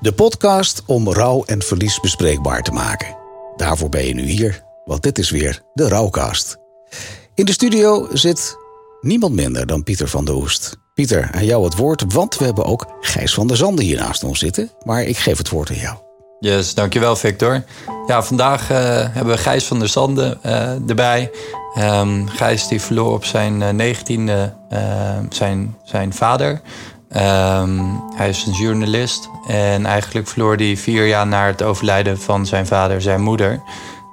De 0.00 0.12
podcast 0.12 0.82
om 0.86 1.12
rouw 1.12 1.44
en 1.44 1.62
verlies 1.62 2.00
bespreekbaar 2.00 2.62
te 2.62 2.72
maken. 2.72 3.16
Daarvoor 3.56 3.88
ben 3.88 4.06
je 4.06 4.14
nu 4.14 4.22
hier, 4.22 4.64
want 4.84 5.02
dit 5.02 5.18
is 5.18 5.30
weer 5.30 5.62
de 5.74 5.88
Rouwcast. 5.88 6.56
In 7.34 7.44
de 7.44 7.52
studio 7.52 8.08
zit 8.12 8.56
niemand 9.00 9.34
minder 9.34 9.66
dan 9.66 9.82
Pieter 9.82 10.08
van 10.08 10.24
der 10.24 10.34
Hoest. 10.34 10.76
Pieter, 10.94 11.30
aan 11.32 11.44
jou 11.44 11.64
het 11.64 11.76
woord, 11.76 12.12
want 12.12 12.36
we 12.36 12.44
hebben 12.44 12.64
ook 12.64 12.86
Gijs 13.00 13.34
van 13.34 13.46
der 13.46 13.56
Zanden 13.56 13.84
hier 13.84 13.98
naast 13.98 14.24
ons 14.24 14.38
zitten. 14.38 14.70
Maar 14.84 15.02
ik 15.02 15.16
geef 15.16 15.38
het 15.38 15.48
woord 15.48 15.70
aan 15.70 15.76
jou. 15.76 15.96
Yes, 16.40 16.74
dankjewel 16.74 17.16
Victor. 17.16 17.64
Ja, 18.06 18.22
vandaag 18.22 18.70
uh, 18.70 18.76
hebben 19.10 19.34
we 19.34 19.38
Gijs 19.38 19.64
van 19.64 19.78
der 19.78 19.88
Zanden 19.88 20.38
uh, 20.46 20.88
erbij. 20.88 21.30
Um, 21.78 22.28
Gijs 22.28 22.68
die 22.68 22.80
verloor 22.80 23.12
op 23.12 23.24
zijn 23.24 23.60
uh, 23.60 23.68
negentiende 23.68 24.54
zijn, 25.30 25.76
zijn 25.84 26.12
vader. 26.12 26.60
Um, 27.16 28.02
hij 28.14 28.28
is 28.28 28.46
een 28.46 28.52
journalist 28.52 29.30
en 29.46 29.86
eigenlijk 29.86 30.28
verloor 30.28 30.56
hij 30.56 30.76
vier 30.76 31.06
jaar 31.06 31.26
na 31.26 31.46
het 31.46 31.62
overlijden 31.62 32.18
van 32.20 32.46
zijn 32.46 32.66
vader 32.66 33.02
zijn 33.02 33.20
moeder. 33.20 33.62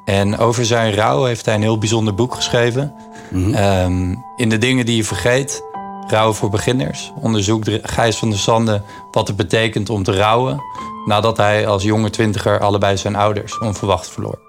En 0.06 0.38
over 0.38 0.66
zijn 0.66 0.94
rouw 0.94 1.24
heeft 1.24 1.46
hij 1.46 1.56
een 1.56 1.62
heel 1.62 1.78
bijzonder 1.78 2.16
boek 2.16 2.36
geschreven. 2.36 2.94
Mm 3.30 3.44
-hmm. 3.44 3.56
um, 3.56 4.24
in 4.36 4.50
de 4.50 4.58
dingen 4.58 4.86
die 4.86 4.96
je 4.96 5.04
vergeet, 5.04 5.64
Rouw 6.08 6.34
voor 6.34 6.50
beginners, 6.50 7.12
onderzoekt 7.22 7.70
Gijs 7.82 8.18
van 8.18 8.30
der 8.30 8.40
Sande 8.40 8.82
wat 9.12 9.28
het 9.28 9.38
betekent 9.38 9.90
om 9.90 10.04
te 10.04 10.18
rouwen 10.18 10.62
nadat 11.06 11.38
hij 11.38 11.68
als 11.68 11.84
jonge 11.84 12.10
twintiger 12.10 12.60
allebei 12.60 12.98
zijn 12.98 13.16
ouders 13.16 13.58
onverwacht 13.58 14.10
verloor. 14.10 14.40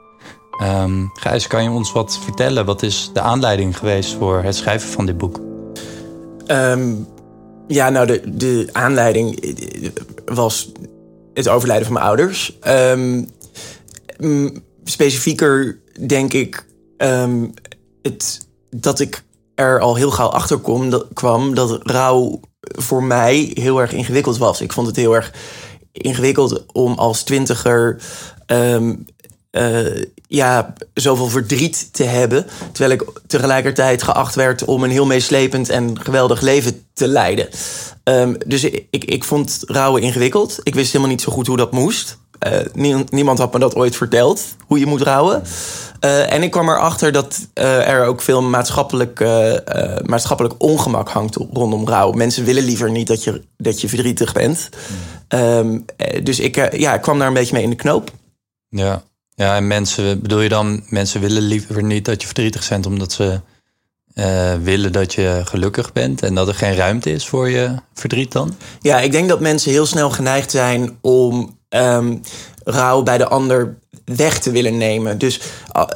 Um, 0.63 1.11
Gijs, 1.15 1.47
kan 1.47 1.63
je 1.63 1.71
ons 1.71 1.93
wat 1.93 2.19
vertellen? 2.23 2.65
Wat 2.65 2.83
is 2.83 3.11
de 3.13 3.21
aanleiding 3.21 3.79
geweest 3.79 4.15
voor 4.15 4.43
het 4.43 4.57
schrijven 4.57 4.89
van 4.89 5.07
dit 5.07 5.19
boek? 5.19 5.41
Um, 6.47 7.07
ja, 7.69 7.91
nou, 7.91 8.07
de, 8.07 8.23
de 8.37 8.69
aanleiding 8.73 9.55
was 10.25 10.73
het 11.35 11.49
overlijden 11.49 11.87
van 11.87 11.95
mijn 11.95 12.07
ouders. 12.07 12.59
Um, 12.69 13.29
specifieker 14.85 15.81
denk 16.07 16.33
ik 16.33 16.67
het, 18.03 18.49
dat 18.71 19.01
ik 19.01 19.25
er 19.55 19.81
al 19.81 19.95
heel 19.95 20.11
gauw 20.11 20.29
achter 20.29 20.59
kom, 20.59 20.91
dat, 20.91 21.07
kwam 21.13 21.55
dat 21.55 21.79
rouw 21.83 22.41
voor 22.61 23.03
mij 23.03 23.51
heel 23.55 23.81
erg 23.81 23.93
ingewikkeld 23.93 24.39
was. 24.39 24.61
Ik 24.61 24.73
vond 24.73 24.87
het 24.87 24.97
heel 24.97 25.15
erg 25.15 25.33
ingewikkeld 25.93 26.65
om 26.73 26.93
als 26.93 27.23
twintiger 27.23 28.01
um, 28.47 29.05
uh, 29.57 30.05
ja, 30.29 30.75
zoveel 30.95 31.29
verdriet 31.29 31.93
te 31.93 32.05
hebben. 32.05 32.47
Terwijl 32.73 33.01
ik 33.01 33.21
tegelijkertijd 33.27 34.03
geacht 34.03 34.35
werd 34.35 34.65
om 34.65 34.85
een 34.85 34.91
heel 34.91 35.07
meeslepend 35.07 35.69
en 35.69 36.01
geweldig 36.01 36.41
leven 36.41 36.87
te 36.93 37.09
leiden. 37.09 37.49
Um, 38.05 38.37
dus 38.47 38.65
ik, 38.65 38.87
ik, 38.91 39.05
ik 39.05 39.25
vond 39.25 39.63
rouwen 39.67 40.03
ingewikkeld. 40.03 40.59
Ik 40.63 40.75
wist 40.75 40.93
helemaal 40.93 41.13
niet 41.13 41.23
zo 41.23 41.33
goed 41.33 41.47
hoe 41.47 41.57
dat 41.57 41.73
moest. 41.73 42.19
Uh, 42.47 42.59
niemand, 42.73 43.11
niemand 43.11 43.39
had 43.39 43.53
me 43.53 43.59
dat 43.59 43.75
ooit 43.75 43.97
verteld, 43.97 44.45
hoe 44.67 44.79
je 44.79 44.87
moet 44.87 45.03
rouwen. 45.03 45.43
Uh, 46.01 46.33
en 46.33 46.43
ik 46.43 46.51
kwam 46.51 46.69
erachter 46.69 47.13
dat 47.13 47.39
uh, 47.55 47.89
er 47.89 48.05
ook 48.05 48.23
veel 48.23 48.43
maatschappelijk, 48.43 49.21
maatschappelijk 50.03 50.55
ongemak 50.59 51.09
hangt 51.09 51.37
rondom 51.53 51.89
rouw. 51.89 52.13
Mensen 52.13 52.45
willen 52.45 52.65
liever 52.65 52.91
niet 52.91 53.07
dat 53.07 53.25
je, 53.25 53.43
dat 53.57 53.81
je 53.81 53.89
verdrietig 53.89 54.33
bent. 54.33 54.69
Mm. 55.31 55.39
Um, 55.39 55.85
dus 56.23 56.41
ik, 56.41 56.77
ja, 56.77 56.95
ik 56.95 57.01
kwam 57.01 57.19
daar 57.19 57.29
een 57.29 57.35
beetje 57.35 57.55
mee 57.55 57.63
in 57.63 57.71
de 57.71 57.77
knoop. 57.77 58.11
Ja. 58.69 59.03
Ja, 59.37 59.57
en 59.57 59.67
mensen, 59.67 60.21
bedoel 60.23 60.41
je 60.41 60.49
dan, 60.49 60.83
mensen 60.89 61.21
willen 61.21 61.43
liever 61.43 61.83
niet 61.83 62.05
dat 62.05 62.21
je 62.21 62.27
verdrietig 62.27 62.69
bent 62.69 62.87
omdat 62.87 63.13
ze 63.13 63.41
willen 64.63 64.93
dat 64.93 65.15
je 65.15 65.41
gelukkig 65.45 65.93
bent 65.93 66.23
en 66.23 66.35
dat 66.35 66.49
er 66.49 66.55
geen 66.55 66.75
ruimte 66.75 67.11
is 67.11 67.27
voor 67.27 67.51
je 67.51 67.75
verdriet 67.95 68.33
dan? 68.33 68.57
Ja, 68.81 69.01
ik 69.01 69.13
denk 69.13 69.29
dat 69.29 69.41
mensen 69.41 69.71
heel 69.71 69.87
snel 69.87 70.11
geneigd 70.11 70.51
zijn 70.51 70.99
om 71.01 71.59
um, 71.69 72.21
rouw 72.65 73.03
bij 73.03 73.19
de 73.19 73.29
ander 73.29 73.79
weg 74.05 74.39
te 74.39 74.51
willen 74.51 74.77
nemen. 74.77 75.19
Dus 75.19 75.41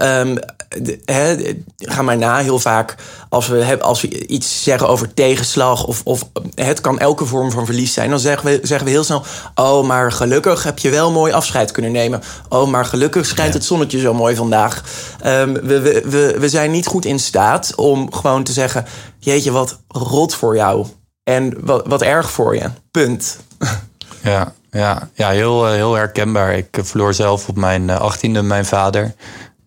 um, 0.01 0.39
de, 0.79 0.99
he, 1.05 1.55
ga 1.77 2.03
maar 2.03 2.17
na, 2.17 2.39
heel 2.39 2.59
vaak 2.59 2.95
als 3.29 3.49
we, 3.49 3.83
als 3.83 4.01
we 4.01 4.27
iets 4.27 4.63
zeggen 4.63 4.89
over 4.89 5.15
tegenslag... 5.15 5.85
Of, 5.85 6.01
of 6.05 6.29
het 6.55 6.81
kan 6.81 6.99
elke 6.99 7.27
vorm 7.27 7.51
van 7.51 7.65
verlies 7.65 7.93
zijn... 7.93 8.11
dan 8.11 8.19
zeggen 8.19 8.47
we, 8.47 8.61
zeggen 8.63 8.87
we 8.87 8.93
heel 8.93 9.05
snel... 9.05 9.25
oh, 9.55 9.87
maar 9.87 10.13
gelukkig 10.13 10.63
heb 10.63 10.79
je 10.79 10.91
wel 10.91 11.13
mooi 11.13 11.33
afscheid 11.33 11.71
kunnen 11.71 11.93
nemen. 11.93 12.23
Oh, 12.49 12.69
maar 12.69 12.85
gelukkig 12.85 13.27
schijnt 13.27 13.55
het 13.55 13.65
zonnetje 13.65 13.99
zo 13.99 14.15
mooi 14.15 14.37
vandaag. 14.37 14.85
Um, 15.27 15.53
we, 15.53 15.81
we, 15.81 16.03
we, 16.05 16.37
we 16.39 16.49
zijn 16.49 16.71
niet 16.71 16.87
goed 16.87 17.05
in 17.05 17.19
staat 17.19 17.75
om 17.75 18.13
gewoon 18.13 18.45
te 18.45 18.53
zeggen... 18.53 18.85
jeetje, 19.19 19.51
wat 19.51 19.79
rot 19.89 20.35
voor 20.35 20.57
jou. 20.57 20.87
En 21.25 21.55
wat, 21.61 21.87
wat 21.87 22.03
erg 22.03 22.31
voor 22.31 22.55
je. 22.55 22.71
Punt. 22.91 23.39
Ja, 24.23 24.53
ja, 24.71 25.09
ja 25.15 25.31
heel, 25.31 25.67
heel 25.67 25.95
herkenbaar. 25.95 26.57
Ik 26.57 26.79
verloor 26.83 27.15
zelf 27.15 27.49
op 27.49 27.57
mijn 27.57 27.91
achttiende 27.91 28.43
mijn 28.43 28.65
vader. 28.65 29.15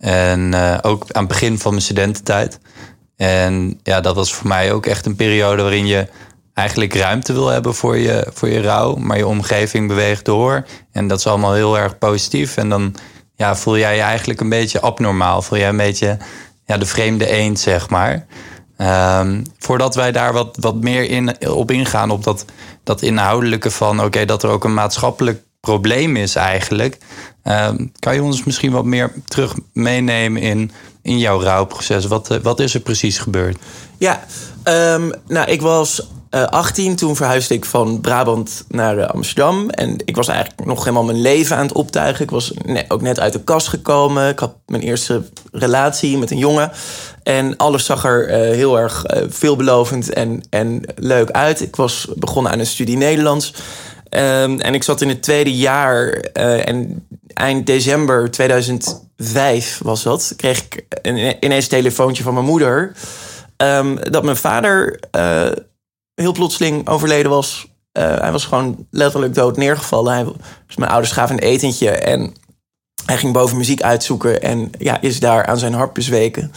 En 0.03 0.53
uh, 0.53 0.77
ook 0.81 1.05
aan 1.11 1.23
het 1.23 1.31
begin 1.31 1.59
van 1.59 1.71
mijn 1.71 1.83
studententijd. 1.83 2.59
En 3.15 3.79
ja, 3.83 4.01
dat 4.01 4.15
was 4.15 4.33
voor 4.33 4.47
mij 4.47 4.73
ook 4.73 4.85
echt 4.85 5.05
een 5.05 5.15
periode 5.15 5.61
waarin 5.61 5.85
je 5.85 6.07
eigenlijk 6.53 6.93
ruimte 6.93 7.33
wil 7.33 7.47
hebben 7.47 7.75
voor 7.75 7.97
je, 7.97 8.27
voor 8.33 8.49
je 8.49 8.61
rouw. 8.61 8.95
Maar 8.95 9.17
je 9.17 9.27
omgeving 9.27 9.87
beweegt 9.87 10.25
door. 10.25 10.65
En 10.91 11.07
dat 11.07 11.19
is 11.19 11.27
allemaal 11.27 11.53
heel 11.53 11.77
erg 11.77 11.97
positief. 11.97 12.57
En 12.57 12.69
dan 12.69 12.95
ja, 13.35 13.55
voel 13.55 13.77
jij 13.77 13.95
je 13.95 14.01
eigenlijk 14.01 14.39
een 14.39 14.49
beetje 14.49 14.81
abnormaal. 14.81 15.41
Voel 15.41 15.57
jij 15.57 15.69
een 15.69 15.77
beetje 15.77 16.17
ja, 16.65 16.77
de 16.77 16.85
vreemde 16.85 17.27
eend, 17.27 17.59
zeg 17.59 17.89
maar. 17.89 18.25
Um, 18.77 19.43
voordat 19.57 19.95
wij 19.95 20.11
daar 20.11 20.33
wat, 20.33 20.57
wat 20.59 20.75
meer 20.75 21.09
in, 21.09 21.49
op 21.49 21.71
ingaan, 21.71 22.09
op 22.09 22.23
dat, 22.23 22.45
dat 22.83 23.01
inhoudelijke 23.01 23.71
van 23.71 24.03
oké, 24.03 24.25
dat 24.25 24.43
er 24.43 24.49
ook 24.49 24.63
een 24.63 24.73
maatschappelijk 24.73 25.43
probleem 25.63 26.15
is 26.15 26.35
eigenlijk. 26.35 26.97
Um, 27.43 27.91
kan 27.99 28.13
je 28.13 28.23
ons 28.23 28.43
misschien 28.43 28.71
wat 28.71 28.85
meer 28.85 29.13
terug 29.27 29.55
meenemen 29.73 30.41
in, 30.41 30.71
in 31.01 31.19
jouw 31.19 31.41
rouwproces? 31.41 32.05
Wat, 32.05 32.39
wat 32.41 32.59
is 32.59 32.73
er 32.73 32.79
precies 32.79 33.17
gebeurd? 33.17 33.57
Ja, 33.97 34.23
um, 34.63 35.11
nou, 35.27 35.51
ik 35.51 35.61
was 35.61 36.07
uh, 36.31 36.43
18. 36.43 36.95
Toen 36.95 37.15
verhuisde 37.15 37.53
ik 37.53 37.65
van 37.65 38.01
Brabant 38.01 38.65
naar 38.67 38.97
uh, 38.97 39.05
Amsterdam. 39.05 39.69
En 39.69 39.95
ik 40.05 40.15
was 40.15 40.27
eigenlijk 40.27 40.65
nog 40.65 40.79
helemaal 40.79 41.03
mijn 41.03 41.21
leven 41.21 41.55
aan 41.55 41.65
het 41.65 41.75
optuigen. 41.75 42.23
Ik 42.23 42.31
was 42.31 42.53
ook 42.87 43.01
net 43.01 43.19
uit 43.19 43.33
de 43.33 43.43
kast 43.43 43.67
gekomen. 43.67 44.29
Ik 44.29 44.39
had 44.39 44.55
mijn 44.65 44.81
eerste 44.81 45.23
relatie 45.51 46.17
met 46.17 46.31
een 46.31 46.37
jongen. 46.37 46.71
En 47.23 47.57
alles 47.57 47.85
zag 47.85 48.05
er 48.05 48.29
heel 48.29 48.79
erg 48.79 49.03
veelbelovend 49.27 50.13
en, 50.13 50.43
en 50.49 50.81
leuk 50.95 51.31
uit. 51.31 51.61
Ik 51.61 51.75
was 51.75 52.07
begonnen 52.15 52.51
aan 52.51 52.59
een 52.59 52.65
studie 52.65 52.97
Nederlands. 52.97 53.53
Um, 54.15 54.59
en 54.59 54.73
ik 54.73 54.83
zat 54.83 55.01
in 55.01 55.09
het 55.09 55.23
tweede 55.23 55.55
jaar. 55.55 56.09
en 56.09 57.07
eind 57.33 57.65
december 57.65 58.31
2005 58.31 59.79
was 59.83 60.03
dat. 60.03 60.33
Kreeg 60.35 60.63
ik 60.63 60.85
ineens 61.39 61.63
een 61.63 61.69
telefoontje 61.69 62.23
van 62.23 62.33
mijn 62.33 62.45
moeder. 62.45 62.91
Um, 63.57 64.11
dat 64.11 64.23
mijn 64.23 64.37
vader 64.37 64.99
heel 66.15 66.31
plotseling 66.31 66.87
overleden 66.87 67.31
was. 67.31 67.67
Uh, 67.97 68.19
hij 68.19 68.31
was 68.31 68.45
gewoon 68.45 68.87
letterlijk 68.89 69.33
dood 69.33 69.57
neergevallen. 69.57 70.13
Hij, 70.13 70.23
dus 70.67 70.75
mijn 70.75 70.91
ouders 70.91 71.11
gaven 71.11 71.35
een 71.35 71.49
etentje 71.49 71.89
en 71.89 72.33
hij 73.05 73.17
ging 73.17 73.33
boven 73.33 73.57
muziek 73.57 73.81
uitzoeken 73.81 74.41
en 74.41 74.69
ja, 74.77 75.01
is 75.01 75.19
daar 75.19 75.45
aan 75.45 75.57
zijn 75.57 75.73
harp 75.73 75.93
bezweken. 75.93 76.51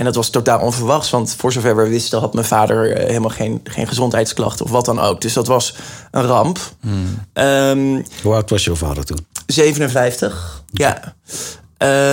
En 0.00 0.06
dat 0.06 0.14
was 0.14 0.30
totaal 0.30 0.60
onverwachts, 0.60 1.10
want 1.10 1.34
voor 1.38 1.52
zover 1.52 1.76
we 1.76 1.88
wisten 1.88 2.18
had 2.18 2.34
mijn 2.34 2.46
vader 2.46 2.90
uh, 2.90 3.06
helemaal 3.06 3.30
geen, 3.30 3.60
geen 3.64 3.86
gezondheidsklachten 3.86 4.64
of 4.64 4.70
wat 4.70 4.84
dan 4.84 5.00
ook. 5.00 5.20
Dus 5.20 5.32
dat 5.32 5.46
was 5.46 5.74
een 6.10 6.26
ramp. 6.26 6.58
Hmm. 6.80 7.18
Um, 7.32 8.04
Hoe 8.22 8.34
oud 8.34 8.50
was 8.50 8.64
jouw 8.64 8.74
vader 8.74 9.04
toen? 9.04 9.26
57, 9.46 10.62
ja. 10.72 11.14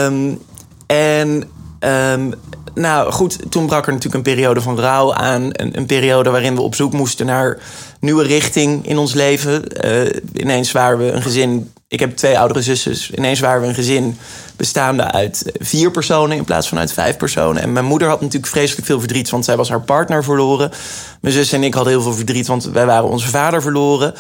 Um, 0.06 0.42
en 0.86 1.50
um, 1.80 2.34
nou 2.76 3.12
goed, 3.12 3.52
toen 3.52 3.66
brak 3.66 3.88
er 3.88 3.94
natuurlijk 3.94 4.28
een 4.28 4.34
periode 4.34 4.62
van 4.62 4.80
rouw 4.80 5.14
aan. 5.14 5.50
Een, 5.52 5.78
een 5.78 5.86
periode 5.86 6.30
waarin 6.30 6.56
we 6.56 6.62
op 6.62 6.76
zoek 6.76 6.94
moesten 6.94 7.26
naar 7.26 7.58
nieuwe 8.00 8.24
richting 8.24 8.88
in 8.88 8.98
ons 8.98 9.14
leven. 9.14 9.86
Uh, 9.86 10.10
ineens 10.34 10.72
waren 10.72 10.98
we 10.98 11.12
een 11.12 11.22
gezin. 11.22 11.72
Ik 11.90 12.00
heb 12.00 12.16
twee 12.16 12.40
oudere 12.40 12.62
zussen. 12.62 13.18
Ineens 13.18 13.40
waren 13.40 13.62
we 13.62 13.68
een 13.68 13.74
gezin 13.76 14.18
bestaande 14.56 15.12
uit 15.12 15.52
vier 15.60 15.92
personen 15.92 16.38
in 16.38 16.44
plaats 16.44 16.68
van 16.68 16.78
uit 16.78 16.94
vijf 16.94 17.18
personen. 17.18 17.62
En 17.62 17.74
mijn 17.74 17.86
moeder 17.86 18.08
had 18.08 18.22
natuurlijk 18.22 18.52
vreselijk 18.52 18.86
veel 18.86 19.00
verdriet, 19.00 19.30
want 19.30 19.46
zij 19.46 19.58
was 19.58 19.70
haar 19.70 19.82
partner 19.82 20.24
verloren. 20.24 20.72
Mijn 21.22 21.34
zus 21.34 21.52
en 21.52 21.64
ik 21.64 21.74
hadden 21.74 21.94
heel 21.94 22.02
veel 22.02 22.14
verdriet, 22.14 22.48
want 22.48 22.66
wij 22.66 22.86
waren 22.86 23.10
onze 23.10 23.28
vader 23.28 23.62
verloren. 23.62 24.14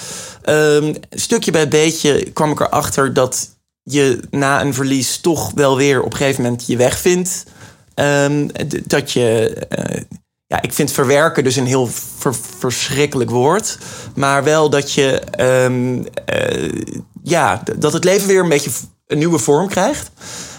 Um, 0.46 0.96
stukje 1.10 1.52
bij 1.52 1.68
beetje 1.68 2.32
kwam 2.32 2.52
ik 2.52 2.60
erachter 2.60 3.14
dat 3.14 3.50
je 3.84 4.20
na 4.30 4.62
een 4.62 4.74
verlies 4.74 5.18
toch 5.18 5.52
wel 5.56 5.78
weer 5.78 6.02
op 6.02 6.12
een 6.12 6.18
gegeven 6.18 6.44
moment 6.44 6.68
je 6.68 6.78
weg 6.78 6.98
vindt. 6.98 7.44
Um, 7.96 8.50
dat 8.86 9.12
je. 9.12 9.58
Uh, 9.78 10.02
ja, 10.48 10.62
ik 10.62 10.74
vind 10.74 10.92
verwerken 10.92 11.44
dus 11.44 11.56
een 11.56 11.66
heel 11.66 11.90
ver, 12.18 12.36
verschrikkelijk 12.58 13.30
woord. 13.30 13.78
Maar 14.16 14.44
wel 14.44 14.70
dat 14.70 14.94
je. 14.94 15.22
Um, 15.40 15.98
uh, 15.98 16.72
ja, 17.30 17.64
dat 17.78 17.94
het 17.94 18.04
leven 18.04 18.28
weer 18.28 18.44
een 18.44 18.50
beetje 18.50 18.72
een 19.08 19.18
nieuwe 19.18 19.40
vorm 19.40 19.68
krijgt. 19.68 20.12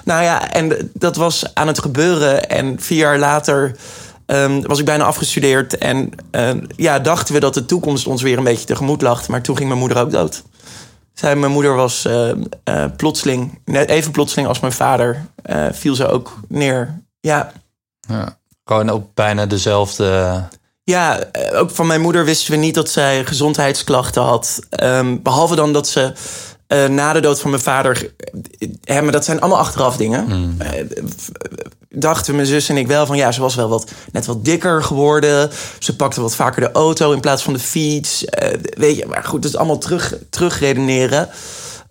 Nou 0.05 0.23
ja, 0.23 0.51
en 0.51 0.91
dat 0.95 1.17
was 1.17 1.55
aan 1.55 1.67
het 1.67 1.79
gebeuren. 1.79 2.49
En 2.49 2.81
vier 2.81 2.99
jaar 2.99 3.19
later. 3.19 3.77
Um, 4.27 4.67
was 4.67 4.79
ik 4.79 4.85
bijna 4.85 5.05
afgestudeerd. 5.05 5.79
En 5.79 6.11
ja, 6.77 6.99
dachten 6.99 7.35
we 7.35 7.41
dat 7.41 7.55
de 7.55 7.67
toekomst 7.67 8.07
ons 8.07 8.23
weer 8.23 8.39
een 8.39 8.45
beetje 8.45 8.65
tegemoet 8.65 9.03
lag. 9.03 9.29
Maar 9.29 9.43
toen 9.43 9.57
ging 9.57 9.69
mijn 9.69 9.81
moeder 9.81 9.99
ook 9.99 10.11
dood. 10.11 10.43
Zij, 11.19 11.37
mijn 11.37 11.53
moeder 11.53 11.75
was 11.75 12.05
uh, 12.07 12.29
uh, 12.65 12.85
plotseling, 12.97 13.61
net 13.65 13.89
even 13.89 14.13
plotseling 14.13 14.49
als 14.49 14.61
mijn 14.61 14.73
vader, 14.73 15.27
uh, 15.47 15.67
viel 15.73 15.95
ze 15.95 16.09
ook 16.09 16.37
neer. 16.49 17.03
Ja. 17.21 17.53
ja. 18.01 18.39
Gewoon 18.65 18.91
op 18.91 19.11
bijna 19.15 19.47
dezelfde. 19.47 20.43
Ja, 20.85 21.21
ook 21.53 21.71
van 21.71 21.87
mijn 21.87 22.01
moeder 22.01 22.25
wisten 22.25 22.51
we 22.51 22.57
niet 22.57 22.75
dat 22.75 22.91
zij 22.91 23.25
gezondheidsklachten 23.25 24.23
had. 24.23 24.59
Um, 24.83 25.23
behalve 25.23 25.55
dan 25.55 25.73
dat 25.73 25.89
ze 25.89 26.13
na 26.69 27.13
de 27.13 27.21
dood 27.21 27.41
van 27.41 27.51
mijn 27.51 27.63
vader. 27.63 28.13
Hè, 28.85 29.03
maar 29.03 29.13
dat 29.13 29.25
zijn 29.25 29.41
allemaal 29.41 29.59
achteraf 29.59 29.97
dingen. 29.97 30.25
Mm. 30.29 30.57
dachten 31.89 32.35
mijn 32.35 32.47
zus 32.47 32.69
en 32.69 32.77
ik 32.77 32.87
wel 32.87 33.07
van 33.07 33.17
ja, 33.17 33.33
ze 33.33 33.41
was 33.41 33.55
wel 33.55 33.69
wat, 33.69 33.91
net 34.13 34.27
wat 34.27 34.45
dikker 34.45 34.83
geworden. 34.83 35.51
Ze 35.79 35.97
pakte 35.97 36.21
wat 36.21 36.35
vaker 36.35 36.61
de 36.61 36.73
auto 36.73 37.13
in 37.13 37.21
plaats 37.21 37.43
van 37.43 37.53
de 37.53 37.59
fiets. 37.59 38.25
weet 38.71 38.97
je, 38.97 39.07
maar 39.07 39.25
goed, 39.25 39.43
dat 39.43 39.51
is 39.51 39.57
allemaal 39.57 39.79
terug, 39.79 40.15
terugredeneren. 40.31 41.29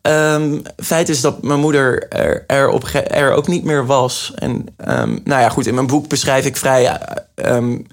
Um, 0.07 0.61
feit 0.77 1.09
is 1.09 1.21
dat 1.21 1.43
mijn 1.43 1.59
moeder 1.59 2.07
er, 2.09 2.43
er, 2.47 2.69
op, 2.69 2.83
er 2.93 3.31
ook 3.31 3.47
niet 3.47 3.63
meer 3.63 3.85
was. 3.85 4.31
En 4.35 4.65
um, 4.87 5.21
nou 5.23 5.41
ja, 5.41 5.49
goed, 5.49 5.67
in 5.67 5.73
mijn 5.73 5.87
boek 5.87 6.07
beschrijf 6.07 6.45
ik 6.45 6.57
vrij, 6.57 6.99
um, 7.35 7.87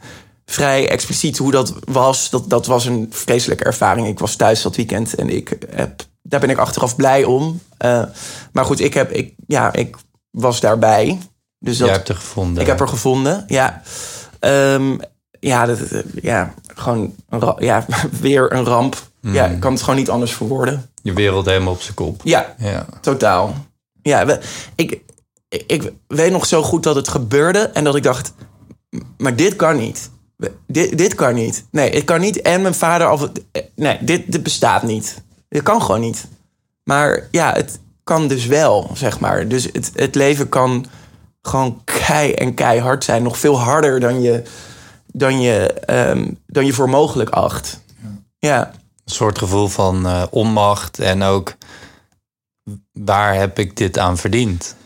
vrij 0.46 0.88
expliciet 0.88 1.38
hoe 1.38 1.50
dat 1.50 1.74
was. 1.84 2.30
Dat, 2.30 2.50
dat 2.50 2.66
was 2.66 2.86
een 2.86 3.06
vreselijke 3.10 3.64
ervaring. 3.64 4.06
Ik 4.06 4.18
was 4.18 4.36
thuis 4.36 4.62
dat 4.62 4.76
weekend 4.76 5.14
en 5.14 5.28
ik 5.28 5.58
heb, 5.74 6.02
daar 6.26 6.40
ben 6.40 6.50
ik 6.50 6.58
achteraf 6.58 6.96
blij 6.96 7.24
om. 7.24 7.60
Uh, 7.84 8.02
maar 8.52 8.64
goed, 8.64 8.80
ik, 8.80 8.94
heb, 8.94 9.10
ik, 9.10 9.34
ja, 9.46 9.72
ik 9.72 9.96
was 10.30 10.60
daarbij. 10.60 11.18
Dus 11.58 11.78
dat, 11.78 11.86
Jij 11.86 11.96
hebt 11.96 12.08
er 12.08 12.14
gevonden. 12.14 12.62
Ik 12.62 12.68
heb 12.68 12.80
er 12.80 12.88
gevonden, 12.88 13.44
ja. 13.46 13.82
ja, 15.40 15.66
dat, 15.66 15.78
ja, 16.22 16.54
gewoon 16.74 17.14
een, 17.28 17.54
ja, 17.58 17.86
weer 18.20 18.52
een 18.52 18.64
ramp. 18.64 18.96
Mm. 19.20 19.34
Ja, 19.34 19.46
ik 19.46 19.60
kan 19.60 19.72
het 19.72 19.82
gewoon 19.82 19.98
niet 19.98 20.10
anders 20.10 20.34
verwoorden. 20.34 20.90
Je 21.02 21.12
wereld 21.12 21.46
helemaal 21.46 21.72
op 21.72 21.80
zijn 21.80 21.94
kop. 21.94 22.20
Ja, 22.24 22.54
ja. 22.58 22.86
totaal. 23.00 23.54
Ja, 24.02 24.26
we, 24.26 24.40
ik, 24.74 25.00
ik 25.48 25.92
weet 26.06 26.32
nog 26.32 26.46
zo 26.46 26.62
goed 26.62 26.82
dat 26.82 26.94
het 26.94 27.08
gebeurde 27.08 27.58
en 27.58 27.84
dat 27.84 27.96
ik 27.96 28.02
dacht, 28.02 28.32
maar 29.16 29.36
dit 29.36 29.56
kan 29.56 29.76
niet. 29.76 30.10
Dit, 30.66 30.98
dit 30.98 31.14
kan 31.14 31.34
niet. 31.34 31.64
Nee, 31.70 31.94
het 31.94 32.04
kan 32.04 32.20
niet. 32.20 32.42
En 32.42 32.62
mijn 32.62 32.74
vader, 32.74 33.10
of, 33.10 33.28
nee, 33.74 33.98
dit, 34.00 34.32
dit 34.32 34.42
bestaat 34.42 34.82
niet. 34.82 35.22
Dit 35.54 35.62
kan 35.62 35.82
gewoon 35.82 36.00
niet. 36.00 36.26
Maar 36.84 37.28
ja, 37.30 37.52
het 37.52 37.78
kan 38.04 38.28
dus 38.28 38.46
wel, 38.46 38.90
zeg 38.94 39.20
maar. 39.20 39.48
Dus 39.48 39.64
het, 39.72 39.90
het 39.94 40.14
leven 40.14 40.48
kan 40.48 40.86
gewoon 41.42 41.80
kei 41.84 42.32
en 42.32 42.54
keihard 42.54 43.04
zijn. 43.04 43.22
Nog 43.22 43.38
veel 43.38 43.60
harder 43.60 44.00
dan 44.00 44.22
je, 44.22 44.42
dan 45.06 45.40
je, 45.40 45.74
um, 46.10 46.38
dan 46.46 46.66
je 46.66 46.72
voor 46.72 46.88
mogelijk 46.88 47.30
acht. 47.30 47.80
Ja. 48.38 48.70
Een 49.04 49.12
soort 49.12 49.38
gevoel 49.38 49.68
van 49.68 50.06
uh, 50.06 50.22
onmacht 50.30 50.98
en 50.98 51.22
ook 51.22 51.54
waar 52.92 53.34
heb 53.34 53.58
ik 53.58 53.76
dit 53.76 53.98
aan 53.98 54.18
verdiend? 54.18 54.76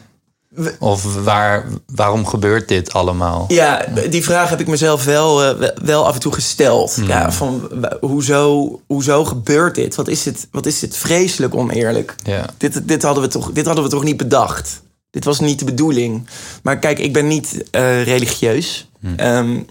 Of 0.78 1.24
waar, 1.24 1.64
waarom 1.94 2.26
gebeurt 2.26 2.68
dit 2.68 2.92
allemaal? 2.92 3.44
Ja, 3.48 3.84
die 4.10 4.24
vraag 4.24 4.50
heb 4.50 4.60
ik 4.60 4.66
mezelf 4.66 5.04
wel, 5.04 5.62
uh, 5.62 5.68
wel 5.82 6.06
af 6.06 6.14
en 6.14 6.20
toe 6.20 6.32
gesteld. 6.32 6.96
Mm. 6.96 7.06
Ja, 7.06 7.32
van 7.32 7.68
hoezo, 8.00 8.80
hoezo 8.86 9.24
gebeurt 9.24 9.74
dit? 9.74 9.94
Wat 9.94 10.08
is 10.08 10.22
dit, 10.22 10.48
wat 10.50 10.66
is 10.66 10.78
dit 10.78 10.96
vreselijk 10.96 11.54
oneerlijk? 11.54 12.14
Dit, 12.56 12.88
dit, 12.88 13.02
hadden 13.02 13.22
we 13.22 13.28
toch, 13.28 13.52
dit 13.52 13.66
hadden 13.66 13.84
we 13.84 13.90
toch 13.90 14.04
niet 14.04 14.16
bedacht? 14.16 14.82
Dit 15.10 15.24
was 15.24 15.40
niet 15.40 15.58
de 15.58 15.64
bedoeling. 15.64 16.28
Maar 16.62 16.78
kijk, 16.78 16.98
ik 16.98 17.12
ben 17.12 17.26
niet 17.26 17.64
uh, 17.72 18.02
religieus. 18.02 18.88
Mm. 19.00 19.14
Um, 19.20 19.66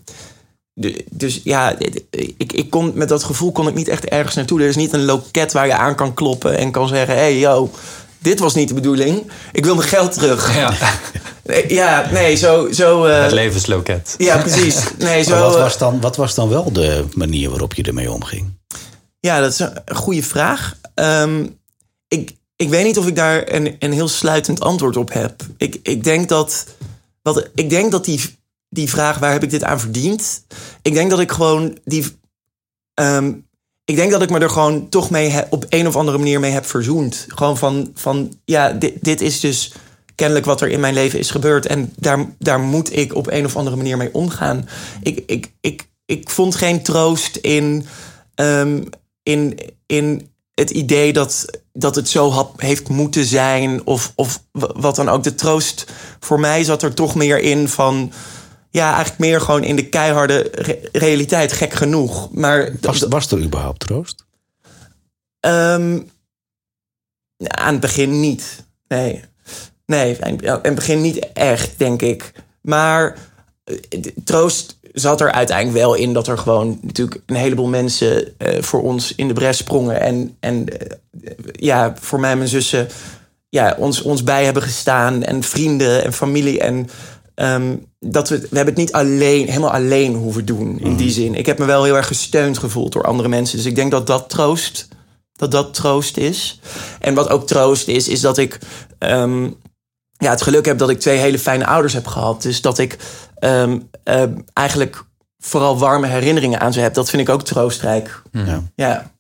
dus 1.10 1.42
ja, 1.44 1.75
ik, 2.38 2.54
ik 2.54 2.69
kon, 2.69 2.92
met 2.95 3.10
dat 3.10 3.24
gevoel 3.24 3.51
kon 3.51 3.68
ik 3.68 3.74
niet 3.74 3.88
echt 3.88 4.06
ergens 4.06 4.36
naartoe. 4.36 4.62
Er 4.62 4.68
is 4.68 4.75
niet 4.75 4.94
een 4.94 5.06
loket 5.06 5.51
waar 5.51 5.66
je 5.66 5.75
aan 5.75 5.95
kan 5.95 6.13
kloppen 6.13 6.57
en 6.57 6.72
kan 6.72 6.88
zeggen: 6.88 7.16
hé, 7.16 7.22
hey, 7.22 7.39
yo, 7.39 7.69
dit 8.19 8.40
was 8.40 8.56
niet 8.56 8.68
de 8.68 8.74
bedoeling. 8.74 9.31
Ik 9.52 9.66
wil 9.66 9.75
mijn 9.75 9.88
geld 9.88 10.14
terug. 10.14 10.56
Ja, 10.56 10.74
ja 11.68 12.10
nee, 12.12 12.36
zo. 12.36 12.72
zo 12.72 13.06
uh, 13.06 13.22
het 13.22 13.31
levensloket. 13.31 14.16
Ja, 14.18 14.38
precies. 14.38 14.84
Nee, 14.98 15.24
zo, 15.24 15.30
maar 15.30 15.40
wat, 15.40 15.58
was 15.58 15.78
dan, 15.78 16.02
wat 16.02 16.16
was 16.16 16.36
dan 16.36 16.50
wel 16.50 16.72
de 16.72 17.06
manier 17.14 17.50
waarop 17.50 17.74
je 17.74 17.84
ermee 17.84 18.12
omging? 18.12 18.58
Ja, 19.19 19.40
dat 19.40 19.52
is 19.52 19.60
een 19.60 19.96
goede 19.96 20.24
vraag. 20.24 20.75
Um, 20.96 21.60
ik, 22.08 22.36
ik 22.56 22.69
weet 22.69 22.86
niet 22.86 22.98
of 22.98 23.08
ik 23.08 23.16
daar 23.16 23.52
een, 23.52 23.75
een 23.80 23.94
heel 23.94 24.08
sluitend 24.08 24.60
antwoord 24.60 24.98
op 24.98 25.13
heb. 25.13 25.42
Ik, 25.58 25.80
ik 25.84 26.04
denk 26.04 26.30
dat. 26.30 26.66
Wat, 27.22 27.50
ik 27.56 27.70
denk 27.70 27.92
dat 27.92 28.06
die 28.06 28.22
die 28.70 28.90
vraag, 28.90 29.18
waar 29.18 29.31
heb 29.31 29.44
ik 29.44 29.50
dit 29.50 29.63
aan 29.63 29.80
verdiend? 29.80 30.46
Ik 30.81 30.94
denk 30.94 31.10
dat 31.10 31.20
ik 31.20 31.31
gewoon 31.31 31.78
die. 31.84 32.06
Um, 32.94 33.47
ik 33.89 33.95
denk 33.95 34.12
dat 34.12 34.22
ik 34.22 34.30
me 34.30 34.39
er 34.39 34.50
gewoon 34.50 34.89
toch 34.89 35.10
mee 35.10 35.30
he, 35.30 35.42
op 35.50 35.66
een 35.69 35.88
of 35.88 35.95
andere 35.95 36.18
manier 36.18 36.39
mee 36.39 36.51
heb 36.51 36.66
verzoend. 36.66 37.25
Gewoon 37.28 37.57
van, 37.57 37.92
van 37.94 38.34
ja, 38.45 38.72
dit, 38.72 38.94
dit 39.01 39.22
is 39.22 39.39
dus 39.39 39.72
kennelijk 40.16 40.45
wat 40.45 40.62
er 40.62 40.69
in 40.69 40.80
mijn 40.80 40.94
leven 40.94 41.19
is 41.19 41.31
gebeurd. 41.31 41.66
En 41.66 41.94
daar, 41.95 42.25
daar 42.39 42.60
moet 42.60 42.98
ik 42.98 43.16
op 43.16 43.28
een 43.28 43.45
of 43.45 43.56
andere 43.56 43.75
manier 43.75 43.98
mee 43.98 44.13
omgaan. 44.13 44.69
Ik, 45.01 45.24
ik, 45.25 45.51
ik, 45.62 45.88
ik 46.06 46.30
vond 46.30 46.56
geen 46.56 46.84
troost 46.84 47.36
in, 47.36 47.86
um, 48.36 48.89
in, 49.24 49.60
in 49.86 50.30
het 50.54 50.69
idee 50.69 51.13
dat, 51.13 51.45
dat 51.74 51.95
het 51.95 52.10
zo 52.10 52.51
heeft 52.57 52.89
moeten 52.89 53.25
zijn. 53.25 53.86
Of, 53.86 54.13
of 54.16 54.44
wat 54.51 54.95
dan 54.95 55.10
ook. 55.10 55.24
De 55.24 55.36
troost 55.36 55.86
voor 56.19 56.39
mij 56.39 56.63
zat 56.63 56.84
er 56.84 56.94
toch 56.94 57.16
meer 57.16 57.39
in 57.39 57.68
van 57.68 58.12
ja, 58.77 58.94
eigenlijk 58.94 59.19
meer 59.19 59.41
gewoon 59.41 59.63
in 59.63 59.75
de 59.75 59.89
keiharde 59.89 60.50
re 60.51 60.89
realiteit, 60.91 61.51
gek 61.51 61.74
genoeg. 61.74 62.31
Maar 62.31 62.71
was, 62.81 63.00
was 63.00 63.31
er 63.31 63.41
überhaupt 63.41 63.79
troost? 63.79 64.25
Um, 65.39 66.09
aan 67.39 67.71
het 67.71 67.79
begin 67.79 68.19
niet. 68.19 68.65
Nee. 68.88 69.24
Nee, 69.85 70.18
aan 70.25 70.39
het 70.62 70.75
begin 70.75 71.01
niet 71.01 71.31
echt, 71.33 71.79
denk 71.79 72.01
ik. 72.01 72.31
Maar 72.62 73.18
troost 74.24 74.79
zat 74.94 75.21
er 75.21 75.31
uiteindelijk 75.31 75.77
wel 75.77 75.94
in 75.94 76.13
dat 76.13 76.27
er 76.27 76.38
gewoon 76.38 76.79
natuurlijk 76.81 77.21
een 77.25 77.35
heleboel 77.35 77.68
mensen 77.68 78.33
uh, 78.38 78.62
voor 78.62 78.81
ons 78.81 79.15
in 79.15 79.27
de 79.27 79.33
bres 79.33 79.57
sprongen. 79.57 80.01
En, 80.01 80.35
en 80.39 80.56
uh, 80.56 81.31
ja, 81.51 81.94
voor 82.00 82.19
mij 82.19 82.31
en 82.31 82.38
mijn 82.38 82.50
zussen 82.50 82.88
ja, 83.50 83.75
ons, 83.77 84.01
ons 84.01 84.24
bij 84.24 84.45
hebben 84.45 84.63
gestaan. 84.63 85.24
En 85.24 85.44
vrienden 85.44 86.03
en 86.03 86.13
familie. 86.13 86.59
En 86.59 86.89
um, 87.42 87.86
dat 88.00 88.30
we, 88.30 88.39
we 88.39 88.56
hebben 88.56 88.74
het 88.74 88.84
niet 88.84 88.92
alleen, 88.92 89.48
helemaal 89.48 89.74
alleen 89.74 90.16
hoeven 90.16 90.45
doen 90.45 90.80
in 90.80 90.95
die 90.95 91.12
zin. 91.12 91.36
Ik 91.36 91.45
heb 91.45 91.60
me 91.60 91.66
wel 91.66 91.84
heel 91.84 91.95
erg 91.95 92.07
gesteund 92.07 92.57
gevoeld 92.57 92.92
door 92.92 93.04
andere 93.04 93.30
mensen. 93.30 93.57
Dus 93.57 93.66
ik 93.66 93.75
denk 93.75 93.92
dat 93.92 94.07
dat 94.07 94.30
troost, 94.30 94.88
dat 95.34 95.51
dat 95.51 95.74
troost 95.74 96.17
is. 96.17 96.60
En 97.00 97.13
wat 97.13 97.29
ook 97.29 97.48
troost 97.48 97.88
is, 97.88 98.08
is 98.08 98.22
dat 98.22 98.38
ik 98.38 98.60
um, 99.00 99.56
ja, 100.17 100.29
het 100.29 100.41
geluk 100.41 100.65
heb 100.65 100.77
dat 100.77 100.89
ik 100.89 101.00
twee 101.00 101.17
hele 101.17 101.39
fijne 101.39 101.65
ouders 101.65 101.94
heb 101.94 102.08
gehad. 102.08 102.41
Dus 102.41 102.62
dat 102.62 102.77
ik 102.77 102.98
um, 103.39 103.89
uh, 104.03 104.24
eigenlijk 104.53 105.06
vooral 105.39 105.77
warme 105.77 106.08
herinneringen 106.08 106.60
aan 106.60 106.74
ze 106.74 106.79
heb. 106.79 106.94
Dat 106.94 107.10
vind 107.10 107.22
ik 107.22 107.29
ook 107.29 107.44
troostrijk. 107.44 108.22
Ja. 108.32 108.63
ja. 108.75 109.12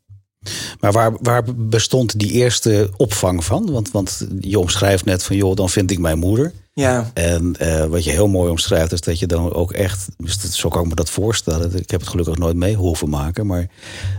Maar 0.79 0.91
waar, 0.91 1.11
waar 1.21 1.43
bestond 1.55 2.19
die 2.19 2.31
eerste 2.31 2.89
opvang 2.97 3.45
van? 3.45 3.71
Want, 3.71 3.91
want 3.91 4.27
je 4.39 4.59
omschrijft 4.59 5.05
net 5.05 5.23
van, 5.23 5.35
joh, 5.35 5.55
dan 5.55 5.69
vind 5.69 5.91
ik 5.91 5.99
mijn 5.99 6.19
moeder. 6.19 6.53
Ja. 6.73 7.11
En 7.13 7.55
uh, 7.61 7.85
wat 7.85 8.03
je 8.03 8.09
heel 8.09 8.27
mooi 8.27 8.51
omschrijft 8.51 8.91
is 8.91 9.01
dat 9.01 9.19
je 9.19 9.27
dan 9.27 9.53
ook 9.53 9.71
echt, 9.71 10.07
dus 10.17 10.39
dat, 10.39 10.51
zo 10.51 10.69
kan 10.69 10.81
ik 10.81 10.87
me 10.87 10.95
dat 10.95 11.09
voorstellen. 11.09 11.75
Ik 11.75 11.89
heb 11.89 11.99
het 11.99 12.09
gelukkig 12.09 12.37
nooit 12.37 12.55
mee 12.55 12.75
hoeven 12.75 13.09
maken, 13.09 13.45
maar 13.45 13.67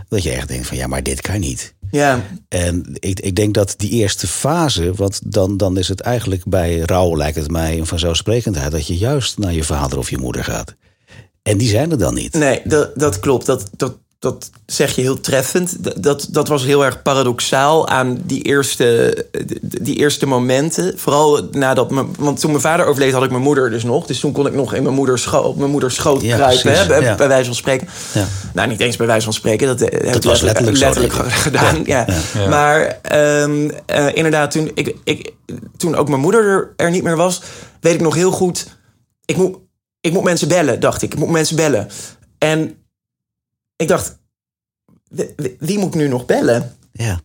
dat 0.07 0.23
je 0.23 0.31
echt 0.31 0.47
denkt 0.47 0.67
van 0.67 0.77
ja, 0.77 0.87
maar 0.87 1.03
dit 1.03 1.21
kan 1.21 1.39
niet. 1.39 1.73
Ja. 1.91 2.25
En 2.47 2.85
ik, 2.93 3.19
ik 3.19 3.35
denk 3.35 3.53
dat 3.53 3.73
die 3.77 3.89
eerste 3.89 4.27
fase, 4.27 4.93
want 4.93 5.21
dan, 5.23 5.57
dan 5.57 5.77
is 5.77 5.87
het 5.87 5.99
eigenlijk 5.99 6.43
bij 6.45 6.79
rouw, 6.79 7.17
lijkt 7.17 7.37
het 7.37 7.51
mij, 7.51 7.77
een 7.77 7.85
vanzelfsprekendheid 7.85 8.71
dat 8.71 8.87
je 8.87 8.97
juist 8.97 9.37
naar 9.37 9.53
je 9.53 9.63
vader 9.63 9.97
of 9.97 10.09
je 10.09 10.17
moeder 10.17 10.43
gaat. 10.43 10.75
En 11.43 11.57
die 11.57 11.69
zijn 11.69 11.91
er 11.91 11.97
dan 11.97 12.13
niet. 12.13 12.33
Nee, 12.33 12.61
dat, 12.63 12.91
dat 12.95 13.19
klopt. 13.19 13.45
Dat, 13.45 13.69
dat, 13.77 13.97
dat 14.19 14.49
zeg 14.65 14.95
je 14.95 15.01
heel 15.01 15.19
treffend. 15.19 16.03
Dat, 16.03 16.27
dat 16.29 16.47
was 16.47 16.63
heel 16.63 16.85
erg 16.85 17.01
paradoxaal 17.01 17.87
aan 17.87 18.21
die 18.23 18.41
eerste, 18.41 19.17
die 19.61 19.95
eerste 19.95 20.25
momenten. 20.25 20.99
Vooral 20.99 21.47
nadat 21.51 21.91
me, 21.91 22.05
want 22.17 22.39
toen 22.39 22.49
mijn 22.49 22.61
vader 22.61 22.85
overleed, 22.85 23.13
had 23.13 23.23
ik 23.23 23.29
mijn 23.29 23.43
moeder 23.43 23.69
dus 23.69 23.83
nog. 23.83 24.05
Dus 24.05 24.19
toen 24.19 24.31
kon 24.31 24.47
ik 24.47 24.53
nog 24.53 24.73
in 24.73 24.83
mijn 24.83 24.95
moeders 24.95 25.21
schoot, 25.21 25.55
mijn 25.55 25.71
moeders 25.71 25.95
schoot 25.95 26.21
Ja, 26.21 26.35
kruipen, 26.35 26.73
hè, 26.73 26.87
bij, 26.87 27.01
ja. 27.01 27.15
bij 27.15 27.27
wijze 27.27 27.45
van 27.45 27.55
spreken. 27.55 27.87
Ja. 28.13 28.27
Nou, 28.53 28.67
niet 28.67 28.79
eens 28.79 28.95
bij 28.95 29.07
wijze 29.07 29.23
van 29.23 29.33
spreken. 29.33 29.67
Dat, 29.67 29.81
eh, 29.81 30.07
heb 30.07 30.15
ik 30.15 30.23
was 30.23 30.41
letterlijk 30.41 30.77
zo, 30.77 30.91
gedaan. 31.47 31.81
Ja. 31.85 32.05
Maar 32.49 32.99
ehm, 33.01 33.69
eh, 33.85 34.15
inderdaad, 34.15 34.51
toen, 34.51 34.71
ik, 34.73 34.95
ik, 35.03 35.33
toen 35.77 35.95
ook 35.95 36.09
mijn 36.09 36.21
moeder 36.21 36.45
er, 36.45 36.73
er 36.75 36.91
niet 36.91 37.03
meer 37.03 37.17
was, 37.17 37.41
weet 37.81 37.93
ik 37.93 38.01
nog 38.01 38.15
heel 38.15 38.31
goed. 38.31 38.67
Ik 39.25 39.37
moet, 39.37 39.57
ik 40.01 40.13
moet 40.13 40.23
mensen 40.23 40.47
bellen, 40.47 40.79
dacht 40.79 41.01
ik. 41.01 41.13
Ik 41.13 41.19
moet 41.19 41.29
mensen 41.29 41.55
bellen. 41.55 41.87
En 42.37 42.78
ik 43.81 43.87
dacht, 43.87 44.17
wie, 45.59 45.77
moet 45.79 45.87
ik 45.93 46.01
nu 46.01 46.07
nog 46.07 46.25
bellen? 46.25 46.75
Ja. 46.91 47.19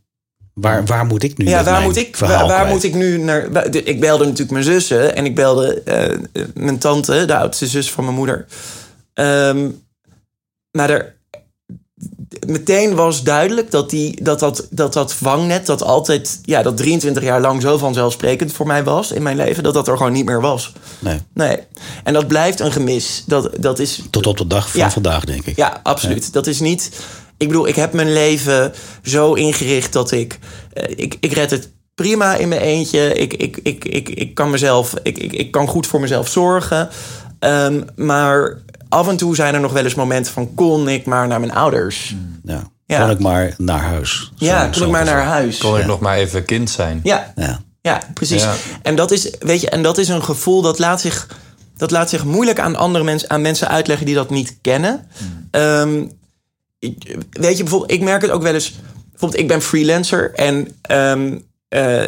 Waar, 0.53 0.85
waar 0.85 1.07
moet 1.07 1.23
ik 1.23 1.37
nu 1.39 1.47
Ja, 1.49 1.65
waar 1.65 1.83
moet 1.83 1.97
ik, 1.97 2.17
waar, 2.17 2.67
moet 2.67 2.83
ik 2.83 2.95
nu 2.95 3.19
naar? 3.19 3.53
waar- 3.53 3.71
de- 3.71 3.83
Ik 3.83 4.01
belde 4.01 4.25
natuurlijk 4.25 4.51
mijn 4.51 4.65
zussen 4.65 5.17
en 5.17 5.25
ik 5.25 5.35
belde 5.35 5.83
eh, 5.83 6.19
mijn 6.55 6.79
tante, 6.79 7.25
de 7.25 7.37
oudste 7.37 7.67
zus 7.67 7.91
van 7.93 8.05
mijn 8.05 8.17
moeder. 8.17 8.47
Ehm, 9.15 9.71
maar 10.71 10.91
er, 10.91 11.17
meteen 12.47 12.95
was 12.95 13.23
duidelijk 13.23 13.71
dat, 13.71 13.91
die, 13.91 14.23
dat, 14.23 14.39
dat, 14.41 14.67
dat 14.71 14.93
dat 14.93 15.15
vangnet, 15.15 15.67
dat 15.67 15.83
altijd, 15.83 16.39
ja, 16.43 16.63
dat 16.63 16.77
23 16.77 17.23
jaar 17.23 17.41
lang 17.41 17.63
zo 17.63 17.79
vanzelfsprekend 17.79 18.53
voor 18.53 18.67
mij 18.67 18.85
was 18.85 19.13
in 19.13 19.23
mijn 19.23 19.37
leven, 19.37 19.63
dat 19.63 19.75
dat 19.75 19.89
er 19.89 19.97
gewoon 19.97 20.13
niet 20.13 20.25
meer 20.25 20.41
was. 20.41 20.73
Nee. 20.99 21.19
Nee. 21.35 21.59
En 22.05 22.13
dat 22.13 22.27
blijft 22.27 22.61
een 22.61 22.73
gemis. 22.73 23.23
Dat, 23.27 23.51
dat 23.59 23.79
is. 23.79 24.03
Tot 24.11 24.27
op 24.27 24.37
de 24.39 24.47
dag 24.47 24.71
van 24.71 24.81
Ja. 24.81 24.91
vandaag, 24.91 25.25
denk 25.25 25.47
ik. 25.47 25.57
Ja, 25.57 25.81
absoluut. 25.83 26.33
Dat 26.33 26.47
is 26.47 26.61
niet. 26.61 26.91
Ik 27.37 27.49
bedoel, 27.49 27.69
ik 27.69 27.77
heb 27.77 27.93
mijn 27.93 28.13
leven 28.13 28.73
zo 29.03 29.33
ingericht 29.33 29.93
dat 29.93 30.11
ik. 30.11 30.39
eh, 30.73 30.85
ik, 30.97 31.17
ik 31.21 31.33
red 31.33 31.51
het 31.51 31.69
prima 31.95 32.35
in 32.35 32.49
mijn 32.49 32.61
eentje. 32.61 33.15
Ik, 33.15 33.35
ik, 33.35 33.57
ik, 33.63 33.85
ik, 33.85 34.09
ik 34.09 34.35
kan 34.35 34.51
mezelf. 34.51 34.95
Ik, 35.03 35.19
ik, 35.19 35.33
ik 35.33 35.51
kan 35.51 35.69
goed 35.69 35.87
voor 35.87 36.01
mezelf 36.01 36.29
zorgen. 36.29 36.89
Ehm, 37.39 37.83
maar 37.97 38.59
af 38.95 39.09
en 39.09 39.17
toe 39.17 39.35
zijn 39.35 39.55
er 39.55 39.61
nog 39.61 39.73
wel 39.73 39.85
eens 39.85 39.95
momenten 39.95 40.33
van 40.33 40.55
kon 40.55 40.89
ik 40.89 41.07
maar 41.07 41.27
naar 41.27 41.41
mijn 41.41 41.53
ouders. 41.55 42.15
Ja. 42.45 42.63
Ja. 42.87 43.01
Kon 43.01 43.11
ik 43.11 43.19
maar 43.19 43.55
naar 43.57 43.81
huis. 43.81 44.33
Ja, 44.37 44.69
kon 44.73 44.83
ik 44.83 44.89
maar 44.91 45.01
gezegd. 45.01 45.17
naar 45.19 45.27
huis. 45.27 45.59
Kon 45.59 45.79
ik 45.79 45.87
nog 45.87 46.01
maar 46.01 46.17
even 46.17 46.45
kind 46.45 46.71
zijn. 46.71 47.01
Ja, 47.03 47.33
Ja. 47.37 47.61
Ja, 47.81 48.01
precies. 48.15 48.43
Ja. 48.43 48.55
En 48.83 48.97
dat 48.97 49.11
is, 49.11 49.31
weet 49.39 49.61
je, 49.61 49.71
en 49.71 49.83
dat 49.83 49.99
is 49.99 50.09
een 50.09 50.25
gevoel 50.25 50.63
dat 50.63 50.79
laat 50.79 51.01
zich, 51.01 51.29
dat 51.77 51.91
laat 51.91 52.11
zich 52.11 52.25
moeilijk 52.25 52.59
aan 52.61 52.77
andere 52.77 53.05
mensen, 53.05 53.31
aan 53.31 53.41
mensen 53.41 53.69
uitleggen 53.69 54.07
die 54.07 54.15
dat 54.15 54.31
niet 54.31 54.59
kennen. 54.61 55.07
Ehm, 55.51 56.05
ik- 56.79 57.17
weet 57.31 57.57
je, 57.57 57.63
bijvoorbeeld, 57.63 57.91
ik 57.93 58.01
merk 58.01 58.23
het 58.23 58.31
ook 58.31 58.43
wel 58.43 58.55
eens. 58.55 58.75
Bijvoorbeeld, 59.11 59.41
ik 59.43 59.49
ben 59.49 59.63
freelancer 59.63 60.35
en 60.35 60.69
ehm, 60.83 61.39
eh, 61.69 62.03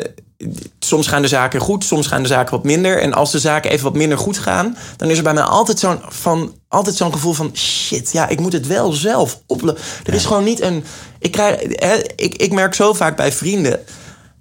soms 0.79 1.07
gaan 1.07 1.23
de 1.23 1.29
zaken 1.29 1.61
goed, 1.61 1.85
soms 1.85 2.07
gaan 2.07 2.23
de 2.23 2.29
zaken 2.29 2.55
wat 2.55 2.65
minder. 2.65 3.01
En 3.01 3.13
als 3.13 3.33
de 3.33 3.39
zaken 3.39 3.71
even 3.71 3.85
wat 3.85 3.95
minder 3.95 4.19
goed 4.19 4.39
gaan, 4.39 4.77
dan 4.97 5.11
is 5.11 5.17
er 5.17 5.23
bij 5.23 5.35
mij 5.35 5.43
altijd 5.43 5.79
zo'n 5.79 5.99
van 6.09 6.55
altijd 6.69 6.97
zo'n 6.97 7.13
gevoel 7.13 7.33
van 7.33 7.51
shit, 7.57 8.13
ja, 8.13 8.29
ik 8.29 8.41
moet 8.41 8.53
het 8.53 8.67
wel 8.67 8.93
zelf 8.93 9.43
oplossen. 9.47 9.85
Er 10.05 10.15
is 10.15 10.25
gewoon 10.25 10.45
niet 10.45 10.61
een. 10.61 10.85
Ik, 11.19 11.33
krijg, 11.33 11.61
hè, 11.63 11.95
ik, 12.17 12.35
ik 12.35 12.53
merk 12.53 12.75
zo 12.75 12.93
vaak 12.93 13.17
bij 13.17 13.33
vrienden 13.33 13.81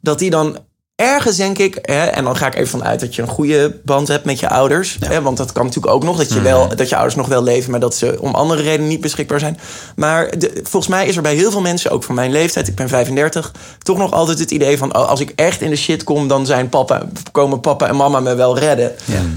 dat 0.02 0.20
die 0.20 0.30
dan 0.30 0.58
ergens 0.96 1.36
denk 1.38 1.58
ik, 1.58 1.78
hè, 1.82 2.06
en 2.06 2.24
dan 2.24 2.36
ga 2.36 2.48
ik 2.48 2.56
even 2.56 2.68
vanuit 2.68 3.00
dat 3.00 3.16
je 3.16 3.22
een 3.22 3.28
goede 3.28 3.80
band 3.84 4.08
hebt 4.08 4.26
met 4.26 4.40
je 4.40 4.50
ouders. 4.50 4.98
Hè, 5.00 5.22
want 5.22 5.38
dat 5.38 5.52
kan 5.52 5.66
natuurlijk 5.66 5.94
ook 5.94 6.04
nog, 6.04 6.18
dat 6.18 6.34
je, 6.34 6.42
wel, 6.42 6.76
dat 6.76 6.90
je 6.90 6.96
ouders 6.96 7.16
nog 7.16 7.28
wel 7.28 7.44
leven, 7.44 7.72
maar 7.72 7.80
dat 7.80 7.96
ze 7.96 8.18
om 8.20 8.34
andere 8.36 8.62
redenen 8.62 8.88
niet 8.88 9.02
beschikbaar 9.02 9.40
zijn. 9.40 9.60
Maar 9.96 10.38
de, 10.38 10.52
volgens 10.64 10.88
mij 10.88 11.08
is 11.08 11.16
er 11.16 11.22
bij 11.22 11.36
heel 11.36 11.52
veel 11.52 11.62
mensen, 11.62 11.92
ook 11.92 12.04
van 12.04 12.16
mijn 12.16 12.32
leeftijd, 12.32 12.68
ik 12.68 12.76
ben 12.76 12.90
35, 12.90 13.52
toch 13.82 13.98
nog 13.98 14.12
altijd 14.12 14.40
het 14.40 14.52
idee 14.52 14.78
van, 14.78 14.96
oh, 14.98 15.08
als 15.10 15.20
ik 15.20 15.32
echt 15.36 15.62
in 15.62 15.70
de 15.70 15.76
shit 15.76 16.04
kom, 16.04 16.28
dan 16.28 16.46
zijn 16.46 16.70
papa, 16.70 17.08
komen 17.32 17.60
papa 17.60 17.88
en 17.88 17.96
mama 17.96 18.20
me 18.20 18.36
wel 18.36 18.58
redden. 18.60 18.92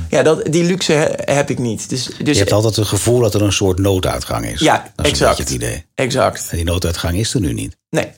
Ja, 0.09 0.23
dat, 0.23 0.45
die 0.53 0.65
luxe 0.65 0.93
he- 0.93 1.33
heb 1.35 1.50
ik 1.50 1.59
niet. 1.59 1.88
Dus, 1.88 2.05
dus 2.23 2.33
Je 2.33 2.38
hebt 2.38 2.53
altijd 2.53 2.77
het 2.77 2.87
gevoel 2.87 3.21
dat 3.21 3.35
er 3.35 3.43
een 3.43 3.53
soort 3.53 3.79
nooduitgang 3.79 4.47
is. 4.47 4.61
Ja, 4.61 4.91
dat 4.97 5.07
is 5.07 5.12
exact. 5.12 5.38
een 5.38 5.45
het 5.45 5.55
idee. 5.55 5.85
exact. 5.95 6.47
En 6.50 6.57
die 6.57 6.67
nooduitgang 6.67 7.17
is 7.17 7.35
er 7.35 7.41
nu 7.41 7.53
niet. 7.53 7.77
Nee. 7.91 8.09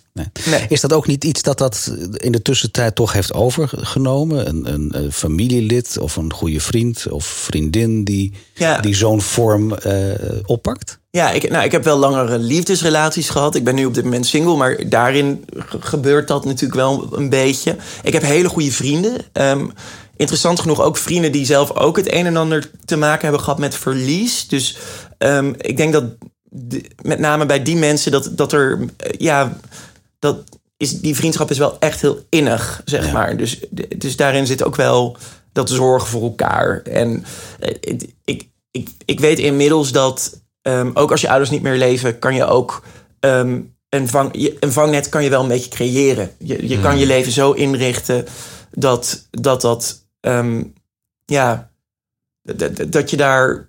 Nee. 0.45 0.59
Nee. 0.59 0.67
Is 0.69 0.81
dat 0.81 0.93
ook 0.93 1.07
niet 1.07 1.25
iets 1.25 1.43
dat 1.43 1.59
dat 1.59 1.93
in 2.15 2.33
de 2.33 2.43
tussentijd 2.43 2.95
toch 2.95 3.13
heeft 3.13 3.35
overgenomen? 3.35 4.49
Een, 4.49 4.73
een, 4.73 4.91
een 4.99 5.13
familielid 5.13 5.99
of 6.01 6.17
een 6.17 6.33
goede 6.33 6.61
vriend 6.61 7.07
of 7.11 7.25
vriendin 7.25 8.05
die, 8.05 8.33
Ja. 8.55 8.81
die 8.81 8.95
zo'n 8.95 9.21
vorm 9.21 9.75
eh, 9.75 9.95
oppakt? 10.47 10.99
Ja, 11.11 11.31
ik, 11.31 11.51
nou, 11.51 11.65
ik 11.65 11.73
heb 11.73 11.85
wel 11.85 11.99
langere 11.99 12.39
liefdesrelaties 12.39 13.29
gehad. 13.29 13.55
Ik 13.55 13.65
ben 13.65 13.75
nu 13.75 13.85
op 13.85 13.95
dit 13.95 14.05
moment 14.05 14.27
single, 14.27 14.57
maar 14.57 14.89
daarin 14.89 15.45
ge- 15.57 15.77
gebeurt 15.81 16.29
dat 16.29 16.45
natuurlijk 16.45 16.75
wel 16.81 17.09
een 17.13 17.29
beetje. 17.29 17.77
Ik 18.03 18.13
heb 18.13 18.23
hele 18.23 18.49
goede 18.49 18.73
vrienden. 18.73 19.13
Ehm, 19.33 19.67
interessant 20.17 20.61
genoeg 20.61 20.81
ook 20.83 20.97
vrienden 20.97 21.33
die 21.33 21.45
zelf 21.45 21.71
ook 21.77 21.97
het 21.97 22.13
een 22.13 22.27
en 22.27 22.37
ander 22.37 22.71
te 22.85 22.97
maken 22.97 23.23
hebben 23.23 23.41
gehad 23.41 23.59
met 23.59 23.75
verlies. 23.75 24.49
Dus 24.49 24.77
ehm, 25.19 25.53
ik 25.57 25.77
denk 25.77 25.93
dat 25.93 26.05
de- 26.45 26.85
met 27.03 27.19
name 27.19 27.47
bij 27.47 27.63
die 27.63 27.77
mensen 27.77 28.13
dat, 28.13 28.31
dat 28.33 28.53
er, 28.53 28.79
ja, 29.19 29.59
dat 30.21 30.45
is, 30.77 31.01
die 31.01 31.17
vriendschap 31.17 31.51
is 31.51 31.59
wel 31.59 31.79
echt 31.79 32.01
heel 32.01 32.19
innig, 32.29 32.83
zeg 32.85 33.07
Ja. 33.07 33.13
maar. 33.13 33.37
Dus, 33.37 33.61
dus 33.97 34.17
daarin 34.17 34.47
zit 34.47 34.63
ook 34.63 34.77
wel 34.77 35.17
dat 35.53 35.71
zorgen 35.71 36.09
voor 36.09 36.23
elkaar. 36.23 36.83
En 36.83 37.25
eh, 37.61 37.75
ik, 38.25 38.49
ik, 38.71 38.89
ik 39.05 39.21
weet 39.21 39.39
inmiddels 39.39 39.93
dat 39.93 40.41
ehm, 40.63 40.91
ook 40.95 41.11
als 41.11 41.21
je 41.21 41.29
ouders 41.29 41.51
niet 41.51 41.63
meer 41.63 41.77
leven, 41.77 42.19
kan 42.19 42.35
je 42.35 42.45
ook 42.45 42.83
ehm, 43.21 43.61
een, 43.89 44.09
vang, 44.09 44.57
een 44.61 44.73
vangnet 44.73 45.09
kan 45.09 45.25
je 45.25 45.31
wel 45.31 45.43
een 45.43 45.49
beetje 45.49 45.71
creëren. 45.71 46.31
Je, 46.39 46.69
je 46.69 46.81
kan 46.81 46.99
je 46.99 47.07
leven 47.07 47.33
zo 47.33 47.53
inrichten 47.53 48.27
dat 48.71 49.27
dat, 49.31 49.61
dat 49.61 50.07
ehm, 50.21 50.63
ja, 51.25 51.71
dat- 52.43 52.93
dat 52.93 53.11
je 53.11 53.17
daar 53.17 53.67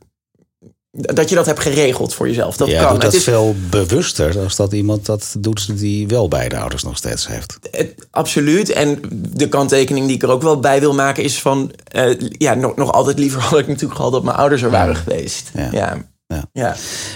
dat 0.92 1.30
je 1.30 1.36
dat 1.36 1.46
hebt 1.46 1.60
geregeld 1.60 2.14
voor 2.14 2.28
jezelf. 2.28 2.58
Dat 2.58 2.68
ja, 2.68 2.82
kan. 2.82 2.92
doet 2.92 3.02
dat 3.02 3.12
Het 3.12 3.20
is, 3.20 3.28
veel 3.28 3.56
bewuster 3.70 4.40
als 4.40 4.56
dat 4.56 4.74
iemand 4.74 5.06
dat 5.06 5.36
doet 5.40 5.78
die 5.80 6.08
wel 6.08 6.28
beide 6.28 6.58
ouders 6.58 6.84
nog 6.84 6.98
steeds 6.98 7.28
heeft. 7.28 7.58
Het- 7.72 8.08
absoluut. 8.12 8.70
En 8.70 9.00
de 9.34 9.50
kanttekening 9.50 10.06
die 10.06 10.16
ik 10.16 10.24
er 10.24 10.30
ook 10.30 10.42
wel 10.42 10.60
bij 10.60 10.80
wil 10.80 10.94
maken 10.94 11.24
is 11.24 11.42
van... 11.42 11.72
eh, 11.84 12.20
ja, 12.20 12.54
nog, 12.54 12.76
nog 12.76 12.92
altijd 12.92 13.20
liever 13.20 13.42
had 13.50 13.60
ik 13.60 13.68
natuurlijk 13.68 13.96
gehad 13.96 14.12
dat 14.12 14.24
mijn 14.24 14.38
ouders 14.38 14.62
er 14.62 14.70
waren 14.70 14.96
geweest. 14.96 15.52
Ja. 15.54 15.70
Ja. 15.72 16.10
Ja. 16.28 16.46
Ja. 16.54 16.76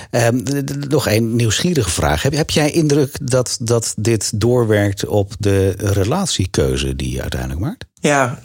Ehm, 0.09 0.43
nog 0.89 1.07
een 1.07 1.35
nieuwsgierige 1.35 1.89
vraag. 1.89 2.21
Heb, 2.21 2.33
heb 2.33 2.49
jij 2.49 2.71
indruk 2.71 3.17
dat, 3.21 3.57
dat 3.61 3.93
dit 3.97 4.39
doorwerkt 4.39 5.05
op 5.05 5.33
de 5.39 5.73
relatiekeuze 5.77 6.95
die 6.95 7.11
je 7.11 7.21
uiteindelijk 7.21 7.59
maakt? 7.61 7.85
Ja, 8.07 8.39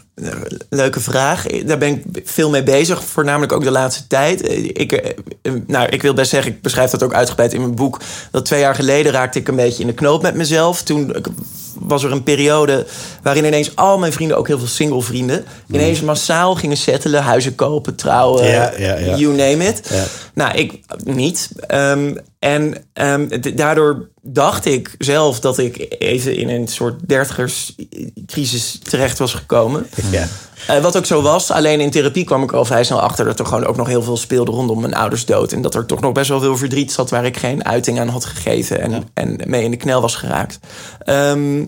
leuke 0.68 1.00
vraag. 1.00 1.46
Daar 1.46 1.78
ben 1.78 2.02
ik 2.12 2.22
veel 2.24 2.50
mee 2.50 2.62
bezig, 2.62 3.02
voornamelijk 3.04 3.52
ook 3.52 3.62
de 3.64 3.70
laatste 3.70 4.06
tijd. 4.06 4.48
Ik, 4.78 4.92
eh, 4.92 5.52
nou, 5.66 5.88
ik 5.88 6.02
wil 6.02 6.14
best 6.14 6.30
zeggen, 6.30 6.52
ik 6.52 6.62
beschrijf 6.62 6.90
dat 6.90 7.02
ook 7.02 7.14
uitgebreid 7.14 7.52
in 7.52 7.60
mijn 7.60 7.74
boek. 7.74 8.00
Dat 8.30 8.44
twee 8.44 8.60
jaar 8.60 8.74
geleden 8.74 9.12
raakte 9.12 9.38
ik 9.38 9.48
een 9.48 9.56
beetje 9.56 9.80
in 9.80 9.86
de 9.88 9.94
knoop 9.94 10.22
met 10.22 10.34
mezelf. 10.34 10.82
Toen 10.82 11.14
was 11.78 12.02
er 12.04 12.12
een 12.12 12.22
periode 12.22 12.86
waarin 13.22 13.44
ineens 13.44 13.76
al 13.76 13.98
mijn 13.98 14.12
vrienden, 14.12 14.36
ook 14.36 14.46
heel 14.46 14.58
veel 14.58 14.66
single 14.66 15.02
vrienden, 15.02 15.44
ineens 15.70 16.00
massaal 16.00 16.54
gingen 16.54 16.76
settelen, 16.76 17.22
huizen 17.22 17.54
kopen, 17.54 17.94
trouwen, 17.94 18.46
Ja, 18.46 18.72
ja, 18.78 18.94
ja. 18.96 19.16
you 19.16 19.34
name 19.36 19.64
it. 19.64 19.88
Ja. 19.90 20.04
Nou, 20.34 20.56
ik 20.58 20.80
niet. 21.04 21.48
Ehm, 21.66 22.14
en 22.38 22.74
d- 23.40 23.56
daardoor 23.56 24.08
dacht 24.22 24.64
ik 24.64 24.94
zelf 24.98 25.40
dat 25.40 25.58
ik 25.58 25.86
even 25.98 26.36
in 26.36 26.48
een 26.48 26.68
soort 26.68 27.08
dertigerscrisis 27.08 28.78
terecht 28.82 29.18
was 29.18 29.34
gekomen. 29.34 29.86
Ja. 30.10 30.28
Eh, 30.66 30.82
wat 30.82 30.96
ook 30.96 31.06
zo 31.06 31.22
was. 31.22 31.50
Alleen 31.50 31.80
in 31.80 31.90
therapie 31.90 32.24
kwam 32.24 32.42
ik 32.42 32.52
al 32.52 32.64
vrij 32.64 32.84
snel 32.84 33.00
achter 33.00 33.24
dat 33.24 33.38
er 33.38 33.46
gewoon 33.46 33.66
ook 33.66 33.76
nog 33.76 33.86
heel 33.86 34.02
veel 34.02 34.16
speelde 34.16 34.50
rondom 34.50 34.80
mijn 34.80 34.94
ouders 34.94 35.24
dood. 35.24 35.52
En 35.52 35.62
dat 35.62 35.74
er 35.74 35.86
toch 35.86 36.00
nog 36.00 36.12
best 36.12 36.28
wel 36.28 36.40
veel 36.40 36.56
verdriet 36.56 36.92
zat 36.92 37.10
waar 37.10 37.24
ik 37.24 37.36
geen 37.36 37.64
uiting 37.64 38.00
aan 38.00 38.08
had 38.08 38.24
gegeven 38.24 38.80
en, 38.80 39.08
en 39.14 39.40
mee 39.44 39.64
in 39.64 39.70
de 39.70 39.76
knel 39.76 40.00
was 40.00 40.14
geraakt. 40.14 40.58
Ehm, 41.04 41.64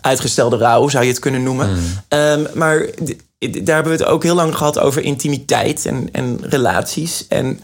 uitgestelde 0.00 0.56
rouw 0.56 0.88
zou 0.88 1.04
je 1.04 1.10
het 1.10 1.18
kunnen 1.18 1.42
noemen. 1.42 1.68
Ehm, 2.08 2.44
maar 2.54 2.86
daar 3.38 3.74
hebben 3.74 3.96
we 3.96 3.98
het 3.98 4.04
ook 4.04 4.22
heel 4.22 4.34
lang 4.34 4.56
gehad 4.56 4.78
over 4.78 5.02
intimiteit 5.02 5.86
en, 5.86 6.08
en 6.12 6.38
relaties. 6.40 7.26
En 7.28 7.60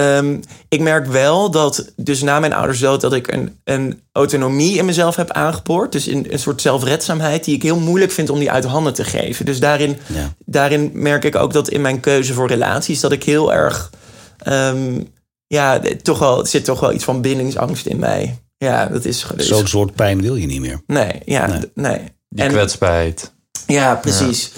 ehm, 0.00 0.40
ik 0.68 0.80
merk 0.80 1.06
wel 1.06 1.50
dat, 1.50 1.92
dus 1.96 2.22
na 2.22 2.40
mijn 2.40 2.52
ouders 2.52 2.78
dood, 2.78 3.00
dat 3.00 3.12
ik 3.12 3.32
een, 3.32 3.58
een 3.64 4.00
autonomie 4.12 4.76
in 4.78 4.84
mezelf 4.84 5.16
heb 5.16 5.30
aangeboord. 5.30 5.92
Dus 5.92 6.06
een, 6.06 6.32
een 6.32 6.38
soort 6.38 6.60
zelfredzaamheid 6.60 7.44
die 7.44 7.54
ik 7.54 7.62
heel 7.62 7.78
moeilijk 7.78 8.12
vind 8.12 8.30
om 8.30 8.38
die 8.38 8.50
uit 8.50 8.64
handen 8.64 8.94
te 8.94 9.04
geven. 9.04 9.44
Dus 9.46 9.60
daarin, 9.60 9.96
Ja. 10.06 10.34
daarin 10.44 10.90
merk 10.94 11.24
ik 11.24 11.36
ook 11.36 11.52
dat 11.52 11.68
in 11.68 11.80
mijn 11.80 12.00
keuze 12.00 12.32
voor 12.34 12.48
relaties, 12.48 13.00
dat 13.00 13.12
ik 13.12 13.22
heel 13.24 13.52
erg. 13.52 13.90
ehm, 14.38 15.00
ja, 15.46 15.80
toch 16.02 16.18
wel, 16.18 16.40
er 16.40 16.46
zit 16.46 16.64
toch 16.64 16.80
wel 16.80 16.92
iets 16.92 17.04
van 17.04 17.20
bindingsangst 17.20 17.86
in 17.86 17.98
mij. 17.98 18.38
Ja, 18.58 18.86
dat 18.86 19.04
is. 19.04 19.26
is- 19.36 19.46
Zo'n 19.48 19.66
soort 19.66 19.94
pijn 19.94 20.20
wil 20.22 20.34
je 20.36 20.46
niet 20.46 20.60
meer. 20.60 20.82
Nee, 20.86 21.12
ja, 21.24 21.60
Nee. 21.74 21.98
Die 22.28 22.44
En- 22.44 22.50
kwetsbaarheid. 22.50 23.32
ja, 23.66 23.94
precies. 23.94 24.52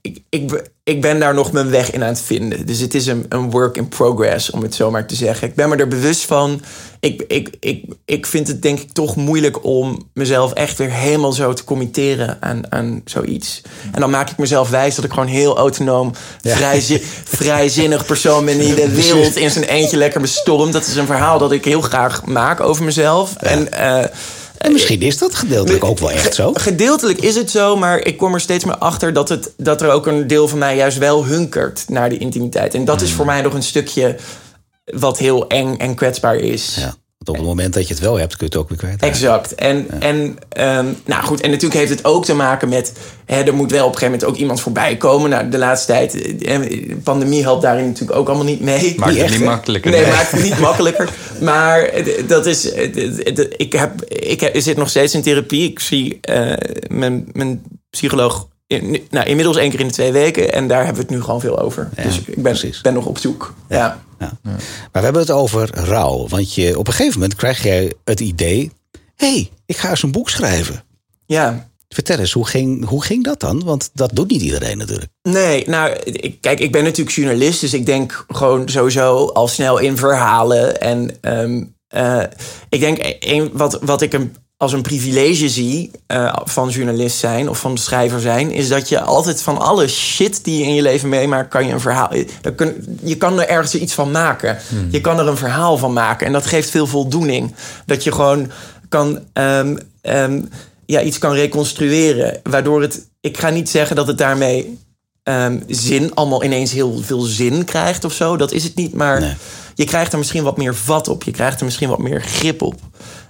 Ik, 0.00 0.18
ik, 0.28 0.70
ik 0.88 1.00
ben 1.00 1.18
daar 1.20 1.34
nog 1.34 1.52
mijn 1.52 1.70
weg 1.70 1.90
in 1.90 2.02
aan 2.02 2.08
het 2.08 2.20
vinden. 2.20 2.66
Dus 2.66 2.78
het 2.78 2.94
is 2.94 3.06
een, 3.06 3.26
een 3.28 3.50
work 3.50 3.76
in 3.76 3.88
progress, 3.88 4.50
om 4.50 4.62
het 4.62 4.74
zo 4.74 4.90
maar 4.90 5.06
te 5.06 5.14
zeggen. 5.14 5.48
Ik 5.48 5.54
ben 5.54 5.68
me 5.68 5.76
er 5.76 5.88
bewust 5.88 6.24
van. 6.24 6.62
Ik, 7.00 7.24
ik, 7.28 7.56
ik, 7.60 7.84
ik 8.04 8.26
vind 8.26 8.48
het 8.48 8.62
denk 8.62 8.78
ik 8.80 8.92
toch 8.92 9.16
moeilijk 9.16 9.64
om 9.64 10.08
mezelf 10.14 10.52
echt 10.52 10.78
weer 10.78 10.90
helemaal 10.90 11.32
zo 11.32 11.52
te 11.52 11.64
committeren 11.64 12.36
aan, 12.40 12.72
aan 12.72 13.02
zoiets. 13.04 13.62
En 13.92 14.00
dan 14.00 14.10
maak 14.10 14.30
ik 14.30 14.36
mezelf 14.38 14.70
wijs 14.70 14.94
dat 14.94 15.04
ik 15.04 15.12
gewoon 15.12 15.26
heel 15.28 15.56
autonoom, 15.56 16.12
vrijzi- 16.42 17.02
vrijzinnig 17.38 18.06
persoon 18.06 18.44
ben 18.44 18.58
die 18.58 18.74
de 18.74 18.88
wereld 18.94 19.36
in 19.36 19.50
zijn 19.50 19.64
eentje 19.64 19.96
lekker 19.96 20.20
bestormt. 20.20 20.72
Dat 20.72 20.86
is 20.86 20.96
een 20.96 21.06
verhaal 21.06 21.38
dat 21.38 21.52
ik 21.52 21.64
heel 21.64 21.80
graag 21.80 22.24
maak 22.24 22.60
over 22.60 22.84
mezelf. 22.84 23.36
En 23.36 23.72
eh, 23.72 24.04
En 24.58 24.72
misschien 24.72 25.02
is 25.02 25.18
dat 25.18 25.34
gedeeltelijk 25.34 25.84
ook 25.84 25.98
wel 25.98 26.10
echt 26.10 26.34
zo. 26.34 26.52
Gedeeltelijk 26.54 27.20
is 27.20 27.34
het 27.34 27.50
zo, 27.50 27.76
maar 27.76 27.98
ik 27.98 28.16
kom 28.16 28.34
er 28.34 28.40
steeds 28.40 28.64
meer 28.64 28.78
achter 28.78 29.12
dat, 29.12 29.28
het, 29.28 29.52
dat 29.56 29.82
er 29.82 29.90
ook 29.90 30.06
een 30.06 30.26
deel 30.26 30.48
van 30.48 30.58
mij 30.58 30.76
juist 30.76 30.98
wel 30.98 31.24
hunkert 31.24 31.84
naar 31.88 32.08
de 32.08 32.18
intimiteit. 32.18 32.74
En 32.74 32.84
dat 32.84 33.00
is 33.00 33.12
voor 33.12 33.26
mij 33.26 33.40
nog 33.40 33.54
een 33.54 33.62
stukje 33.62 34.16
wat 34.84 35.18
heel 35.18 35.48
eng 35.48 35.76
en 35.76 35.94
kwetsbaar 35.94 36.36
is. 36.36 36.74
Ja. 36.74 36.94
Op 37.28 37.36
het 37.36 37.44
moment 37.44 37.74
dat 37.74 37.88
je 37.88 37.94
het 37.94 38.02
wel 38.02 38.18
hebt, 38.18 38.36
kun 38.36 38.46
je 38.50 38.52
het 38.52 38.62
ook 38.62 38.68
weer 38.68 38.78
kwijt. 38.78 39.02
Exact. 39.02 39.54
En, 39.54 39.86
en, 40.00 40.36
ehm, 40.48 40.86
nou 41.04 41.22
goed, 41.24 41.40
en 41.40 41.50
natuurlijk 41.50 41.80
heeft 41.80 41.90
het 41.90 42.04
ook 42.04 42.24
te 42.24 42.34
maken 42.34 42.68
met... 42.68 42.92
Hè, 43.24 43.42
er 43.42 43.54
moet 43.54 43.70
wel 43.70 43.86
op 43.86 43.92
een 43.92 43.98
gegeven 43.98 44.12
moment 44.12 44.24
ook 44.24 44.36
iemand 44.40 44.60
voorbij 44.60 44.96
komen. 44.96 45.30
Nou, 45.30 45.48
de 45.48 45.58
laatste 45.58 45.92
tijd, 45.92 46.14
eh, 46.42 46.60
de 46.60 46.96
pandemie 47.02 47.42
helpt 47.42 47.62
daarin 47.62 47.86
natuurlijk 47.86 48.18
ook 48.18 48.26
allemaal 48.28 48.44
niet 48.46 48.60
mee. 48.60 48.94
Maakt 48.96 49.10
niet 49.12 49.20
het 49.20 49.30
echt, 49.30 49.38
niet 49.38 49.48
makkelijker, 49.48 49.90
Nee, 49.90 50.00
nee. 50.02 50.10
maakt 50.10 50.30
het 50.30 50.42
niet 50.42 50.58
makkelijker. 50.58 51.08
Maar 51.40 51.82
eh, 51.82 52.28
dat 52.28 52.46
is... 52.46 52.72
eh, 52.72 52.84
eh, 53.38 53.46
Ik, 53.56 53.72
heb, 53.72 54.04
ik 54.08 54.40
heb- 54.40 54.54
ik 54.54 54.62
zit 54.62 54.76
nog 54.76 54.88
steeds 54.88 55.14
in 55.14 55.22
therapie. 55.22 55.70
Ik 55.70 55.78
zie 55.80 56.18
eh, 56.20 56.52
mijn, 56.88 57.28
mijn 57.32 57.62
psycholoog... 57.90 58.48
In, 58.68 59.06
nou, 59.10 59.26
inmiddels 59.26 59.56
één 59.56 59.70
keer 59.70 59.80
in 59.80 59.86
de 59.86 59.92
twee 59.92 60.12
weken. 60.12 60.52
En 60.52 60.68
daar 60.68 60.84
hebben 60.84 61.02
we 61.02 61.08
het 61.08 61.10
nu 61.10 61.22
gewoon 61.22 61.40
veel 61.40 61.58
over. 61.58 61.88
Ja, 61.96 62.02
dus 62.02 62.20
ik 62.20 62.42
ben, 62.42 62.56
ben 62.82 62.94
nog 62.94 63.06
op 63.06 63.18
zoek. 63.18 63.54
Ja. 63.68 64.02
Ja. 64.18 64.32
Maar 64.42 64.60
we 64.92 65.00
hebben 65.00 65.22
het 65.22 65.30
over 65.30 65.70
rouw. 65.72 66.28
Want 66.28 66.54
je, 66.54 66.78
op 66.78 66.86
een 66.86 66.92
gegeven 66.92 67.20
moment 67.20 67.38
krijg 67.38 67.62
jij 67.62 67.92
het 68.04 68.20
idee... 68.20 68.72
hé, 69.16 69.32
hey, 69.32 69.50
ik 69.66 69.76
ga 69.76 69.90
eens 69.90 70.02
een 70.02 70.12
boek 70.12 70.30
schrijven. 70.30 70.84
ja. 71.26 71.66
Vertel 71.88 72.18
eens, 72.18 72.32
hoe 72.32 72.46
ging, 72.46 72.84
hoe 72.84 73.04
ging 73.04 73.24
dat 73.24 73.40
dan? 73.40 73.64
Want 73.64 73.90
dat 73.92 74.10
doet 74.12 74.30
niet 74.30 74.42
iedereen 74.42 74.78
natuurlijk. 74.78 75.10
Nee, 75.22 75.68
nou, 75.68 75.92
ik, 76.04 76.40
kijk, 76.40 76.60
ik 76.60 76.72
ben 76.72 76.84
natuurlijk 76.84 77.16
journalist, 77.16 77.60
dus 77.60 77.74
ik 77.74 77.86
denk 77.86 78.24
gewoon 78.28 78.68
sowieso 78.68 79.26
al 79.26 79.48
snel 79.48 79.78
in 79.78 79.96
verhalen. 79.96 80.80
En 80.80 81.16
ehm, 81.20 81.64
eh, 81.88 82.22
ik 82.68 82.80
denk, 82.80 83.16
een, 83.20 83.50
wat, 83.52 83.78
wat 83.82 84.02
ik 84.02 84.12
een, 84.12 84.36
als 84.58 84.72
een 84.72 84.82
privilege 84.82 85.48
zie 85.48 85.90
eh, 86.06 86.36
van 86.44 86.68
journalist 86.68 87.18
zijn 87.18 87.48
of 87.48 87.58
van 87.58 87.76
schrijver 87.76 88.20
zijn, 88.20 88.50
is 88.50 88.68
dat 88.68 88.88
je 88.88 89.00
altijd 89.00 89.42
van 89.42 89.58
alle 89.58 89.88
shit 89.88 90.44
die 90.44 90.58
je 90.58 90.64
in 90.64 90.74
je 90.74 90.82
leven 90.82 91.08
meemaakt, 91.08 91.48
kan 91.48 91.66
je 91.66 91.72
een 91.72 91.80
verhaal. 91.80 92.12
kun, 92.56 92.98
je 93.02 93.16
kan 93.16 93.40
er 93.40 93.48
ergens 93.48 93.74
iets 93.74 93.94
van 93.94 94.10
maken. 94.10 94.58
Je 94.90 95.00
kan 95.00 95.18
er 95.18 95.26
een 95.28 95.36
verhaal 95.36 95.76
van 95.78 95.92
maken. 95.92 96.26
En 96.26 96.32
dat 96.32 96.46
geeft 96.46 96.70
veel 96.70 96.86
voldoening. 96.86 97.54
Dat 97.86 98.04
je 98.04 98.12
gewoon 98.12 98.50
kan. 98.88 99.18
ehm, 99.32 99.76
ehm, 100.00 100.42
ja, 100.86 101.00
iets 101.02 101.18
kan 101.18 101.32
reconstrueren. 101.32 102.40
Waardoor 102.42 102.82
het. 102.82 103.08
Ik 103.20 103.38
ga 103.38 103.48
niet 103.50 103.68
zeggen 103.68 103.96
dat 103.96 104.06
het 104.06 104.18
daarmee 104.18 104.78
ehm, 105.22 105.58
zin, 105.66 106.14
allemaal 106.14 106.44
ineens 106.44 106.72
heel 106.72 106.98
veel 107.02 107.20
zin 107.20 107.64
krijgt 107.64 108.04
of 108.04 108.12
zo. 108.12 108.36
Dat 108.36 108.52
is 108.52 108.64
het 108.64 108.74
niet. 108.74 108.94
Maar 108.94 109.20
Nee. 109.20 109.34
je 109.74 109.84
krijgt 109.84 110.12
er 110.12 110.18
misschien 110.18 110.42
wat 110.42 110.56
meer 110.56 110.74
vat 110.74 111.08
op. 111.08 111.22
Je 111.22 111.30
krijgt 111.30 111.58
er 111.58 111.64
misschien 111.64 111.88
wat 111.88 111.98
meer 111.98 112.22
grip 112.22 112.62
op. 112.62 112.74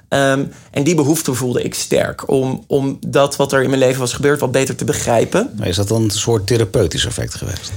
Ehm, 0.08 0.44
en 0.70 0.82
die 0.84 0.94
behoefte 0.94 1.34
voelde 1.34 1.62
ik 1.62 1.74
sterk. 1.74 2.30
Om, 2.30 2.64
om 2.66 2.98
dat 3.06 3.36
wat 3.36 3.52
er 3.52 3.62
in 3.62 3.68
mijn 3.68 3.80
leven 3.80 4.00
was 4.00 4.12
gebeurd 4.12 4.40
wat 4.40 4.52
beter 4.52 4.74
te 4.74 4.84
begrijpen. 4.84 5.50
Maar 5.56 5.68
is 5.68 5.76
dat 5.76 5.88
dan 5.88 6.02
een 6.02 6.10
soort 6.10 6.46
therapeutisch 6.46 7.06
effect 7.06 7.34
geweest? 7.34 7.72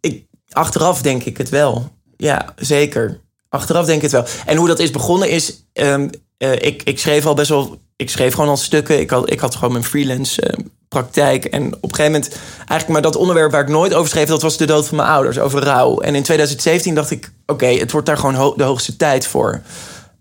Ik, 0.00 0.24
achteraf 0.50 1.02
denk 1.02 1.22
ik 1.24 1.36
het 1.38 1.48
wel. 1.48 1.90
Ja, 2.16 2.52
zeker. 2.56 3.20
Achteraf 3.48 3.84
denk 3.86 3.96
ik 3.96 4.02
het 4.02 4.12
wel. 4.12 4.24
En 4.46 4.56
hoe 4.56 4.66
dat 4.68 4.78
is 4.78 4.90
begonnen 4.90 5.30
is... 5.30 5.64
ehm, 5.72 6.08
eh, 6.38 6.52
ik, 6.52 6.82
ik 6.82 6.98
schreef 6.98 7.26
al 7.26 7.34
best 7.34 7.48
wel... 7.48 7.78
Ik 7.96 8.10
schreef 8.10 8.34
gewoon 8.34 8.48
al 8.50 8.56
stukken. 8.56 9.00
Ik 9.00 9.10
had, 9.10 9.30
ik 9.30 9.40
had 9.40 9.54
gewoon 9.54 9.72
mijn 9.72 9.84
freelance 9.84 10.42
eh, 10.42 10.64
praktijk. 10.88 11.44
En 11.44 11.66
op 11.66 11.82
een 11.82 11.94
gegeven 11.94 12.12
moment... 12.12 12.36
Eigenlijk 12.56 12.88
maar 12.88 13.02
dat 13.02 13.16
onderwerp 13.16 13.50
waar 13.52 13.62
ik 13.62 13.68
nooit 13.68 13.94
over 13.94 14.10
schreef... 14.10 14.28
dat 14.28 14.42
was 14.42 14.56
de 14.56 14.66
dood 14.66 14.86
van 14.86 14.96
mijn 14.96 15.08
ouders, 15.08 15.38
over 15.38 15.62
rouw. 15.62 16.00
En 16.00 16.14
in 16.14 16.22
2017 16.22 16.94
dacht 16.94 17.10
ik... 17.10 17.32
Oké, 17.46 17.66
het 17.66 17.90
wordt 17.90 18.06
daar 18.06 18.18
gewoon 18.18 18.34
ho- 18.34 18.54
de 18.56 18.62
hoogste 18.64 18.96
tijd 18.96 19.26
voor. 19.26 19.62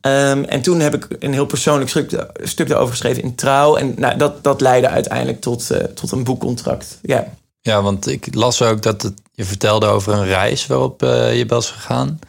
Ehm, 0.06 0.44
en 0.44 0.62
toen 0.62 0.80
heb 0.80 0.94
ik 0.94 1.08
een 1.20 1.34
heel 1.34 1.46
persoonlijk 1.46 1.90
stuk, 1.90 2.26
stuk 2.44 2.68
daarover 2.68 2.92
geschreven 2.92 3.24
in 3.24 3.36
Trouw. 3.36 3.76
En 3.76 3.94
nou, 3.98 4.18
dat, 4.18 4.44
dat 4.44 4.62
leidde 4.62 4.90
uiteindelijk 4.90 5.42
tot, 5.42 5.72
eh, 5.72 5.84
tot 5.84 6.12
een 6.12 6.24
boekcontract. 6.24 7.00
Ja. 7.02 7.28
Ja, 7.62 7.82
want 7.82 8.08
ik 8.08 8.36
las 8.36 8.62
ook 8.62 8.82
dat 8.82 9.02
het, 9.02 9.14
je 9.32 9.44
vertelde 9.44 9.86
over 9.86 10.14
een 10.14 10.26
reis 10.26 10.68
waarop 10.68 11.04
eh, 11.04 11.38
je 11.38 11.46
was 11.46 11.72
gegaan. 11.72 12.20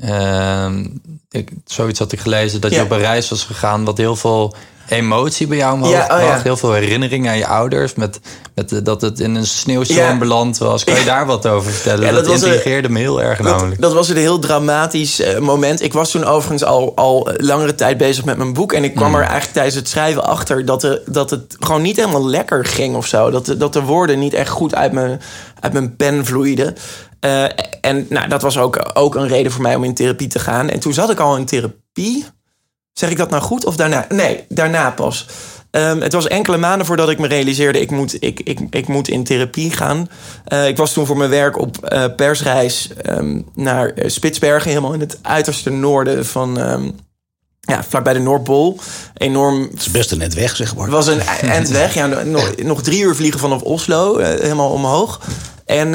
Ehm, 0.00 0.86
ik, 1.30 1.50
zoiets 1.64 1.98
had 1.98 2.12
ik 2.12 2.20
gelezen 2.20 2.60
dat 2.60 2.70
Ja. 2.70 2.76
je 2.78 2.82
op 2.84 2.90
een 2.90 2.98
reis 2.98 3.28
was 3.28 3.42
gegaan 3.44 3.84
wat 3.84 3.98
heel 3.98 4.16
veel 4.16 4.54
emotie 4.88 5.46
bij 5.46 5.56
jou 5.56 5.74
omhoog 5.74 5.90
Ja, 5.92 6.16
oh 6.16 6.20
ja. 6.22 6.40
Heel 6.42 6.56
veel 6.56 6.72
herinnering 6.72 7.28
aan 7.28 7.36
je 7.38 7.46
ouders. 7.46 7.94
Met, 7.94 8.20
met 8.54 8.68
de- 8.68 8.82
dat 8.82 9.00
het 9.00 9.20
in 9.20 9.34
een 9.34 9.46
sneeuwstorm 9.46 9.98
Ja. 10.00 10.18
beland 10.18 10.58
was. 10.58 10.84
Kan 10.84 10.94
je 10.98 11.04
daar 11.04 11.26
wat 11.26 11.46
over 11.46 11.70
vertellen? 11.72 12.14
Dat 12.14 12.24
dat 12.24 12.34
intrigeerde 12.34 12.88
me 12.88 12.98
heel 12.98 13.22
erg 13.22 13.38
Dat, 13.40 13.46
namelijk. 13.56 13.80
dat 13.80 13.92
was 13.92 14.08
een 14.08 14.16
heel 14.16 14.38
dramatisch 14.38 15.20
eh, 15.20 15.38
moment. 15.38 15.82
Ik 15.82 15.92
was 15.92 16.10
toen 16.10 16.24
overigens 16.24 16.64
al, 16.64 16.92
al 16.96 17.28
langere 17.36 17.74
tijd 17.74 17.98
bezig 17.98 18.24
met 18.24 18.36
mijn 18.36 18.52
boek. 18.52 18.72
En 18.72 18.84
ik 18.84 18.94
kwam 18.94 19.14
er 19.14 19.20
eigenlijk 19.22 19.52
tijdens 19.52 19.74
het 19.74 19.88
schrijven 19.88 20.24
achter 20.24 20.64
dat, 20.64 21.00
dat 21.06 21.30
het 21.30 21.56
gewoon 21.60 21.82
niet 21.82 21.96
helemaal 21.96 22.26
lekker 22.28 22.64
ging 22.64 22.96
of 22.96 23.06
zo. 23.06 23.30
Dat, 23.30 23.46
de- 23.46 23.56
dat 23.56 23.72
de 23.72 23.82
woorden 23.82 24.18
niet 24.18 24.34
echt 24.34 24.50
goed 24.50 24.74
uit 24.74 24.92
mijn, 24.92 25.20
uit 25.60 25.72
mijn 25.72 25.96
pen 25.96 26.24
vloeiden. 26.26 26.74
Eh, 27.24 27.44
en 27.80 28.06
nou, 28.08 28.28
dat 28.28 28.42
was 28.42 28.58
ook, 28.58 28.90
ook 28.94 29.14
een 29.14 29.28
reden 29.28 29.52
voor 29.52 29.62
mij 29.62 29.74
om 29.74 29.84
in 29.84 29.94
therapie 29.94 30.28
te 30.28 30.38
gaan. 30.38 30.68
En 30.68 30.80
toen 30.80 30.92
zat 30.92 31.10
ik 31.10 31.20
al 31.20 31.36
in 31.36 31.44
therapie. 31.44 32.26
Zeg 32.92 33.10
ik 33.10 33.16
dat 33.16 33.30
nou 33.30 33.42
goed 33.42 33.64
of 33.64 33.76
daarna? 33.76 34.06
Nee, 34.08 34.44
daarna 34.48 34.90
pas. 34.90 35.26
Ehm, 35.70 36.00
het 36.00 36.12
was 36.12 36.28
enkele 36.28 36.56
maanden 36.56 36.86
voordat 36.86 37.08
ik 37.08 37.18
me 37.18 37.26
realiseerde... 37.26 37.80
ik 37.80 37.90
moet, 37.90 38.16
ik, 38.22 38.40
ik, 38.40 38.60
ik 38.70 38.88
moet 38.88 39.08
in 39.08 39.24
therapie 39.24 39.70
gaan. 39.70 40.08
Eh, 40.44 40.68
ik 40.68 40.76
was 40.76 40.92
toen 40.92 41.06
voor 41.06 41.16
mijn 41.16 41.30
werk 41.30 41.58
op 41.58 41.84
eh, 41.84 42.04
persreis 42.16 42.90
ehm, 43.02 43.40
naar 43.54 43.92
Spitsbergen... 43.96 44.68
helemaal 44.68 44.92
in 44.92 45.00
het 45.00 45.18
uiterste 45.22 45.70
noorden 45.70 46.26
van... 46.26 46.58
ehm, 46.58 46.90
ja, 47.60 47.84
vlakbij 47.88 48.12
de 48.12 48.18
Noordpool. 48.18 48.78
Enorm 49.14 49.62
Het 49.70 49.80
is 49.80 49.90
best 49.90 50.12
een 50.12 50.18
net 50.18 50.34
weg, 50.34 50.56
zeg 50.56 50.74
maar. 50.74 50.84
het 50.84 50.92
was 50.92 51.06
een 51.06 51.20
e- 51.20 51.46
eind 51.46 51.68
weg. 51.80 51.94
Ja, 51.94 52.06
nog, 52.06 52.56
nog 52.56 52.82
drie 52.82 53.02
uur 53.02 53.14
vliegen 53.14 53.40
vanaf 53.40 53.62
Oslo, 53.62 54.18
helemaal 54.18 54.70
omhoog. 54.70 55.20
En 55.66 55.94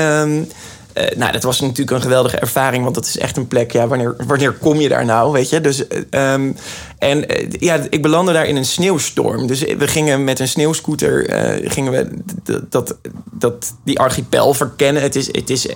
eh, 0.93 1.17
nou, 1.17 1.31
dat 1.31 1.43
was 1.43 1.59
natuurlijk 1.59 1.91
een 1.91 2.01
geweldige 2.01 2.37
ervaring, 2.37 2.83
want 2.83 2.95
dat 2.95 3.05
is 3.05 3.17
echt 3.17 3.37
een 3.37 3.47
plek. 3.47 3.71
Ja, 3.71 3.87
wanneer, 3.87 4.15
wanneer 4.27 4.51
kom 4.51 4.79
je 4.79 4.89
daar 4.89 5.05
nou, 5.05 5.31
weet 5.31 5.49
je? 5.49 5.61
Dus, 5.61 5.87
eh, 5.87 6.01
ehm, 6.09 6.51
en 6.97 7.29
eh, 7.29 7.47
ja, 7.59 7.79
ik 7.89 8.01
belandde 8.01 8.33
daar 8.33 8.45
in 8.45 8.55
een 8.55 8.65
sneeuwstorm. 8.65 9.47
Dus 9.47 9.59
we 9.59 9.87
gingen 9.87 10.23
met 10.23 10.39
een 10.39 10.47
sneeuwscooter, 10.47 11.25
gingen 11.63 11.91
we 11.91 12.07
dat, 12.69 12.95
dat, 13.31 13.73
die 13.83 13.99
archipel 13.99 14.53
verkennen. 14.53 15.01
Het 15.01 15.15
is, 15.15 15.27
het 15.27 15.49
is, 15.49 15.67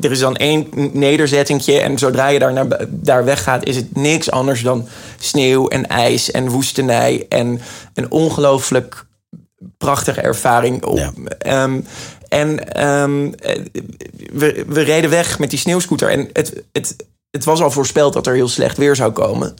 er 0.00 0.10
is 0.10 0.18
dan 0.18 0.36
één 0.36 0.66
nederzettingje 0.92 1.80
en 1.80 1.98
zodra 1.98 2.28
je 2.28 2.38
daar, 2.38 2.52
naar, 2.52 2.86
daar 2.88 3.24
weggaat, 3.24 3.64
is 3.64 3.76
het 3.76 3.96
niks 3.96 4.30
anders 4.30 4.62
dan 4.62 4.88
sneeuw 5.18 5.68
en 5.68 5.86
ijs 5.86 6.30
en 6.30 6.48
woestenij 6.48 7.26
en 7.28 7.60
een 7.94 8.10
ongelooflijk 8.10 9.04
prachtige 9.78 10.20
ervaring. 10.20 10.84
Op, 10.84 10.98
Ja. 10.98 11.12
Ehm, 11.38 11.80
en 12.30 12.72
ehm, 12.72 13.32
eh, 13.32 13.64
we, 14.32 14.64
we 14.66 14.80
reden 14.80 15.10
weg 15.10 15.38
met 15.38 15.50
die 15.50 15.58
sneeuwscooter. 15.58 16.08
En 16.08 16.28
het, 16.32 16.62
het, 16.72 16.96
het 17.30 17.44
was 17.44 17.62
al 17.62 17.70
voorspeld 17.70 18.12
dat 18.12 18.26
er 18.26 18.34
heel 18.34 18.48
slecht 18.48 18.76
weer 18.76 18.96
zou 18.96 19.12
komen. 19.12 19.54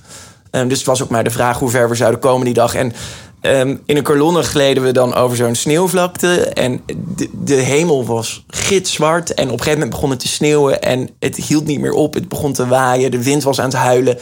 Ehm, 0.51 0.69
dus 0.69 0.79
het 0.79 0.87
was 0.87 1.03
ook 1.03 1.09
maar 1.09 1.25
de 1.25 1.31
vraag 1.31 1.59
hoe 1.59 1.71
ver 1.71 1.89
we 1.89 1.95
zouden 1.95 2.21
komen 2.21 2.45
die 2.45 2.55
dag. 2.55 2.75
En 2.75 2.93
ehm, 3.41 3.77
in 3.87 3.97
een 3.97 4.03
kolonne 4.03 4.43
gleden 4.43 4.83
we 4.83 4.93
dan 4.93 5.15
over 5.15 5.37
zo'n 5.37 5.55
sneeuwvlakte. 5.55 6.45
En 6.45 6.83
de, 7.17 7.29
de 7.33 7.55
hemel 7.55 8.05
was 8.07 8.45
gitzwart. 8.49 9.35
En 9.35 9.45
op 9.45 9.53
een 9.53 9.59
gegeven 9.59 9.79
moment 9.79 9.91
begon 9.91 10.11
het 10.11 10.21
te 10.21 10.29
sneeuwen. 10.29 10.83
En 10.83 11.11
het 11.19 11.37
hield 11.37 11.67
niet 11.67 11.81
meer 11.81 11.93
op. 11.93 12.15
Het 12.15 12.29
begon 12.29 12.53
te 12.53 12.67
waaien. 12.67 13.11
De 13.11 13.23
wind 13.23 13.43
was 13.43 13.61
aan 13.61 13.69
het 13.69 13.75
huilen. 13.75 14.19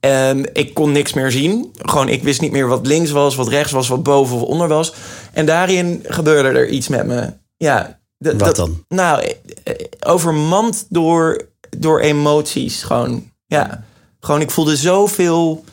Ehm, 0.00 0.44
ik 0.52 0.74
kon 0.74 0.92
niks 0.92 1.12
meer 1.12 1.30
zien. 1.30 1.70
Gewoon, 1.78 2.08
ik 2.08 2.22
wist 2.22 2.40
niet 2.40 2.52
meer 2.52 2.68
wat 2.68 2.86
links 2.86 3.10
was, 3.10 3.34
wat 3.34 3.48
rechts 3.48 3.72
was, 3.72 3.88
wat 3.88 4.02
boven 4.02 4.36
of 4.36 4.42
onder 4.42 4.68
was. 4.68 4.94
En 5.32 5.46
daarin 5.46 6.04
gebeurde 6.06 6.48
er 6.48 6.68
iets 6.68 6.88
met 6.88 7.06
me. 7.06 7.32
Ja, 7.66 7.98
Wat 8.18 8.38
dat- 8.38 8.56
dan? 8.56 8.84
Nou, 8.88 9.22
eh, 9.22 9.34
eh, 9.64 9.74
overmand 10.00 10.86
door, 10.88 11.46
door 11.78 12.00
emoties. 12.00 12.82
Gewoon, 12.82 13.30
ja. 13.46 13.84
Gewoon, 14.20 14.40
ik 14.40 14.50
voelde 14.50 14.76
zoveel 14.76 15.64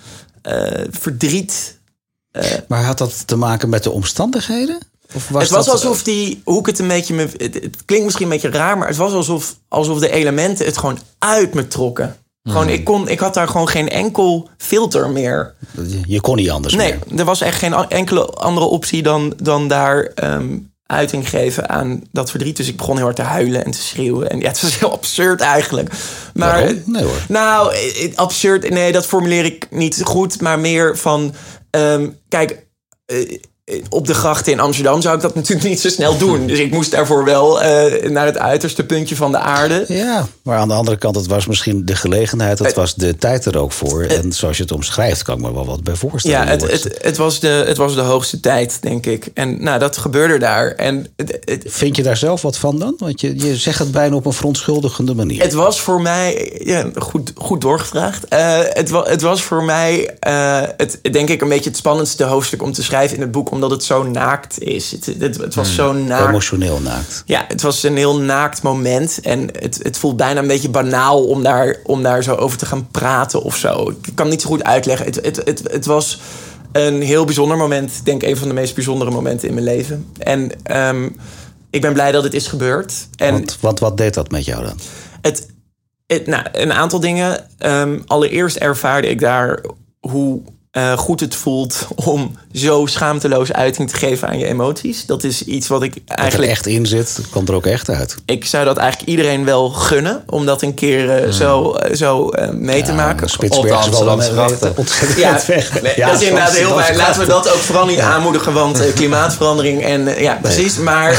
eh, 0.42 0.84
verdriet. 0.90 1.80
Maar 2.68 2.84
had 2.84 2.98
dat 2.98 3.28
te 3.28 3.36
maken 3.36 3.70
met 3.70 3.84
de 3.84 3.92
omstandigheden? 3.92 4.78
Of 5.14 5.30
was 5.30 5.42
het 5.44 5.52
was 5.52 5.66
dat, 5.66 5.74
alsof 5.74 6.04
die, 6.04 6.42
hoe 6.44 6.60
ik 6.60 6.66
het 6.66 6.80
een 6.80 6.88
beetje, 6.88 7.14
me, 7.14 7.22
het, 7.38 7.54
het 7.54 7.86
klinkt 7.86 8.06
misschien 8.06 8.26
een 8.26 8.32
beetje 8.32 8.50
raar, 8.50 8.78
maar 8.78 8.88
het 8.88 8.98
was 8.98 9.14
alsof, 9.14 9.58
alsof 9.68 10.00
de 10.00 10.10
elementen 10.12 10.66
het 10.66 10.78
gewoon 10.78 11.00
uit 11.20 11.54
me 11.54 11.68
trokken. 11.68 12.18
Gewoon, 12.44 12.70
ik, 12.70 12.84
kon, 12.84 13.08
ik 13.08 13.20
had 13.20 13.34
daar 13.34 13.48
gewoon 13.48 13.68
geen 13.68 13.90
enkel 13.90 14.50
filter 14.58 15.10
meer. 15.10 15.54
Je- 16.08 16.22
kon 16.22 16.36
niet 16.36 16.50
anders 16.50 16.74
Nee, 16.74 16.96
meer. 17.08 17.20
er 17.20 17.26
was 17.26 17.42
echt 17.42 17.58
geen 17.58 17.74
enkele 17.74 18.26
andere 18.26 18.66
optie 18.66 19.04
dan, 19.04 19.34
dan 19.44 19.68
daar 19.68 20.04
ehm, 20.04 20.58
uiting 20.88 21.30
geven 21.30 21.70
aan 21.70 22.04
dat 22.12 22.32
verdriet. 22.32 22.58
Dus 22.58 22.68
ik 22.68 22.78
begon 22.78 22.96
heel 22.96 23.04
hard 23.04 23.16
te 23.16 23.22
huilen 23.22 23.66
en 23.66 23.72
te 23.72 23.82
schreeuwen. 23.82 24.30
En 24.30 24.40
ja, 24.40 24.48
het 24.48 24.62
was 24.62 24.80
heel 24.80 24.92
absurd 24.92 25.42
eigenlijk. 25.42 25.90
Maar, 26.34 26.60
Waarom? 26.60 26.82
Nee 26.86 27.04
hoor. 27.04 27.26
Nou, 27.28 27.74
eh, 27.74 28.16
absurd, 28.16 28.70
nee, 28.70 28.92
dat 28.92 29.06
formuleer 29.06 29.46
ik 29.46 29.68
niet 29.70 30.02
goed. 30.04 30.42
Maar 30.42 30.60
meer 30.60 30.98
van, 30.98 31.34
ehm, 31.70 32.10
kijk, 32.30 32.66
eh, 33.06 33.40
op 33.90 34.08
de 34.08 34.14
grachten 34.14 34.52
in 34.52 34.60
Amsterdam 34.60 35.02
zou 35.02 35.16
ik 35.16 35.22
dat 35.22 35.36
natuurlijk 35.40 35.68
niet 35.68 35.80
zo 35.80 35.90
snel 35.90 36.18
doen. 36.18 36.48
Dus 36.48 36.60
ik 36.60 36.72
moest 36.72 36.92
daarvoor 36.92 37.24
wel 37.24 37.64
uh, 37.64 38.10
naar 38.10 38.26
het 38.26 38.38
uiterste 38.38 38.86
puntje 38.86 39.16
van 39.16 39.32
de 39.32 39.38
aarde. 39.38 39.86
Ja, 39.88 40.28
maar 40.42 40.58
aan 40.58 40.68
de 40.68 40.74
andere 40.74 40.98
kant, 40.98 41.16
het 41.16 41.28
was 41.28 41.46
misschien 41.46 41.86
de 41.86 41.96
gelegenheid, 41.96 42.60
het 42.60 42.74
was 42.74 42.96
de 42.96 43.16
tijd 43.16 43.46
er 43.46 43.58
ook 43.58 43.72
voor. 43.72 44.04
En 44.04 44.34
zoals 44.34 44.58
je 44.58 44.64
het 44.64 44.72
omschrijft, 44.72 45.24
kan 45.24 45.36
ik 45.36 45.42
me 45.42 45.54
wel 45.54 45.66
wat 45.66 45.84
bij 45.84 45.96
voorstellen. 45.96 46.38
Ja, 46.38 46.46
het, 46.46 46.72
het, 46.72 46.98
het, 47.02 47.18
was, 47.18 47.40
de, 47.40 47.48
het 47.48 47.78
was 47.78 47.96
de 47.96 48.02
hoogste 48.02 48.40
tijd, 48.40 48.82
denk 48.82 49.06
ik. 49.06 49.30
En 49.34 49.64
nou, 49.64 49.80
dat 49.80 49.98
gebeurde 49.98 50.38
daar. 50.38 50.72
En 50.72 51.08
het, 51.16 51.64
Vind 51.66 51.96
je 51.96 52.04
daar 52.04 52.18
zelf 52.18 52.42
wat 52.42 52.58
van 52.58 52.80
dan? 52.80 52.96
Want 52.98 53.22
je, 53.22 53.40
je 53.40 53.56
zegt 53.56 53.80
het 53.80 53.92
bijna 53.92 54.16
op 54.16 54.26
een 54.26 54.34
verontschuldigende 54.34 55.16
manier. 55.16 55.42
Het 55.42 55.54
was 55.54 55.82
voor 55.82 56.02
mij, 56.02 56.60
ja, 56.64 56.90
goed, 56.96 57.32
goed 57.36 57.62
doorgevraagd. 57.62 58.26
Het, 58.30 58.92
het 59.04 59.22
was 59.22 59.42
voor 59.42 59.64
mij, 59.64 60.18
het, 60.78 61.00
denk 61.12 61.30
ik, 61.30 61.42
een 61.42 61.50
beetje 61.50 61.70
het 61.70 61.78
spannendste 61.78 62.24
hoofdstuk 62.24 62.62
om 62.62 62.74
te 62.74 62.84
schrijven 62.84 63.16
in 63.16 63.22
het 63.22 63.32
boek 63.32 63.52
omdat 63.58 63.72
het 63.72 63.84
zo 63.84 64.04
naakt 64.04 64.60
is. 64.60 64.92
Het, 64.92 65.06
het, 65.06 65.38
het 65.38 65.56
was 65.56 65.68
hmm. 65.68 65.76
zo 65.76 65.94
naakt. 65.94 66.28
Emotioneel 66.28 66.80
naakt. 66.80 67.24
Ja, 67.26 67.46
het 67.48 67.62
was 67.62 67.84
een 67.84 67.98
heel 67.98 68.20
naakt 68.20 68.62
moment. 68.62 69.20
En 69.22 69.50
het, 69.60 69.80
het 69.82 69.98
voelt 69.98 70.18
bijna 70.18 70.40
een 70.40 70.48
beetje 70.48 70.70
banaal 70.70 71.24
om 71.26 71.44
daar, 71.44 71.76
om 71.84 72.04
daar 72.04 72.24
zo 72.24 72.36
over 72.36 72.58
te 72.58 72.66
gaan 72.66 72.88
praten 72.92 73.42
of 73.42 73.56
zo. 73.56 73.90
Ik 73.90 74.16
kan 74.16 74.30
niet 74.30 74.42
zo 74.42 74.48
goed 74.48 74.64
uitleggen. 74.64 75.06
Het, 75.06 75.16
het, 75.16 75.42
het, 75.46 75.62
het 75.72 75.86
was 75.86 76.20
een 76.72 77.02
heel 77.02 77.26
bijzonder 77.26 77.58
moment. 77.58 77.92
Ik 77.92 78.06
denk 78.06 78.24
een 78.24 78.38
van 78.38 78.48
de 78.48 78.54
meest 78.54 78.76
bijzondere 78.76 79.12
momenten 79.12 79.48
in 79.48 79.54
mijn 79.54 79.66
leven. 79.66 80.12
En 80.18 80.52
um, 80.78 81.16
ik 81.70 81.82
ben 81.82 81.94
blij 81.94 82.12
dat 82.12 82.24
het 82.24 82.34
is 82.34 82.48
gebeurd. 82.48 82.94
En 83.16 83.34
Want, 83.34 83.58
wat, 83.60 83.80
wat 83.80 83.98
deed 83.98 84.14
dat 84.14 84.32
met 84.32 84.46
jou 84.46 84.64
dan? 84.64 84.80
Het, 85.22 85.48
het, 86.08 86.28
nou, 86.28 86.46
een 86.52 86.74
aantal 86.74 87.00
dingen. 87.00 87.48
Um, 87.60 88.04
allereerst 88.06 88.56
ervaarde 88.56 89.08
ik 89.08 89.20
daar 89.20 89.64
hoe 90.00 90.42
uh, 90.78 90.98
goed 90.98 91.20
het 91.20 91.36
voelt 91.36 91.88
om 91.96 92.38
zo 92.54 92.86
schaamteloos 92.86 93.54
uiting 93.54 93.90
te 93.90 93.98
geven 93.98 94.28
aan 94.28 94.40
je 94.40 94.46
emoties. 94.46 95.06
Dat 95.06 95.24
is 95.24 95.44
iets 95.44 95.68
wat 95.68 95.84
ik 95.84 95.94
eigenlijk. 96.06 96.36
Wat 96.36 96.44
er 96.44 96.50
echt 96.50 96.66
in 96.66 96.86
zit, 96.86 97.22
komt 97.32 97.50
er 97.50 97.56
ook 97.56 97.66
echt 97.66 97.90
uit. 97.90 98.16
Ik 98.26 98.46
zou 98.46 98.66
dat 98.66 98.78
eigenlijk 98.78 99.10
iedereen 99.10 99.46
wel 99.46 99.70
gunnen 99.70 100.24
om 100.28 100.46
dat 100.46 100.62
een 100.62 100.74
keer 100.74 101.26
uh, 101.26 101.32
zo, 101.32 101.76
uh, 101.76 101.96
zo 101.96 102.32
mee 102.52 102.78
ja, 102.78 102.86
te 102.86 102.94
maken. 102.94 103.30
Spitsbergen 103.30 103.92
is 103.92 104.00
wel 104.00 104.14
ontzettend 104.76 105.18
ja, 105.18 105.42
weg. 105.48 105.82
Nee, 105.82 105.94
ja, 105.96 106.08
dat 106.12 106.22
is 106.22 106.28
inderdaad 106.28 106.56
heel 106.56 106.78
fijn. 106.78 106.96
Laten 106.96 107.22
we 107.22 107.28
dat 107.28 107.50
ook 107.54 107.60
vooral 107.60 107.86
niet 107.86 108.00
aanmoedigen, 108.00 108.54
want 108.54 108.82
klimaatverandering 108.96 109.84
en 109.84 110.22
ja, 110.22 110.38
precies. 110.42 110.76
Nee. 110.76 110.84
Maar. 110.84 111.18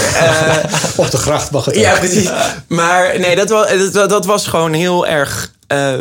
Op 0.97 1.11
de 1.11 1.17
gracht 1.17 1.51
mag 1.51 1.65
het. 1.65 1.77
Ja, 1.77 1.99
precies. 1.99 2.31
Maar 2.67 3.19
nee, 3.19 3.37
dat 3.37 3.49
was, 3.49 3.91
dat, 3.93 4.11
dat 4.11 4.27
was 4.27 4.47
gewoon 4.47 4.73
heel 4.73 5.07
erg 5.07 5.51
uh, 5.73 6.01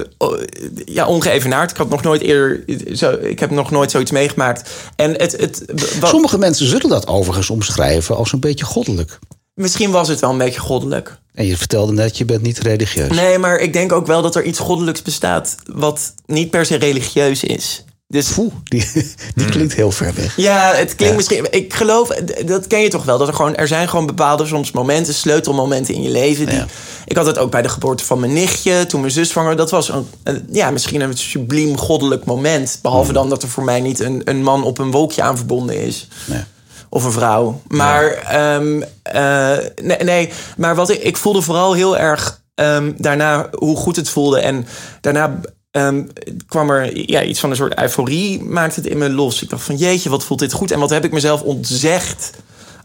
ja, 0.85 1.07
ongeëvenaard. 1.07 1.71
Ik 1.71 1.77
had 1.77 1.89
nog 1.89 2.01
nooit 2.01 2.21
eerder. 2.21 2.63
Zo, 2.95 3.11
ik 3.11 3.39
heb 3.39 3.49
nog 3.49 3.71
nooit 3.71 3.91
zoiets 3.91 4.11
meegemaakt. 4.11 4.69
En 4.95 5.11
het, 5.11 5.31
het, 5.31 5.65
Sommige 6.01 6.37
mensen 6.37 6.67
zullen 6.67 6.89
dat 6.89 7.07
overigens 7.07 7.49
omschrijven 7.49 8.15
als 8.15 8.33
een 8.33 8.39
beetje 8.39 8.65
goddelijk. 8.65 9.19
Misschien 9.53 9.91
was 9.91 10.07
het 10.07 10.19
wel 10.19 10.29
een 10.29 10.37
beetje 10.37 10.59
goddelijk. 10.59 11.17
En 11.33 11.45
je 11.45 11.57
vertelde 11.57 11.93
net, 11.93 12.17
je 12.17 12.25
bent 12.25 12.41
niet 12.41 12.59
religieus. 12.59 13.15
Nee, 13.15 13.37
maar 13.37 13.57
ik 13.57 13.73
denk 13.73 13.91
ook 13.91 14.07
wel 14.07 14.21
dat 14.21 14.35
er 14.35 14.43
iets 14.43 14.59
goddelijks 14.59 15.01
bestaat. 15.01 15.55
wat 15.73 16.13
niet 16.25 16.49
per 16.49 16.65
se 16.65 16.75
religieus 16.75 17.43
is. 17.43 17.83
Dus, 18.09 18.37
Oeh, 18.37 18.53
die, 18.63 18.91
die 19.35 19.45
klinkt 19.45 19.73
heel 19.73 19.91
ver 19.91 20.13
weg. 20.15 20.35
Ja, 20.35 20.73
het 20.73 20.95
klinkt 20.95 21.15
misschien. 21.15 21.47
Ik 21.51 21.73
geloof, 21.73 22.07
dat 22.45 22.67
ken 22.67 22.81
je 22.81 22.89
toch 22.89 23.03
wel. 23.03 23.17
Dat 23.17 23.27
er 23.27 23.33
gewoon, 23.33 23.55
er 23.55 23.67
zijn 23.67 23.89
gewoon 23.89 24.05
bepaalde 24.05 24.45
soms 24.45 24.71
momenten, 24.71 25.13
sleutelmomenten 25.13 25.93
in 25.93 26.01
je 26.01 26.09
leven. 26.09 26.45
Die, 26.45 26.63
Ik 27.05 27.15
had 27.15 27.25
het 27.25 27.37
ook 27.37 27.51
bij 27.51 27.61
de 27.61 27.69
geboorte 27.69 28.05
van 28.05 28.19
mijn 28.19 28.33
nichtje, 28.33 28.85
toen 28.85 28.99
mijn 28.99 29.11
zus 29.11 29.29
zwanger. 29.29 29.55
Dat 29.55 29.71
was 29.71 29.89
een, 29.89 30.47
ja, 30.51 30.71
misschien 30.71 31.01
een 31.01 31.17
subliem 31.17 31.77
goddelijk 31.77 32.25
moment. 32.25 32.79
Behalve 32.81 33.05
hmm. 33.05 33.13
dan 33.13 33.29
dat 33.29 33.43
er 33.43 33.49
voor 33.49 33.63
mij 33.63 33.81
niet 33.81 33.99
een, 33.99 34.21
een 34.23 34.43
man 34.43 34.63
op 34.63 34.77
een 34.77 34.91
wolkje 34.91 35.21
aan 35.21 35.37
verbonden 35.37 35.81
is. 35.81 36.07
Nee. 36.25 36.43
Of 36.89 37.03
een 37.03 37.11
vrouw. 37.11 37.61
Maar, 37.67 38.07
ehm, 38.11 38.81
eh, 39.01 39.57
nee, 39.81 39.97
nee, 39.97 40.29
maar 40.57 40.75
wat 40.75 40.89
ik, 40.89 41.03
ik 41.03 41.17
voelde 41.17 41.41
vooral 41.41 41.73
heel 41.73 41.97
erg 41.97 42.41
um, 42.55 42.95
daarna 42.97 43.49
hoe 43.51 43.77
goed 43.77 43.95
het 43.95 44.09
voelde. 44.09 44.39
En 44.39 44.67
daarna 45.01 45.39
um, 45.85 46.09
kwam 46.47 46.69
er 46.69 47.09
ja, 47.09 47.23
iets 47.23 47.39
van 47.39 47.49
een 47.49 47.55
soort 47.55 47.79
euforie, 47.79 48.43
maakte 48.43 48.79
het 48.79 48.89
in 48.89 48.97
me 48.97 49.09
los. 49.09 49.41
Ik 49.41 49.49
dacht 49.49 49.63
van 49.63 49.75
jeetje, 49.75 50.09
wat 50.09 50.23
voelt 50.23 50.39
dit 50.39 50.53
goed. 50.53 50.71
En 50.71 50.79
wat 50.79 50.89
heb 50.89 51.05
ik 51.05 51.11
mezelf 51.11 51.41
ontzegd 51.41 52.31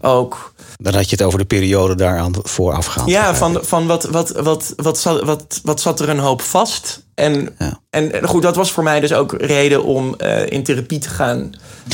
ook. 0.03 0.53
Dan 0.77 0.95
had 0.95 1.11
je 1.11 1.17
het 1.17 1.25
over 1.25 1.38
de 1.38 1.45
periode 1.45 1.95
daaraan 1.95 2.33
voorafgaand. 2.43 3.09
Ja, 3.09 3.35
van, 3.35 3.59
van 3.62 3.87
wat, 3.87 4.05
wat, 4.05 4.31
wat, 4.31 4.73
wat, 4.77 4.99
zat, 4.99 5.25
wat, 5.25 5.61
wat 5.62 5.81
zat 5.81 6.01
er 6.01 6.09
een 6.09 6.19
hoop 6.19 6.43
vast. 6.43 7.03
En, 7.15 7.59
en 7.91 8.29
goed, 8.29 8.43
dat 8.43 8.57
was 8.57 8.73
voor 8.73 8.83
mij 8.83 9.01
dus 9.01 9.12
ook 9.12 9.35
reden 9.38 9.85
om 9.85 10.15
uh, 10.19 10.47
in 10.47 10.62
therapie 10.62 10.99
te 10.99 11.09
gaan. 11.09 11.38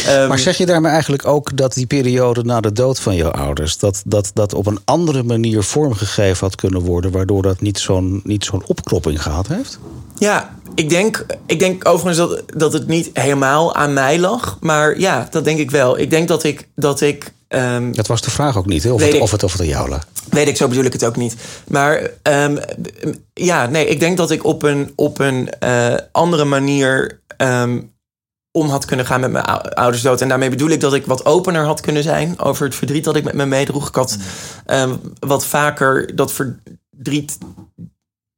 Um, 0.09 0.29
maar 0.29 0.39
zeg 0.39 0.57
je 0.57 0.67
daarmee 0.67 0.93
eigenlijk 0.93 1.27
ook 1.27 1.57
dat 1.57 1.75
die 1.75 1.87
periode 1.87 2.45
na 2.45 2.61
de 2.61 2.73
dood 2.73 3.01
van 3.01 3.15
jouw 3.15 3.31
ouders... 3.31 3.79
dat 3.79 4.03
dat, 4.05 4.31
dat 4.35 4.55
op 4.55 4.67
een 4.67 4.79
andere 4.85 5.23
manier 5.23 5.63
vormgegeven 5.63 6.47
had 6.47 6.55
kunnen 6.55 6.81
worden... 6.81 7.11
waardoor 7.11 7.43
dat 7.43 7.61
niet 7.61 7.79
zo'n 7.79 8.23
zo'n 8.39 8.63
opkropping 8.67 9.23
gehad 9.23 9.47
heeft? 9.47 9.79
Ja, 10.19 10.55
ik 10.75 10.89
denk, 10.89 11.27
ik 11.47 11.59
denk 11.59 11.89
overigens 11.89 12.29
dat, 12.29 12.43
dat 12.47 12.73
het 12.73 12.87
niet 12.87 13.11
helemaal 13.13 13.75
aan 13.75 13.93
mij 13.93 14.19
lag. 14.19 14.57
Maar 14.61 14.99
ja, 14.99 15.29
dat 15.31 15.45
denk 15.45 15.59
ik 15.59 15.71
wel. 15.71 15.99
Ik 15.99 16.11
denk 16.11 16.29
dat 16.29 16.45
ik. 16.45 16.69
Dat, 16.75 17.01
ik, 17.01 17.33
um, 17.49 17.95
dat 17.95 18.07
was 18.07 18.21
de 18.21 18.31
vraag 18.31 18.57
ook 18.57 18.67
niet, 18.67 18.83
hè? 18.83 18.91
Of, 18.91 19.03
het, 19.03 19.21
of 19.21 19.31
het 19.31 19.43
of 19.43 19.53
het 19.53 19.61
aan 19.61 19.67
jou 19.67 19.89
lag. 19.89 20.07
Weet 20.31 20.49
ik, 20.49 20.57
zo 20.57 20.69
bedoel 20.69 20.85
ik 20.85 20.93
het 20.93 21.05
ook 21.05 21.17
niet. 21.17 21.37
Maar 21.69 22.11
um, 22.23 22.59
ja, 23.33 23.67
nee, 23.67 23.87
ik 23.87 24.01
denk 24.01 24.17
dat 24.17 24.31
ik 24.31 24.45
op 24.45 24.63
een, 24.63 24.93
op 24.97 25.19
een 25.19 25.49
uh, 25.65 25.95
andere 26.13 26.45
manier 26.45 27.21
um, 27.37 27.93
om 28.51 28.69
had 28.69 28.85
kunnen 28.85 29.07
gaan 29.07 29.21
met 29.21 29.31
mijn 29.31 29.45
ouders 29.45 30.03
dood. 30.03 30.21
En 30.21 30.29
daarmee 30.29 30.51
bedoel 30.51 30.71
ik 30.71 30.81
dat 30.81 30.95
ik 30.95 31.07
wat 31.07 31.25
opener 31.25 31.65
had 31.65 31.81
kunnen 31.81 32.03
zijn 32.03 32.39
over 32.39 32.65
het 32.65 32.75
verdriet 32.75 33.05
dat 33.05 33.17
ik 33.17 33.25
met 33.25 33.35
me 33.35 33.47
meedroeg. 33.47 33.89
Ik 33.89 33.95
had 33.95 34.17
um, 34.67 35.01
wat 35.19 35.45
vaker 35.45 36.17
dat 36.17 36.33
verdriet 36.33 37.39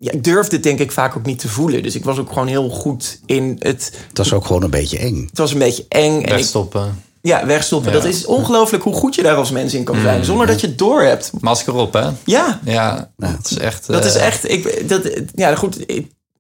ja, 0.03 0.13
ik 0.13 0.25
durfde 0.25 0.55
het 0.55 0.65
denk 0.65 0.79
ik 0.79 0.93
vaak 0.93 1.17
ook 1.17 1.27
niet 1.27 1.39
te 1.39 1.49
voelen. 1.49 1.83
Dus 1.83 1.95
ik 1.95 2.05
was 2.05 2.19
ook 2.19 2.29
gewoon 2.29 2.47
heel 2.47 2.69
goed 2.69 3.21
in 3.27 3.57
het... 3.59 3.93
Het 4.09 4.19
was 4.19 4.33
ook 4.33 4.47
gewoon 4.47 4.63
een 4.63 4.71
beetje 4.71 4.99
eng. 4.99 5.27
Het 5.29 5.39
was 5.39 5.53
een 5.53 5.59
beetje 5.59 5.85
eng. 5.89 6.29
Wegstoppen. 6.29 6.83
En 6.83 7.03
ja, 7.23 7.47
wegstoppen. 7.47 7.93
Dat 7.93 8.05
is 8.05 8.27
ongelooflijk 8.27 8.85
hoe 8.85 8.95
goed 8.95 9.15
je 9.15 9.23
daar 9.23 9.37
als 9.37 9.51
mens 9.51 9.75
in 9.75 9.85
kan 9.85 10.01
zijn. 10.01 10.19
Mm. 10.19 10.25
Zonder 10.25 10.47
dat 10.47 10.61
je 10.61 10.67
het 10.67 10.79
door 10.79 11.03
hebt. 11.03 11.31
Masker 11.41 11.75
op, 11.75 11.93
hè? 11.93 12.09
Ja. 12.25 12.61
Ja, 12.65 13.11
dat 13.17 13.51
is 13.51 13.59
echt... 13.59 13.87
Dat 13.87 14.05
is 14.05 14.15
eh, 14.15 14.27
echt... 14.27 14.51
Ik, 14.51 14.89
dat, 14.89 15.11
ja, 15.35 15.55
goed 15.55 15.87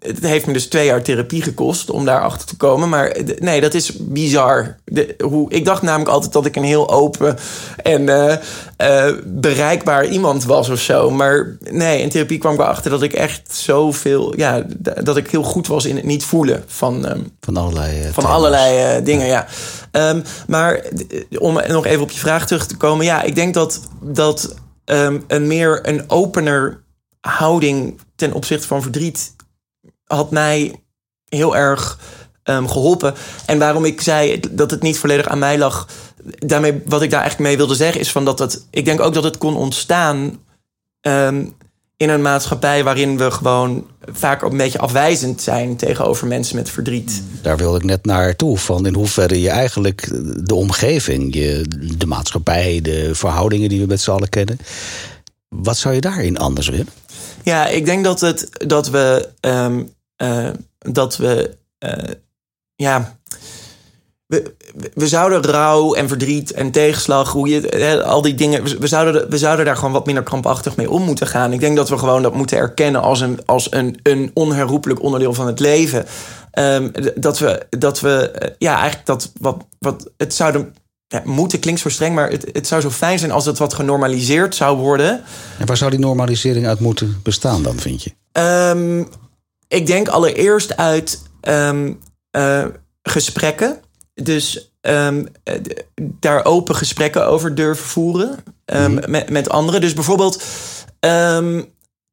het 0.00 0.26
heeft 0.26 0.46
me 0.46 0.52
dus 0.52 0.66
twee 0.66 0.86
jaar 0.86 1.02
therapie 1.02 1.42
gekost 1.42 1.90
om 1.90 2.04
daarachter 2.04 2.46
te 2.46 2.56
komen. 2.56 2.88
Maar 2.88 3.16
nee, 3.38 3.60
dat 3.60 3.74
is 3.74 3.92
bizar. 3.98 4.76
De, 4.84 5.14
hoe, 5.24 5.50
ik 5.50 5.64
dacht 5.64 5.82
namelijk 5.82 6.10
altijd 6.10 6.32
dat 6.32 6.46
ik 6.46 6.56
een 6.56 6.64
heel 6.64 6.90
open 6.90 7.36
en 7.76 8.02
uh, 8.02 8.34
uh, 8.78 9.12
bereikbaar 9.24 10.06
iemand 10.06 10.44
was 10.44 10.68
of 10.68 10.80
zo. 10.80 11.10
Maar 11.10 11.56
nee, 11.70 12.00
in 12.00 12.08
therapie 12.08 12.38
kwam 12.38 12.54
ik 12.54 12.60
erachter 12.60 12.90
dat 12.90 13.02
ik 13.02 13.12
echt 13.12 13.54
zoveel... 13.54 14.36
Ja, 14.36 14.64
dat 15.02 15.16
ik 15.16 15.30
heel 15.30 15.42
goed 15.42 15.66
was 15.66 15.84
in 15.84 15.96
het 15.96 16.04
niet 16.04 16.24
voelen 16.24 16.64
van... 16.66 17.10
Um, 17.10 17.32
van 17.40 17.56
allerlei, 17.56 18.06
uh, 18.06 18.12
van 18.12 18.24
allerlei 18.24 19.02
dingen, 19.02 19.26
ja. 19.26 19.46
Um, 19.92 20.22
maar 20.46 20.84
om 21.38 21.60
nog 21.68 21.86
even 21.86 22.02
op 22.02 22.10
je 22.10 22.18
vraag 22.18 22.46
terug 22.46 22.66
te 22.66 22.76
komen. 22.76 23.04
Ja, 23.04 23.22
ik 23.22 23.34
denk 23.34 23.54
dat, 23.54 23.80
dat 24.02 24.54
um, 24.84 25.24
een 25.26 25.46
meer 25.46 25.88
een 25.88 26.10
opener 26.10 26.82
houding 27.20 28.00
ten 28.16 28.32
opzichte 28.32 28.66
van 28.66 28.82
verdriet 28.82 29.32
had 30.16 30.30
mij 30.30 30.80
heel 31.28 31.56
erg 31.56 31.98
um, 32.44 32.68
geholpen. 32.68 33.14
En 33.46 33.58
waarom 33.58 33.84
ik 33.84 34.00
zei 34.00 34.40
dat 34.50 34.70
het 34.70 34.82
niet 34.82 34.98
volledig 34.98 35.28
aan 35.28 35.38
mij 35.38 35.58
lag. 35.58 35.88
Daarmee, 36.38 36.82
wat 36.84 37.02
ik 37.02 37.10
daar 37.10 37.20
eigenlijk 37.20 37.50
mee 37.50 37.58
wilde 37.58 37.74
zeggen, 37.74 38.00
is 38.00 38.12
van 38.12 38.24
dat 38.24 38.38
het. 38.38 38.66
Ik 38.70 38.84
denk 38.84 39.00
ook 39.00 39.14
dat 39.14 39.24
het 39.24 39.38
kon 39.38 39.56
ontstaan. 39.56 40.38
Um, 41.00 41.54
in 41.96 42.08
een 42.08 42.22
maatschappij 42.22 42.84
waarin 42.84 43.18
we 43.18 43.30
gewoon 43.30 43.86
vaak 44.00 44.42
een 44.42 44.56
beetje 44.56 44.78
afwijzend 44.78 45.42
zijn 45.42 45.76
tegenover 45.76 46.26
mensen 46.26 46.56
met 46.56 46.70
verdriet. 46.70 47.22
Daar 47.42 47.56
wilde 47.56 47.76
ik 47.76 47.84
net 47.84 48.04
naartoe. 48.04 48.58
Van 48.58 48.86
in 48.86 48.94
hoeverre 48.94 49.40
je 49.40 49.50
eigenlijk 49.50 50.08
de 50.46 50.54
omgeving, 50.54 51.34
je, 51.34 51.64
de 51.96 52.06
maatschappij, 52.06 52.80
de 52.80 53.14
verhoudingen 53.14 53.68
die 53.68 53.80
we 53.80 53.86
met 53.86 54.00
z'n 54.00 54.10
allen 54.10 54.28
kennen. 54.28 54.58
Wat 55.48 55.76
zou 55.76 55.94
je 55.94 56.00
daarin 56.00 56.38
anders 56.38 56.68
willen? 56.68 56.88
Ja, 57.42 57.66
ik 57.66 57.84
denk 57.84 58.04
dat, 58.04 58.20
het, 58.20 58.48
dat 58.66 58.88
we 58.88 59.28
um, 59.40 59.78
uh, 59.78 59.84
dat 60.78 61.16
we, 61.16 61.56
uh, 61.84 62.14
ja, 62.74 63.18
we, 64.26 64.54
we 64.94 65.08
zouden 65.08 65.42
rouw 65.42 65.94
en 65.94 66.08
verdriet 66.08 66.52
en 66.52 66.70
tegenslag, 66.70 67.32
hoe 67.32 67.48
je, 67.48 67.60
hè, 67.60 68.04
al 68.04 68.22
die 68.22 68.34
dingen, 68.34 68.80
we, 68.80 68.86
zouden, 68.86 69.30
we 69.30 69.38
zouden 69.38 69.64
daar 69.64 69.76
gewoon 69.76 69.92
wat 69.92 70.06
minder 70.06 70.24
krampachtig 70.24 70.76
mee 70.76 70.90
om 70.90 71.02
moeten 71.02 71.26
gaan. 71.26 71.52
Ik 71.52 71.60
denk 71.60 71.76
dat 71.76 71.88
we 71.88 71.98
gewoon 71.98 72.22
dat 72.22 72.34
moeten 72.34 72.58
erkennen 72.58 73.02
als 73.02 73.20
een, 73.20 73.38
als 73.46 73.72
een, 73.72 73.98
een 74.02 74.30
onherroepelijk 74.34 75.02
onderdeel 75.02 75.34
van 75.34 75.46
het 75.46 75.60
leven. 75.60 76.06
Um, 76.58 76.92
dat 77.14 77.38
we, 77.38 77.66
dat 77.70 78.00
we, 78.00 78.30
eh, 78.30 78.50
ja, 78.58 78.76
eigenlijk 78.76 79.06
dat 79.06 79.32
wat, 79.40 79.66
wat 79.78 80.10
het 80.16 80.34
zouden 80.34 80.74
ja, 81.06 81.22
moeten 81.24 81.58
klinkt 81.58 81.80
zo 81.80 81.88
streng, 81.88 82.14
maar 82.14 82.30
het, 82.30 82.46
het 82.52 82.66
zou 82.66 82.80
zo 82.80 82.90
fijn 82.90 83.18
zijn 83.18 83.30
als 83.30 83.44
het 83.44 83.58
wat 83.58 83.74
genormaliseerd 83.74 84.54
zou 84.54 84.76
worden. 84.76 85.22
En 85.58 85.66
waar 85.66 85.76
zou 85.76 85.90
die 85.90 86.00
normalisering 86.00 86.66
uit 86.66 86.80
moeten 86.80 87.20
bestaan 87.22 87.62
dan, 87.62 87.78
vind 87.78 88.02
je? 88.02 88.12
Um, 88.40 89.08
ik 89.70 89.86
denk 89.86 90.08
allereerst 90.08 90.76
uit 90.76 91.22
um, 91.42 92.00
uh, 92.36 92.66
gesprekken. 93.02 93.80
dus 94.14 94.74
ehm, 94.80 95.24
eh, 95.42 95.54
daar 95.94 96.44
open 96.44 96.74
gesprekken 96.74 97.26
over 97.26 97.54
durven 97.54 97.84
voeren 97.84 98.36
ehm, 98.64 99.10
met, 99.10 99.30
met 99.30 99.48
anderen. 99.48 99.80
Dus 99.80 99.94
bijvoorbeeld, 99.94 100.42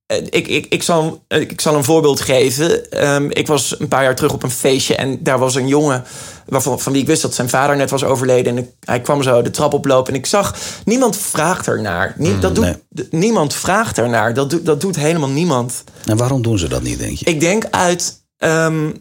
ik, 0.08 0.48
ik, 0.48 0.66
ik, 0.70 0.84
zal, 0.84 1.24
eh, 1.28 1.42
ik 1.42 1.62
zal 1.62 1.76
een 1.76 1.84
voorbeeld 1.84 2.22
geven. 2.22 2.92
Ehm, 2.92 3.30
ik 3.30 3.48
was 3.48 3.80
een 3.80 3.88
paar 3.88 4.04
jaar 4.04 4.16
terug 4.16 4.34
op 4.34 4.44
een 4.44 4.52
feestje 4.52 4.96
en 4.96 5.24
daar 5.24 5.40
was 5.40 5.56
een 5.56 5.68
jongen 5.68 6.04
waarvan 6.46 6.80
van 6.80 6.92
wie 6.92 7.02
ik 7.02 7.08
wist 7.08 7.22
dat 7.22 7.34
zijn 7.36 7.50
vader 7.50 7.76
net 7.76 7.90
was 7.90 8.04
overleden. 8.04 8.58
En 8.58 8.64
ik- 8.64 8.70
hij 8.80 9.02
kwam 9.02 9.24
zo 9.24 9.42
de 9.42 9.50
trap 9.52 9.74
oplopen 9.74 10.14
en 10.14 10.20
ik 10.20 10.26
zag, 10.26 10.56
niemand 10.86 11.18
vraagt 11.18 11.68
ernaar. 11.68 12.14
Nie, 12.18 12.40
dat 12.40 12.56
doet, 12.56 12.64
nee. 12.90 13.08
Niemand 13.12 13.54
vraagt 13.54 13.98
ernaar. 13.98 14.34
Dat, 14.34 14.50
doet 14.50 14.66
dat 14.66 14.82
doet 14.82 14.96
helemaal 14.96 15.30
niemand. 15.30 15.84
En 16.06 16.18
waarom 16.18 16.42
doen 16.42 16.60
ze 16.60 16.68
dat 16.68 16.82
niet, 16.84 17.00
denk 17.00 17.18
je? 17.18 17.26
Ik 17.26 17.40
denk 17.40 17.66
uit, 17.72 18.22
ehm, 18.38 18.92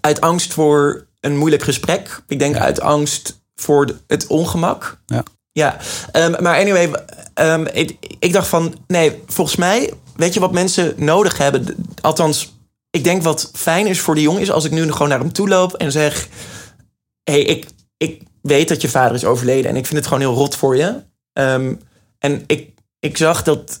uit 0.00 0.20
angst 0.20 0.52
voor 0.52 1.06
een 1.20 1.36
moeilijk 1.38 1.62
gesprek. 1.62 2.22
Ik 2.28 2.38
denk 2.38 2.56
uit 2.56 2.80
angst 2.80 3.40
voor 3.54 3.88
het 4.06 4.26
ongemak. 4.26 4.98
Ja. 5.06 5.22
Ja, 5.54 5.76
ehm, 6.12 6.42
maar 6.42 6.58
anyway, 6.58 6.90
ehm, 7.34 7.66
ik, 7.72 7.96
ik 8.18 8.32
dacht 8.32 8.48
van, 8.48 8.74
nee, 8.86 9.22
volgens 9.26 9.56
mij, 9.56 9.92
weet 10.16 10.34
je 10.34 10.40
wat 10.40 10.52
mensen 10.52 10.94
nodig 10.96 11.38
hebben? 11.38 11.86
Althans, 12.00 12.54
ik 12.90 13.04
denk 13.04 13.22
wat 13.22 13.50
fijn 13.52 13.86
is 13.86 14.00
voor 14.00 14.14
de 14.14 14.20
jongen 14.20 14.40
is 14.40 14.50
als 14.50 14.64
ik 14.64 14.70
nu 14.70 14.92
gewoon 14.92 15.08
naar 15.08 15.18
hem 15.18 15.32
toe 15.32 15.48
loop 15.48 15.74
en 15.74 15.92
zeg: 15.92 16.28
Hé, 17.22 17.32
hey, 17.32 17.42
ik, 17.42 17.66
ik 17.96 18.22
weet 18.42 18.68
dat 18.68 18.80
je 18.80 18.88
vader 18.88 19.14
is 19.14 19.24
overleden 19.24 19.70
en 19.70 19.76
ik 19.76 19.86
vind 19.86 19.98
het 19.98 20.06
gewoon 20.06 20.22
heel 20.22 20.34
rot 20.34 20.56
voor 20.56 20.76
je. 20.76 21.02
Ehm, 21.32 21.74
en 22.18 22.44
ik, 22.46 22.70
ik 22.98 23.16
zag 23.16 23.42
dat 23.42 23.80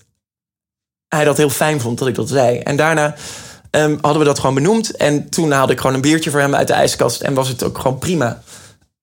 hij 1.08 1.24
dat 1.24 1.36
heel 1.36 1.50
fijn 1.50 1.80
vond 1.80 1.98
dat 1.98 2.08
ik 2.08 2.14
dat 2.14 2.28
zei. 2.28 2.58
En 2.58 2.76
daarna 2.76 3.14
hadden 3.80 4.18
we 4.18 4.24
dat 4.24 4.38
gewoon 4.38 4.54
benoemd. 4.54 4.96
En 4.96 5.28
toen 5.28 5.50
haalde 5.50 5.72
ik 5.72 5.80
gewoon 5.80 5.94
een 5.94 6.00
biertje 6.00 6.30
voor 6.30 6.40
hem 6.40 6.54
uit 6.54 6.66
de 6.66 6.72
ijskast 6.72 7.20
en 7.20 7.34
was 7.34 7.48
het 7.48 7.62
ook 7.62 7.78
gewoon 7.78 7.98
prima. 7.98 8.42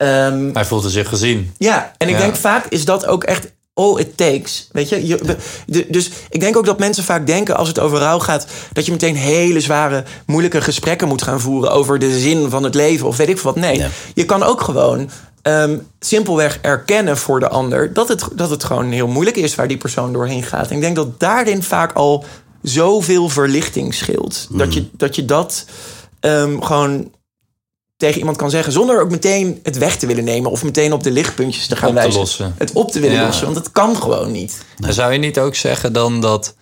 Ehm, 0.02 0.50
Hij 0.54 0.66
voelde 0.66 0.90
zich 0.90 1.08
gezien. 1.10 1.54
ja, 1.58 1.92
en 1.98 2.08
ik 2.08 2.14
Ja. 2.14 2.20
denk 2.22 2.36
vaak 2.36 2.66
is 2.66 2.86
dat 2.86 3.06
ook 3.06 3.24
echt 3.24 3.52
all 3.74 4.00
it 4.00 4.18
takes. 4.18 4.68
Weet 4.72 4.90
je? 4.90 5.08
je 5.08 5.18
we- 5.18 5.36
de- 5.66 5.86
dus 5.90 6.10
ik 6.30 6.40
denk 6.40 6.58
ook 6.58 6.66
dat 6.66 6.80
mensen 6.80 7.04
vaak 7.04 7.26
denken 7.28 7.56
als 7.58 7.68
het 7.68 7.80
over 7.80 7.98
rouw 8.00 8.20
gaat... 8.20 8.46
dat 8.74 8.86
je 8.86 8.92
meteen 8.92 9.16
hele 9.16 9.60
zware, 9.62 10.04
moeilijke 10.26 10.62
gesprekken 10.62 11.08
moet 11.08 11.22
gaan 11.22 11.40
voeren... 11.42 11.72
over 11.72 12.00
de 12.00 12.20
zin 12.20 12.50
van 12.50 12.64
het 12.64 12.76
leven 12.76 13.08
of 13.08 13.18
weet 13.18 13.30
ik 13.30 13.38
veel 13.38 13.54
wat. 13.54 13.62
Nee, 13.64 13.78
Ja. 13.78 13.88
je 14.14 14.26
kan 14.26 14.44
ook 14.44 14.62
gewoon 14.62 15.10
ehm, 15.42 15.78
simpelweg 16.00 16.60
erkennen 16.62 17.18
voor 17.18 17.40
de 17.40 17.50
ander... 17.50 17.94
Dat 17.94 18.08
het, 18.08 18.28
dat 18.36 18.50
het 18.50 18.64
gewoon 18.64 18.92
heel 18.92 19.08
moeilijk 19.08 19.38
is 19.38 19.56
waar 19.56 19.68
die 19.68 19.78
persoon 19.78 20.14
doorheen 20.14 20.44
gaat. 20.44 20.70
En 20.70 20.76
ik 20.76 20.82
denk 20.82 20.96
dat 20.96 21.20
daarin 21.20 21.64
vaak 21.64 21.94
al 21.94 22.26
zoveel 22.62 23.30
verlichting 23.30 23.94
scheelt. 23.94 24.48
Dat, 24.52 24.74
je, 24.74 24.86
dat 24.98 25.16
je 25.16 25.26
dat 25.26 25.66
ehm, 26.20 26.62
gewoon 26.62 27.12
tegen 28.02 28.20
iemand 28.20 28.38
kan 28.38 28.50
zeggen... 28.50 28.74
zonder 28.74 29.02
ook 29.02 29.10
meteen 29.10 29.60
het 29.64 29.78
weg 29.78 29.98
te 29.98 30.06
willen 30.08 30.24
nemen... 30.24 30.52
of 30.52 30.64
meteen 30.64 30.94
op 30.94 31.04
de 31.04 31.12
lichtpuntjes 31.12 31.68
te 31.68 31.76
gaan 31.76 31.90
Op 31.90 31.96
te 31.96 32.02
wijzen. 32.02 32.20
lossen. 32.20 32.54
Het 32.58 32.72
op 32.74 32.92
te 32.92 33.00
willen 33.00 33.16
Ja. 33.18 33.26
lossen, 33.26 33.46
want 33.46 33.58
het 33.58 33.72
kan 33.72 33.96
gewoon 33.96 34.32
niet. 34.32 34.62
Zou 34.90 35.12
je 35.14 35.20
niet 35.20 35.40
ook 35.40 35.56
zeggen 35.56 35.94
dan 35.94 36.22
dat 36.22 36.56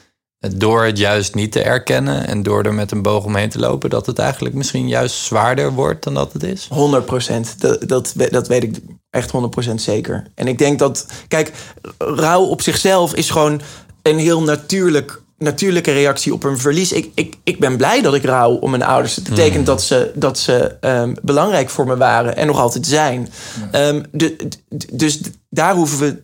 door 0.56 0.84
het 0.84 0.98
juist 0.98 1.36
niet 1.36 1.52
te 1.52 1.62
erkennen 1.62 2.28
en 2.28 2.44
door 2.44 2.64
er 2.64 2.74
met 2.74 2.92
een 2.92 3.02
boog 3.02 3.26
omheen 3.26 3.50
te 3.50 3.60
lopen, 3.60 3.90
dat 3.90 4.06
het 4.06 4.20
eigenlijk 4.20 4.56
misschien 4.56 4.88
juist 4.88 5.16
zwaarder 5.16 5.74
wordt 5.74 6.04
dan 6.04 6.14
dat 6.14 6.34
het 6.34 6.44
is? 6.44 6.68
100 6.70 7.06
procent. 7.06 7.56
Dat, 7.62 7.88
dat, 7.88 8.14
we- 8.16 8.30
dat 8.32 8.48
weet 8.48 8.64
ik 8.64 8.76
echt 9.10 9.32
100 9.32 9.54
procent 9.54 9.82
zeker. 9.82 10.28
En 10.36 10.48
ik 10.48 10.58
denk 10.58 10.80
dat... 10.80 11.06
Kijk, 11.28 11.52
rouw 11.98 12.42
op 12.44 12.62
zichzelf 12.62 13.14
is 13.16 13.30
gewoon 13.30 13.62
een 14.02 14.18
heel 14.18 14.42
natuurlijk... 14.42 15.22
Natuurlijke 15.40 15.92
reactie 15.92 16.34
op 16.34 16.44
een 16.44 16.58
verlies. 16.58 16.92
Ik, 16.92 17.12
ik, 17.16 17.36
ik 17.44 17.60
ben 17.60 17.78
blij 17.78 18.02
dat 18.02 18.14
ik 18.14 18.24
rouw 18.24 18.52
om 18.52 18.70
mijn 18.70 18.84
ouders. 18.84 19.16
Het 19.16 19.30
betekent 19.30 19.66
dat 19.66 19.84
ze, 19.84 20.12
dat 20.16 20.40
ze 20.40 20.78
ehm, 20.80 21.14
belangrijk 21.22 21.70
voor 21.70 21.86
me 21.86 21.98
waren 21.98 22.36
en 22.36 22.48
nog 22.48 22.60
altijd 22.60 22.86
zijn. 22.86 23.30
Ehm, 23.72 24.04
de, 24.12 24.48
dus 24.94 25.22
daar 25.50 25.76
hoeven 25.76 26.00
we 26.00 26.22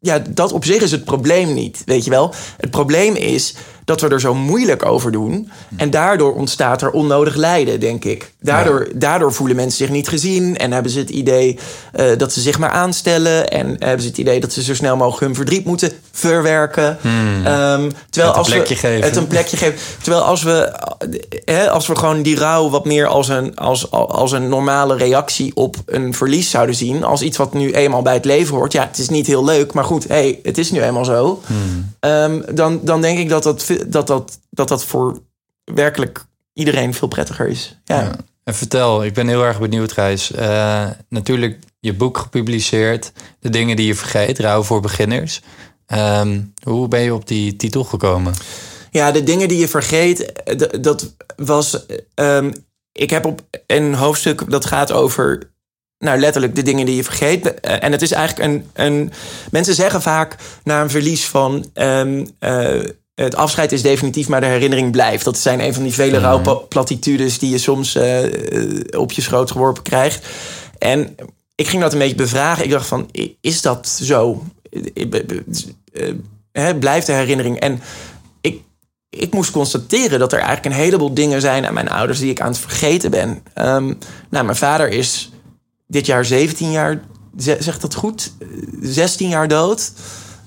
ja, 0.00 0.18
dat 0.18 0.52
op 0.52 0.64
zich 0.64 0.82
is 0.82 0.90
het 0.90 1.04
probleem 1.04 1.54
niet, 1.54 1.82
weet 1.84 2.04
je 2.04 2.10
wel. 2.10 2.34
Het 2.56 2.70
probleem 2.70 3.14
is 3.14 3.54
dat 3.84 4.00
we 4.00 4.08
er 4.08 4.20
zo 4.20 4.34
moeilijk 4.34 4.84
over 4.84 5.12
doen. 5.12 5.50
En 5.76 5.90
daardoor 5.90 6.34
ontstaat 6.34 6.82
er 6.82 6.90
onnodig 6.90 7.34
lijden, 7.34 7.80
denk 7.80 8.04
ik. 8.04 8.32
Daardoor, 8.40 8.88
daardoor 8.94 9.32
voelen 9.32 9.56
mensen 9.56 9.78
zich 9.78 9.88
niet 9.88 10.08
gezien. 10.08 10.58
En 10.58 10.72
hebben 10.72 10.92
ze 10.92 10.98
het 10.98 11.10
idee 11.10 11.58
eh, 11.92 12.06
dat 12.16 12.32
ze 12.32 12.40
zich 12.40 12.58
maar 12.58 12.70
aanstellen. 12.70 13.50
En 13.50 13.66
hebben 13.66 14.00
ze 14.00 14.08
het 14.08 14.18
idee 14.18 14.40
dat 14.40 14.52
ze 14.52 14.62
zo 14.62 14.74
snel 14.74 14.96
mogelijk 14.96 15.20
hun 15.20 15.34
verdriet 15.34 15.64
moeten 15.64 15.92
verwerken. 16.12 16.98
Ehm, 17.44 17.90
terwijl 18.10 18.34
als 18.34 18.48
plekje 18.48 18.74
we, 18.74 18.80
geven. 18.80 19.02
Het 19.02 19.16
een 19.16 19.26
plekje 19.26 19.56
geven. 19.56 19.78
Terwijl 20.02 20.24
als 20.24 20.42
we, 20.42 20.52
eh, 20.52 21.54
hè, 21.54 21.70
als 21.70 21.86
we 21.86 21.96
gewoon 21.96 22.22
die 22.22 22.36
rouw 22.36 22.70
wat 22.70 22.84
meer 22.84 23.06
als 23.06 23.28
een, 23.28 23.56
als, 23.56 23.90
als 23.90 24.32
een 24.32 24.48
normale 24.48 24.96
reactie 24.96 25.52
op 25.54 25.76
een 25.86 26.14
verlies 26.14 26.50
zouden 26.50 26.74
zien. 26.74 27.04
Als 27.04 27.22
iets 27.22 27.36
wat 27.36 27.54
nu 27.54 27.72
eenmaal 27.72 28.02
bij 28.02 28.14
het 28.14 28.24
leven 28.24 28.56
hoort. 28.56 28.72
Ja, 28.72 28.86
het 28.86 28.98
is 28.98 29.08
niet 29.08 29.26
heel 29.26 29.44
leuk, 29.44 29.72
maar 29.72 29.84
goed, 29.84 30.08
hey, 30.08 30.38
het 30.42 30.58
is 30.58 30.70
nu 30.70 30.82
eenmaal 30.82 31.04
zo. 31.04 31.42
Ehm, 32.00 32.40
dan, 32.54 32.80
dan 32.82 33.00
denk 33.00 33.18
ik 33.18 33.28
dat 33.28 33.42
dat, 33.42 33.66
dat, 33.88 34.06
dat, 34.06 34.38
dat 34.50 34.68
dat 34.68 34.84
voor 34.84 35.22
werkelijk 35.64 36.24
iedereen 36.52 36.94
veel 36.94 37.08
prettiger 37.08 37.48
is. 37.48 37.78
Ja. 37.84 38.00
Ja. 38.00 38.16
En 38.44 38.54
vertel, 38.54 39.04
ik 39.04 39.14
ben 39.14 39.28
heel 39.28 39.44
erg 39.44 39.60
benieuwd, 39.60 39.92
Gijs. 39.92 40.32
Eh, 40.32 40.86
natuurlijk 41.08 41.58
je 41.80 41.94
boek 41.94 42.18
gepubliceerd, 42.18 43.12
de 43.40 43.50
dingen 43.50 43.76
die 43.76 43.86
je 43.86 43.94
vergeet, 43.94 44.38
rouw 44.38 44.62
voor 44.62 44.80
beginners. 44.80 45.40
Ehm, 45.86 46.40
hoe 46.62 46.88
ben 46.88 47.00
je 47.00 47.14
op 47.14 47.26
die 47.28 47.56
titel 47.56 47.84
gekomen? 47.84 48.34
Ja, 48.90 49.10
de 49.12 49.22
dingen 49.22 49.48
die 49.48 49.58
je 49.58 49.68
vergeet, 49.68 50.32
eh, 50.32 50.82
dat 50.82 51.14
was. 51.36 51.86
ehm, 52.14 52.52
ik 52.92 53.10
heb 53.10 53.24
op 53.24 53.40
een 53.66 53.94
hoofdstuk 53.94 54.50
dat 54.50 54.66
gaat 54.66 54.92
over. 54.92 55.50
Nou, 55.98 56.18
letterlijk 56.18 56.54
de 56.54 56.62
dingen 56.62 56.86
die 56.86 56.96
je 56.96 57.04
vergeet. 57.04 57.60
Eh, 57.60 57.82
En 57.84 57.92
het 57.92 58.02
is 58.02 58.12
eigenlijk 58.12 58.48
een. 58.52 58.84
een 58.86 59.12
mensen 59.50 59.74
zeggen 59.74 60.02
vaak 60.02 60.36
na 60.64 60.82
een 60.82 60.90
verlies 60.90 61.26
van. 61.26 61.70
ehm, 61.74 62.26
eh, 62.38 62.80
het 63.24 63.34
afscheid 63.36 63.72
is 63.72 63.82
definitief, 63.82 64.28
maar 64.28 64.40
de 64.40 64.46
herinnering 64.46 64.92
blijft. 64.92 65.24
Dat 65.24 65.38
zijn 65.38 65.60
een 65.60 65.74
van 65.74 65.82
die 65.82 65.92
vele 65.94 66.18
rouwplatitudes 66.18 67.38
die 67.38 67.50
je 67.50 67.58
soms 67.58 67.94
eh, 67.94 68.24
eh, 68.24 69.00
op 69.00 69.12
je 69.12 69.22
schoot 69.22 69.50
geworpen 69.50 69.82
krijgt. 69.82 70.26
En 70.78 71.14
ik 71.54 71.68
ging 71.68 71.82
dat 71.82 71.92
een 71.92 71.98
beetje 71.98 72.14
bevragen. 72.14 72.64
Ik 72.64 72.70
dacht 72.70 72.86
van, 72.86 73.08
is 73.40 73.62
dat 73.62 73.88
zo? 73.88 74.42
Eh, 76.52 76.78
Blijft 76.78 77.06
de 77.06 77.12
herinnering? 77.12 77.58
En 77.60 77.80
ik, 78.40 78.60
ik 79.10 79.32
moest 79.32 79.50
constateren 79.50 80.18
dat 80.18 80.32
er 80.32 80.38
eigenlijk 80.38 80.66
een 80.74 80.82
heleboel 80.82 81.14
dingen 81.14 81.40
zijn 81.40 81.66
aan 81.66 81.74
mijn 81.74 81.90
ouders 81.90 82.18
die 82.18 82.30
ik 82.30 82.40
aan 82.40 82.48
het 82.50 82.58
vergeten 82.58 83.10
ben. 83.10 83.42
Ehm, 83.54 83.86
nou, 84.30 84.44
mijn 84.44 84.56
vader 84.56 84.88
is 84.88 85.32
dit 85.86 86.06
jaar 86.06 86.24
17 86.24 86.70
jaar, 86.70 87.00
ze- 87.38 87.56
zegt 87.60 87.80
dat 87.80 87.94
goed? 87.94 88.32
Eh, 88.38 88.46
16 88.80 89.28
jaar 89.28 89.48
dood. 89.48 89.92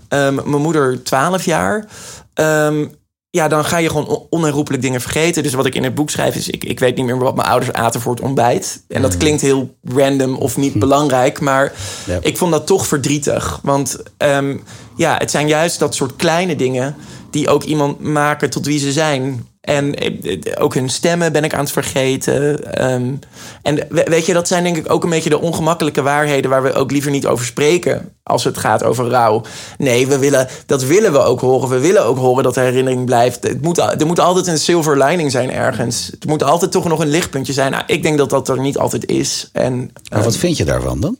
Ehm, 0.07 0.35
mijn 0.35 0.61
moeder 0.61 1.03
12 1.03 1.45
jaar. 1.45 1.85
Ehm, 2.33 2.85
ja, 3.29 3.47
dan 3.47 3.65
ga 3.65 3.77
je 3.77 3.87
gewoon 3.89 4.07
on- 4.07 4.27
onherroepelijk 4.29 4.81
dingen 4.81 5.01
vergeten. 5.01 5.43
Dus 5.43 5.53
wat 5.53 5.65
ik 5.65 5.75
in 5.75 5.83
het 5.83 5.95
boek 5.95 6.09
schrijf 6.09 6.35
is... 6.35 6.49
Ik, 6.49 6.63
ik 6.63 6.79
weet 6.79 6.95
niet 6.95 7.05
meer 7.05 7.17
wat 7.17 7.35
mijn 7.35 7.47
ouders 7.47 7.73
aten 7.73 8.01
voor 8.01 8.13
het 8.15 8.23
ontbijt. 8.23 8.83
En 8.87 9.01
dat 9.01 9.17
klinkt 9.17 9.41
heel 9.41 9.75
random 9.83 10.35
of 10.35 10.57
niet 10.57 10.73
belangrijk. 10.79 11.39
Maar 11.39 11.73
Ja. 12.05 12.17
ik 12.21 12.37
vond 12.37 12.51
dat 12.51 12.67
toch 12.67 12.87
verdrietig. 12.87 13.59
Want 13.63 13.97
ehm, 14.17 14.57
ja, 14.95 15.15
het 15.17 15.31
zijn 15.31 15.47
juist 15.47 15.79
dat 15.79 15.95
soort 15.95 16.15
kleine 16.15 16.55
dingen... 16.55 16.95
die 17.29 17.49
ook 17.49 17.63
iemand 17.63 17.99
maken 17.99 18.49
tot 18.49 18.65
wie 18.65 18.79
ze 18.79 18.91
zijn. 18.91 19.47
En 19.63 19.95
eh, 19.95 20.33
eh, 20.33 20.63
ook 20.63 20.73
hun 20.73 20.89
stemmen 20.89 21.31
ben 21.31 21.43
ik 21.43 21.53
aan 21.53 21.59
het 21.59 21.71
vergeten. 21.71 22.73
Ehm, 22.75 23.13
en 23.61 23.75
we- 23.89 24.03
weet 24.09 24.25
je, 24.25 24.33
dat 24.33 24.47
zijn 24.47 24.63
denk 24.63 24.77
ik 24.77 24.91
ook 24.91 25.03
een 25.03 25.09
beetje 25.09 25.29
de 25.29 25.39
ongemakkelijke 25.39 26.01
waarheden... 26.01 26.49
waar 26.49 26.63
we 26.63 26.73
ook 26.73 26.91
liever 26.91 27.11
niet 27.11 27.25
over 27.27 27.45
spreken 27.45 28.13
als 28.23 28.43
het 28.43 28.57
gaat 28.57 28.83
over 28.83 29.07
rouw. 29.09 29.41
Nee, 29.77 30.07
we 30.07 30.17
willen, 30.17 30.47
dat 30.65 30.83
willen 30.83 31.11
we 31.11 31.17
ook 31.19 31.39
horen. 31.39 31.69
We 31.69 31.79
willen 31.79 32.05
ook 32.05 32.17
horen 32.17 32.43
dat 32.43 32.53
de 32.53 32.59
herinnering 32.59 33.05
blijft. 33.05 33.43
Het 33.43 33.61
moet, 33.61 33.77
er 33.77 34.05
moet 34.05 34.19
altijd 34.19 34.47
een 34.47 34.57
silver 34.57 35.03
lining 35.03 35.31
zijn 35.31 35.51
ergens. 35.51 36.07
Het 36.11 36.25
moet 36.25 36.43
altijd 36.43 36.71
toch 36.71 36.87
nog 36.87 36.99
een 36.99 37.07
lichtpuntje 37.09 37.53
zijn. 37.53 37.71
Nou, 37.71 37.83
ik 37.87 38.03
denk 38.03 38.17
dat 38.17 38.29
dat 38.29 38.49
er 38.49 38.59
niet 38.59 38.77
altijd 38.77 39.05
is. 39.05 39.49
En 39.53 39.91
Maar 40.11 40.23
wat 40.23 40.37
vind 40.37 40.57
je 40.57 40.65
daarvan 40.65 40.99
dan? 40.99 41.17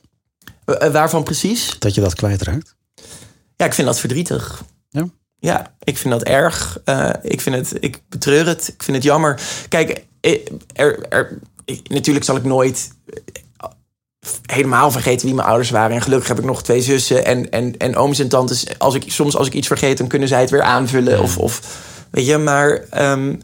eh, 0.65 0.91
waarvan 0.91 1.23
precies? 1.23 1.75
Dat 1.79 1.95
je 1.95 2.01
dat 2.01 2.15
kwijtraakt? 2.15 2.75
Ja, 3.55 3.65
ik 3.65 3.73
vind 3.73 3.87
dat 3.87 3.99
verdrietig. 3.99 4.63
Ja. 4.89 5.05
Ja, 5.43 5.73
ik 5.83 5.97
vind 5.97 6.13
dat 6.13 6.23
erg. 6.23 6.79
Eh, 6.85 7.09
ik, 7.21 7.41
vind 7.41 7.55
het, 7.55 7.73
ik 7.83 8.01
betreur 8.09 8.47
het. 8.47 8.67
Ik 8.67 8.83
vind 8.83 8.97
het 8.97 9.05
jammer. 9.05 9.41
Kijk, 9.69 10.05
eh, 10.21 10.39
er, 10.73 11.07
er, 11.09 11.37
ik- 11.65 11.89
natuurlijk 11.89 12.25
zal 12.25 12.35
ik 12.35 12.43
nooit 12.43 12.89
eh, 13.05 13.69
helemaal 14.45 14.91
vergeten 14.91 15.25
wie 15.25 15.35
mijn 15.35 15.47
ouders 15.47 15.69
waren. 15.69 15.95
En 15.95 16.01
gelukkig 16.01 16.27
heb 16.27 16.39
ik 16.39 16.45
nog 16.45 16.63
twee 16.63 16.81
zussen 16.81 17.25
en, 17.25 17.49
en, 17.49 17.77
en 17.77 17.95
ooms 17.95 18.19
en 18.19 18.27
tantes. 18.27 18.79
Als 18.79 18.95
ik, 18.95 19.03
soms 19.11 19.35
als 19.37 19.47
ik 19.47 19.53
iets 19.53 19.67
vergeet, 19.67 19.97
dan 19.97 20.07
kunnen 20.07 20.27
zij 20.27 20.39
het 20.41 20.49
weer 20.49 20.61
aanvullen. 20.63 21.21
Of, 21.21 21.37
of, 21.37 21.61
weet 22.11 22.25
je, 22.25 22.37
maar 22.37 22.71
ehm, 22.89 23.35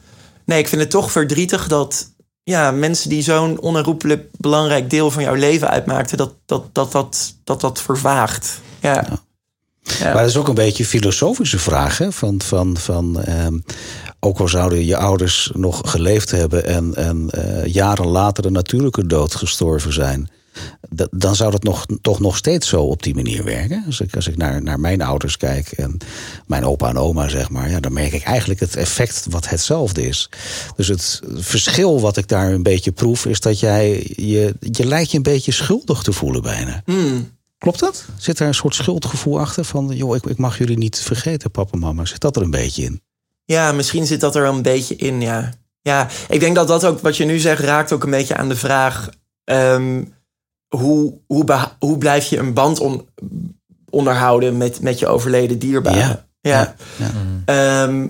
nee, 0.45 0.59
ik 0.59 0.67
vind 0.67 0.81
het 0.81 0.89
toch 0.91 1.11
verdrietig 1.11 1.67
dat 1.67 2.11
ja, 2.43 2.71
mensen 2.71 3.09
die 3.09 3.21
zo'n 3.21 3.59
onherroepelijk 3.59 4.27
belangrijk 4.37 4.89
deel 4.89 5.11
van 5.11 5.23
jouw 5.23 5.33
leven 5.35 5.69
uitmaakten, 5.69 6.17
dat 6.17 6.33
dat, 6.45 6.63
dat, 6.75 6.91
dat, 6.91 7.33
dat, 7.43 7.61
dat 7.61 7.81
vervaagt. 7.81 8.59
Ja. 8.79 8.93
Ja. 8.93 9.27
Maar 10.03 10.13
dat 10.13 10.29
is 10.29 10.37
ook 10.37 10.47
een 10.47 10.53
beetje 10.55 10.83
een 10.83 10.89
filosofische 10.89 11.59
vraag. 11.59 11.97
Hè? 11.97 12.11
Van, 12.11 12.41
van, 12.41 12.77
van, 12.77 13.23
ehm, 13.23 13.57
ook 14.19 14.39
al 14.39 14.47
zouden 14.47 14.85
je 14.85 14.97
ouders 14.97 15.51
nog 15.53 15.81
geleefd 15.85 16.31
hebben 16.31 16.65
en, 16.65 16.95
en 16.95 17.29
eh, 17.29 17.73
jaren 17.73 18.07
later 18.07 18.45
een 18.45 18.51
natuurlijke 18.51 19.07
dood 19.07 19.35
gestorven 19.35 19.93
zijn. 19.93 20.29
dan 21.11 21.35
zou 21.35 21.51
dat 21.51 21.63
nog, 21.63 21.85
toch 22.01 22.19
nog 22.19 22.37
steeds 22.37 22.67
zo 22.67 22.81
op 22.81 23.03
die 23.03 23.15
manier 23.15 23.43
werken. 23.43 23.83
Als 23.85 23.99
ik, 24.01 24.15
als 24.15 24.27
ik 24.27 24.37
naar, 24.37 24.63
naar 24.63 24.79
mijn 24.79 25.01
ouders 25.01 25.37
kijk 25.37 25.71
en 25.71 25.97
mijn 26.47 26.65
opa 26.65 26.89
en 26.89 26.97
oma, 26.97 27.27
zeg 27.27 27.49
maar, 27.49 27.69
ja, 27.69 27.79
dan 27.79 27.93
merk 27.93 28.13
ik 28.13 28.23
eigenlijk 28.23 28.59
het 28.59 28.75
effect 28.75 29.25
wat 29.29 29.49
hetzelfde 29.49 30.07
is. 30.07 30.29
Dus 30.75 30.87
het 30.87 31.21
verschil 31.35 32.01
wat 32.01 32.17
ik 32.17 32.27
daar 32.27 32.51
een 32.51 32.63
beetje 32.63 32.91
proef, 32.91 33.25
is 33.25 33.39
dat 33.39 33.59
jij 33.59 34.13
je, 34.15 34.55
je 34.59 34.85
lijkt 34.85 35.11
je 35.11 35.17
een 35.17 35.23
beetje 35.23 35.51
schuldig 35.51 36.01
te 36.01 36.13
voelen 36.13 36.41
bijna. 36.41 36.81
Hmm. 36.85 37.29
Klopt 37.59 37.79
dat? 37.79 38.05
Zit 38.17 38.37
daar 38.37 38.47
een 38.47 38.53
soort 38.53 38.75
schuldgevoel 38.75 39.39
achter 39.39 39.65
van, 39.65 39.87
joh, 39.87 40.15
ik, 40.15 40.25
ik 40.25 40.37
mag 40.37 40.57
jullie 40.57 40.77
niet 40.77 40.99
vergeten, 40.99 41.51
papa 41.51 41.71
en 41.71 41.79
mama? 41.79 42.05
Zit 42.05 42.21
dat 42.21 42.35
er 42.35 42.41
een 42.41 42.51
beetje 42.51 42.83
in? 42.83 43.01
Ja, 43.45 43.71
misschien 43.71 44.05
zit 44.05 44.19
dat 44.19 44.35
er 44.35 44.45
een 44.45 44.61
beetje 44.61 44.95
in, 44.95 45.21
ja. 45.21 45.53
Ja, 45.81 46.07
ik 46.29 46.39
denk 46.39 46.55
dat 46.55 46.67
dat 46.67 46.85
ook, 46.85 46.99
wat 46.99 47.17
je 47.17 47.25
nu 47.25 47.39
zegt, 47.39 47.61
raakt 47.61 47.91
ook 47.91 48.03
een 48.03 48.09
beetje 48.09 48.35
aan 48.35 48.49
de 48.49 48.55
vraag... 48.55 49.09
Ehm, 49.43 50.03
hoe, 50.67 51.19
hoe, 51.27 51.45
hoe 51.79 51.97
blijf 51.97 52.25
je 52.25 52.37
een 52.37 52.53
band 52.53 52.81
onderhouden 53.89 54.57
met, 54.57 54.81
met 54.81 54.99
je 54.99 55.07
overleden 55.07 55.59
dierbaren? 55.59 56.25
Ja. 56.41 56.75
ja. 56.95 57.13
Ehm, 57.45 58.07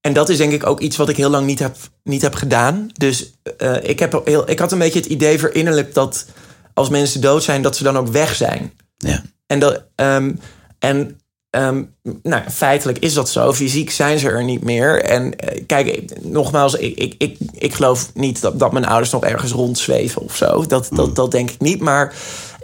en 0.00 0.12
dat 0.12 0.28
is 0.28 0.36
denk 0.36 0.52
ik 0.52 0.66
ook 0.66 0.80
iets 0.80 0.96
wat 0.96 1.08
ik 1.08 1.16
heel 1.16 1.30
lang 1.30 1.46
niet 1.46 1.58
heb, 1.58 1.76
niet 2.02 2.22
heb 2.22 2.34
gedaan. 2.34 2.90
Dus 2.92 3.32
uh, 3.58 3.76
ik, 3.82 3.98
heb 3.98 4.20
heel, 4.24 4.50
ik 4.50 4.58
had 4.58 4.72
een 4.72 4.78
beetje 4.78 4.98
het 4.98 5.08
idee 5.08 5.38
verinnerlijk 5.38 5.94
dat 5.94 6.26
als 6.74 6.88
mensen 6.88 7.20
dood 7.20 7.42
zijn, 7.42 7.62
dat 7.62 7.76
ze 7.76 7.82
dan 7.82 7.98
ook 7.98 8.08
weg 8.08 8.34
zijn. 8.34 8.72
Ja. 9.06 9.22
En, 9.46 9.58
dat, 9.58 9.84
um, 9.96 10.40
en 10.78 11.20
Um, 11.56 11.94
nou, 12.22 12.50
feitelijk 12.50 12.98
is 12.98 13.14
dat 13.14 13.30
zo. 13.30 13.52
Fysiek 13.52 13.90
zijn 13.90 14.18
ze 14.18 14.28
er 14.28 14.44
niet 14.44 14.64
meer. 14.64 15.02
En 15.02 15.24
uh, 15.24 15.62
kijk, 15.66 16.12
nogmaals, 16.22 16.74
ik, 16.74 16.98
ik, 16.98 17.14
ik, 17.18 17.36
ik 17.52 17.74
geloof 17.74 18.10
niet 18.14 18.40
dat, 18.40 18.58
dat 18.58 18.72
mijn 18.72 18.84
ouders 18.84 19.10
nog 19.10 19.24
ergens 19.24 19.52
rondzweven 19.52 20.22
of 20.22 20.36
zo. 20.36 20.66
Dat, 20.66 20.68
dat, 20.68 21.06
hmm. 21.06 21.14
dat 21.14 21.30
denk 21.30 21.50
ik 21.50 21.60
niet. 21.60 21.80
Maar 21.80 22.14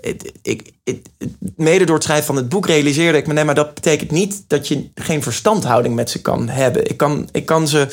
het, 0.00 0.32
ik, 0.42 0.72
het, 0.84 1.08
mede 1.56 1.84
door 1.84 1.94
het 1.94 2.04
schrijven 2.04 2.26
van 2.26 2.36
het 2.36 2.48
boek 2.48 2.66
realiseerde 2.66 3.18
ik 3.18 3.26
me... 3.26 3.32
nee, 3.32 3.44
maar 3.44 3.54
dat 3.54 3.74
betekent 3.74 4.10
niet 4.10 4.44
dat 4.46 4.68
je 4.68 4.90
geen 4.94 5.22
verstandhouding 5.22 5.94
met 5.94 6.10
ze 6.10 6.20
kan 6.20 6.48
hebben. 6.48 6.90
Ik 6.90 6.96
kan, 6.96 7.28
ik 7.32 7.46
kan, 7.46 7.68
ze, 7.68 7.88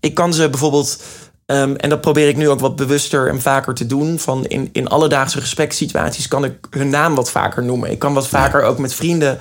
ik 0.00 0.14
kan 0.14 0.34
ze 0.34 0.50
bijvoorbeeld 0.50 1.02
Um, 1.50 1.76
en 1.76 1.88
dat 1.88 2.00
probeer 2.00 2.28
ik 2.28 2.36
nu 2.36 2.48
ook 2.48 2.60
wat 2.60 2.76
bewuster 2.76 3.28
en 3.28 3.40
vaker 3.40 3.74
te 3.74 3.86
doen. 3.86 4.18
Van 4.18 4.46
in, 4.46 4.68
in 4.72 4.88
alledaagse 4.88 5.40
gesprekssituaties 5.40 6.28
kan 6.28 6.44
ik 6.44 6.52
hun 6.70 6.88
naam 6.88 7.14
wat 7.14 7.30
vaker 7.30 7.64
noemen. 7.64 7.90
Ik 7.90 7.98
kan 7.98 8.14
wat 8.14 8.28
vaker 8.28 8.62
ook 8.62 8.78
met 8.78 8.94
vrienden, 8.94 9.38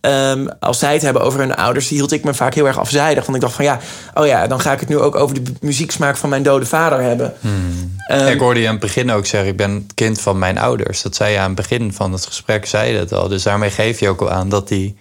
um, 0.00 0.48
als 0.60 0.78
zij 0.78 0.92
het 0.92 1.02
hebben 1.02 1.22
over 1.22 1.40
hun 1.40 1.54
ouders, 1.54 1.88
hield 1.88 2.12
ik 2.12 2.24
me 2.24 2.34
vaak 2.34 2.54
heel 2.54 2.66
erg 2.66 2.78
afzijdig. 2.78 3.24
Want 3.24 3.36
ik 3.36 3.42
dacht 3.42 3.54
van 3.54 3.64
ja, 3.64 3.78
oh 4.14 4.26
ja, 4.26 4.46
dan 4.46 4.60
ga 4.60 4.72
ik 4.72 4.80
het 4.80 4.88
nu 4.88 4.98
ook 4.98 5.14
over 5.14 5.44
de 5.44 5.52
muzieksmaak 5.60 6.16
van 6.16 6.28
mijn 6.28 6.42
dode 6.42 6.66
vader 6.66 7.00
hebben. 7.00 7.34
Hmm. 7.40 7.96
Um, 8.10 8.26
ik 8.26 8.40
hoorde 8.40 8.60
je 8.60 8.66
aan 8.66 8.72
het 8.72 8.82
begin 8.82 9.10
ook 9.10 9.26
zeggen, 9.26 9.50
ik 9.50 9.56
ben 9.56 9.70
het 9.70 9.94
kind 9.94 10.20
van 10.20 10.38
mijn 10.38 10.58
ouders. 10.58 11.02
Dat 11.02 11.16
zei 11.16 11.32
je 11.32 11.38
aan 11.38 11.46
het 11.46 11.54
begin 11.54 11.92
van 11.92 12.12
het 12.12 12.26
gesprek, 12.26 12.66
zei 12.66 12.92
je 12.92 12.98
dat 12.98 13.12
al. 13.12 13.28
Dus 13.28 13.42
daarmee 13.42 13.70
geef 13.70 14.00
je 14.00 14.08
ook 14.08 14.20
al 14.20 14.30
aan 14.30 14.48
dat 14.48 14.68
die 14.68 14.96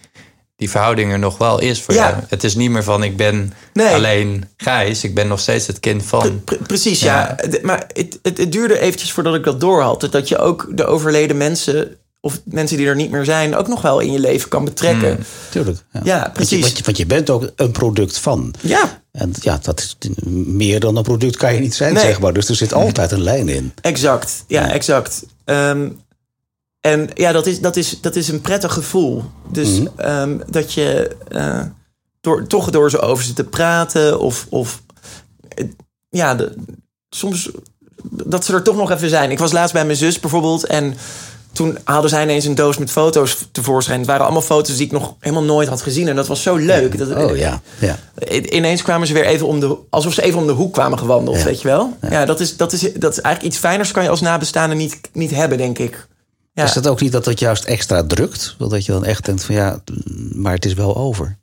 die 0.57 0.69
verhouding 0.69 1.11
er 1.11 1.19
nog 1.19 1.37
wel 1.37 1.59
is 1.59 1.81
voor 1.81 1.93
ja. 1.93 2.09
jou. 2.09 2.23
Het 2.27 2.43
is 2.43 2.55
niet 2.55 2.69
meer 2.69 2.83
van 2.83 3.03
ik 3.03 3.17
ben 3.17 3.53
alleen 3.75 4.45
Gijs. 4.57 5.03
Ik 5.03 5.15
ben 5.15 5.27
nog 5.27 5.39
steeds 5.39 5.67
het 5.67 5.79
kind 5.79 6.03
van. 6.05 6.43
precies, 6.67 6.99
ja. 6.99 7.35
Maar 7.61 7.85
het, 7.93 8.19
het, 8.21 8.37
het, 8.37 8.51
duurde 8.51 8.79
eventjes 8.79 9.11
voordat 9.11 9.35
ik 9.35 9.43
dat 9.43 9.59
door 9.59 9.81
had. 9.81 10.07
Dat 10.11 10.27
je 10.27 10.37
ook 10.37 10.67
de 10.71 10.85
overleden 10.85 11.37
mensen... 11.37 11.97
of 12.21 12.39
mensen 12.43 12.77
die 12.77 12.87
er 12.87 12.95
niet 12.95 13.11
meer 13.11 13.25
zijn... 13.25 13.55
ook 13.55 13.67
nog 13.67 13.81
wel 13.81 13.99
in 13.99 14.11
je 14.11 14.19
leven 14.19 14.49
kan 14.49 14.65
betrekken. 14.65 15.13
Hmm. 15.15 15.25
Tuurlijk. 15.49 15.77
Ja, 15.91 16.01
ja 16.03 16.29
precies. 16.33 16.61
Want 16.61 16.77
je, 16.77 16.83
want 16.83 16.97
je, 16.97 17.05
bent 17.05 17.29
ook 17.29 17.51
een 17.55 17.71
product 17.71 18.17
van. 18.17 18.53
Ja. 18.61 19.01
En 19.11 19.33
ja, 19.41 19.59
dat 19.61 19.79
is 19.79 19.97
meer 20.45 20.79
dan 20.79 20.95
een 20.95 21.03
product 21.03 21.37
kan 21.37 21.53
je 21.53 21.59
niet 21.59 21.75
zijn, 21.75 21.99
zeg 21.99 22.19
maar. 22.19 22.33
Dus 22.33 22.49
er 22.49 22.55
zit 22.55 22.73
altijd 22.73 23.11
een 23.11 23.23
lijn 23.23 23.49
in. 23.49 23.73
Exact, 23.81 24.43
ja, 24.47 24.71
exact. 24.71 25.25
Um, 25.45 25.99
en 26.87 27.09
ja, 27.13 27.31
dat 27.31 27.45
is, 27.45 27.59
dat 27.59 27.75
is, 27.75 28.01
dat 28.01 28.15
is 28.15 28.27
een 28.27 28.41
prettig 28.41 28.73
gevoel. 28.73 29.23
Dus 29.51 29.79
mhm. 29.79 29.87
ehm, 29.95 30.37
dat 30.49 30.73
je 30.73 31.15
uh, 31.31 31.61
door, 32.21 32.47
toch 32.47 32.69
door 32.69 32.89
ze 32.89 32.99
over 32.99 33.23
ze 33.23 33.33
te 33.33 33.43
praten 33.43 34.19
of, 34.19 34.45
of 34.49 34.81
ja, 36.09 36.35
de, 36.35 36.55
soms 37.09 37.49
dat 38.11 38.45
ze 38.45 38.53
er 38.53 38.63
toch 38.63 38.75
nog 38.75 38.91
even 38.91 39.09
zijn. 39.09 39.31
Ik 39.31 39.39
was 39.39 39.51
laatst 39.51 39.73
bij 39.73 39.85
mijn 39.85 39.97
zus 39.97 40.19
bijvoorbeeld 40.19 40.65
en 40.65 40.95
toen 41.51 41.77
haalden 41.83 42.09
zij 42.09 42.23
ineens 42.23 42.45
een 42.45 42.55
doos 42.55 42.77
met 42.77 42.91
foto's 42.91 43.47
tevoorschijn. 43.51 43.97
Het 43.97 44.07
waren 44.07 44.23
allemaal 44.23 44.41
foto's 44.41 44.75
die 44.75 44.85
ik 44.85 44.91
nog 44.91 45.15
helemaal 45.19 45.43
nooit 45.43 45.67
had 45.67 45.81
gezien. 45.81 46.07
En 46.07 46.15
dat 46.15 46.27
was 46.27 46.41
zo 46.41 46.55
leuk. 46.55 46.97
Dat, 46.97 47.15
oh 47.15 47.37
ja, 47.37 47.61
ja. 47.79 47.97
Ineens 48.29 48.81
kwamen 48.81 49.07
ze 49.07 49.13
weer 49.13 49.25
even 49.25 49.47
om 49.47 49.59
de... 49.59 49.77
Alsof 49.89 50.13
ze 50.13 50.21
even 50.21 50.39
om 50.39 50.47
de 50.47 50.53
hoek 50.53 50.73
kwamen 50.73 50.99
gewandeld, 50.99 51.43
weet 51.43 51.61
je 51.61 51.67
wel? 51.67 51.97
Ja, 52.09 52.25
dat, 52.25 52.39
is, 52.39 52.57
dat, 52.57 52.73
is, 52.73 52.93
dat 52.93 53.11
is 53.11 53.21
eigenlijk 53.21 53.53
iets 53.53 53.63
fijners 53.63 53.91
kan 53.91 54.03
je 54.03 54.09
als 54.09 54.21
nabestaande 54.21 54.75
niet, 54.75 54.99
niet 55.13 55.31
hebben, 55.31 55.57
denk 55.57 55.77
ik. 55.79 56.07
Is 56.65 56.73
dat 56.73 56.87
ook 56.87 57.01
niet 57.01 57.11
dat 57.11 57.23
dat 57.23 57.39
juist 57.39 57.63
extra 57.63 58.03
drukt? 58.03 58.55
Dat 58.57 58.85
je 58.85 58.91
dan 58.91 59.05
echt 59.05 59.25
denkt 59.25 59.43
van 59.43 59.55
ja, 59.55 59.81
maar 60.31 60.53
het 60.53 60.65
is 60.65 60.73
wel 60.73 60.95
over. 60.95 61.37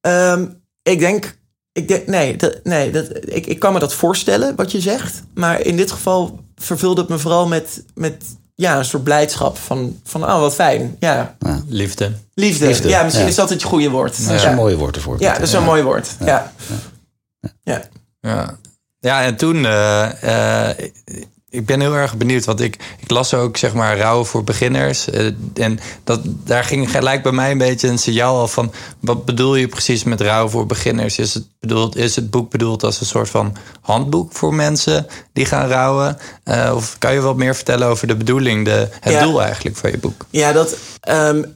Um, 0.00 0.62
ik 0.82 0.98
denk, 0.98 1.38
ik 1.72 1.88
denk 1.88 2.06
nee, 2.06 2.36
dat, 2.36 2.60
nee 2.64 2.90
dat, 2.90 3.06
ik, 3.20 3.46
ik 3.46 3.58
kan 3.58 3.72
me 3.72 3.78
dat 3.78 3.94
voorstellen 3.94 4.56
wat 4.56 4.72
je 4.72 4.80
zegt. 4.80 5.22
Maar 5.34 5.60
in 5.60 5.76
dit 5.76 5.90
geval 5.90 6.40
vervulde 6.56 7.00
het 7.00 7.10
me 7.10 7.18
vooral 7.18 7.46
met, 7.46 7.84
met 7.94 8.24
ja, 8.54 8.78
een 8.78 8.84
soort 8.84 9.04
blijdschap 9.04 9.58
van, 9.58 10.00
van 10.04 10.24
oh 10.24 10.40
wat 10.40 10.54
fijn. 10.54 10.96
Ja. 10.98 11.36
Liefde. 11.68 12.12
Liefde. 12.34 12.88
Ja, 12.88 13.02
misschien 13.02 13.26
is 13.26 13.34
dat 13.34 13.50
het 13.50 13.62
goede 13.62 13.90
woord. 13.90 14.26
Dat 14.26 14.34
is 14.34 14.44
een 14.44 14.54
mooi 14.54 14.76
woord 14.76 14.96
ervoor. 14.96 15.16
Ja, 15.20 15.32
dat 15.32 15.42
is 15.42 15.52
een 15.52 15.64
mooi 15.64 15.82
woord. 15.82 16.16
Ja. 16.24 16.52
Ja. 17.62 17.82
Ja. 18.20 18.58
ja. 18.98 19.22
en 19.22 19.36
toen, 19.36 19.56
uh, 19.56 20.10
ik 21.50 21.66
ben 21.66 21.80
heel 21.80 21.94
erg 21.94 22.16
benieuwd, 22.16 22.44
want 22.44 22.60
ik, 22.60 22.76
ik 22.98 23.10
las 23.10 23.34
ook 23.34 23.56
zeg 23.56 23.74
maar 23.74 23.98
rouwen 23.98 24.26
voor 24.26 24.44
beginners. 24.44 25.08
Uh, 25.08 25.30
en 25.54 25.78
dat, 26.04 26.20
daar 26.24 26.64
ging 26.64 26.90
gelijk 26.90 27.22
bij 27.22 27.32
mij 27.32 27.50
een 27.50 27.58
beetje 27.58 27.88
een 27.88 27.98
signaal 27.98 28.38
al 28.38 28.48
van... 28.48 28.72
wat 29.00 29.24
bedoel 29.24 29.54
je 29.54 29.68
precies 29.68 30.04
met 30.04 30.20
rouwen 30.20 30.50
voor 30.50 30.66
beginners? 30.66 31.18
Is 31.18 31.34
het, 31.34 31.44
bedoeld, 31.60 31.96
is 31.96 32.16
het 32.16 32.30
boek 32.30 32.50
bedoeld 32.50 32.84
als 32.84 33.00
een 33.00 33.06
soort 33.06 33.30
van 33.30 33.56
handboek 33.80 34.32
voor 34.32 34.54
mensen 34.54 35.06
die 35.32 35.44
gaan 35.44 35.68
rouwen? 35.68 36.18
Uh, 36.44 36.72
of 36.74 36.98
kan 36.98 37.12
je 37.12 37.20
wat 37.20 37.36
meer 37.36 37.54
vertellen 37.54 37.88
over 37.88 38.06
de 38.06 38.16
bedoeling, 38.16 38.64
de, 38.64 38.88
het 39.00 39.20
doel 39.20 39.42
eigenlijk 39.42 39.76
van 39.76 39.90
je 39.90 39.98
boek? 39.98 40.26
Ja, 40.30 40.52
dat, 40.52 40.76
um, 41.08 41.54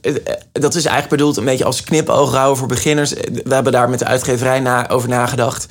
dat 0.51 0.75
is 0.75 0.85
eigenlijk 0.85 1.09
bedoeld 1.09 1.37
een 1.37 1.45
beetje 1.45 1.65
als 1.65 1.83
knipoog 1.83 2.31
rouwen 2.31 2.57
voor 2.57 2.67
beginners. 2.67 3.13
We 3.43 3.53
hebben 3.53 3.71
daar 3.71 3.89
met 3.89 3.99
de 3.99 4.05
uitgeverij 4.05 4.59
na, 4.59 4.89
over 4.89 5.09
nagedacht... 5.09 5.67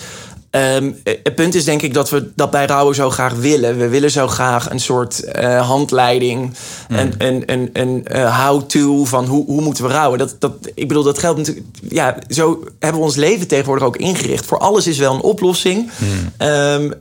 Um, 0.51 1.01
het 1.05 1.35
punt 1.35 1.55
is 1.55 1.65
denk 1.65 1.83
ik 1.83 1.95
dat 1.95 2.11
we 2.11 2.31
dat 2.35 2.51
bij 2.51 2.67
rouwen 2.67 2.95
zo 2.95 3.11
graag 3.11 3.35
willen. 3.35 3.79
We 3.79 3.89
willen 3.89 4.11
zo 4.11 4.27
graag 4.27 4.71
een 4.71 4.81
soort 4.81 5.23
uh, 5.37 5.69
handleiding, 5.69 6.55
mm. 6.89 6.97
een, 6.97 7.15
een, 7.19 7.43
een, 7.47 7.71
een 7.73 8.07
uh, 8.13 8.47
how-to 8.47 9.05
van 9.05 9.27
hoe, 9.27 9.45
hoe 9.47 9.61
moeten 9.61 9.85
we 9.85 9.91
rouwen. 9.91 10.19
Dat, 10.19 10.37
dat, 10.39 10.53
ik 10.75 10.89
bedoel, 10.89 11.03
dat 11.03 11.19
geldt 11.19 11.39
natuurlijk. 11.39 11.67
Ja, 11.89 12.17
zo 12.29 12.65
hebben 12.79 13.01
we 13.01 13.07
ons 13.07 13.17
leven 13.17 13.47
tegenwoordig 13.47 13.87
ook 13.87 13.97
ingericht. 13.97 14.47
Voor 14.47 14.59
alles 14.59 14.87
is 14.87 14.99
wel 14.99 15.15
een 15.15 15.21
oplossing. 15.21 15.91
Mm. 15.99 16.47
Um, 16.47 16.85
uh, 16.85 16.93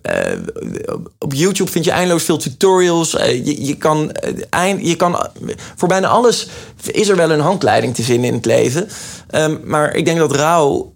op 1.19 1.33
YouTube 1.33 1.71
vind 1.71 1.85
je 1.85 1.91
eindeloos 1.91 2.23
veel 2.23 2.37
tutorials. 2.37 3.11
je, 3.11 3.65
je, 3.65 3.77
kan, 3.77 4.11
eind, 4.49 4.87
je 4.87 4.95
kan 4.95 5.27
voor 5.75 5.87
bijna 5.87 6.07
alles 6.07 6.47
is 6.91 7.09
er 7.09 7.15
wel 7.15 7.31
een 7.31 7.39
handleiding 7.39 7.95
te 7.95 8.03
vinden 8.03 8.27
in 8.27 8.33
het 8.35 8.45
leven. 8.45 8.89
Um, 9.35 9.59
maar 9.63 9.95
ik 9.95 10.05
denk 10.05 10.17
dat 10.17 10.35
rouw 10.35 10.93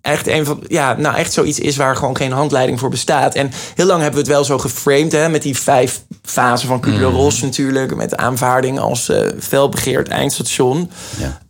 echt 0.00 0.26
een 0.26 0.44
van, 0.44 0.64
ja, 0.66 0.96
nou 0.96 1.16
echt 1.16 1.32
zoiets 1.32 1.58
is 1.58 1.76
waar 1.76 1.96
gewoon 1.96 2.16
geen 2.16 2.32
handleiding 2.32 2.78
voor 2.78 2.90
bestaat. 2.90 3.34
En 3.34 3.50
heel 3.74 3.86
lang 3.86 4.00
hebben 4.00 4.20
we 4.20 4.26
het 4.26 4.36
wel 4.36 4.44
zo 4.44 4.58
geframed, 4.58 5.12
hè, 5.12 5.28
met 5.28 5.42
die 5.42 5.58
vijf 5.58 6.02
fasen 6.22 6.68
van 6.68 6.80
Kubler-Ross 6.80 7.40
mm. 7.40 7.46
natuurlijk, 7.46 7.96
met 7.96 8.16
aanvaarding 8.16 8.78
als 8.78 9.08
uh, 9.08 9.28
felbegeerd 9.40 10.08
eindstation. 10.08 10.90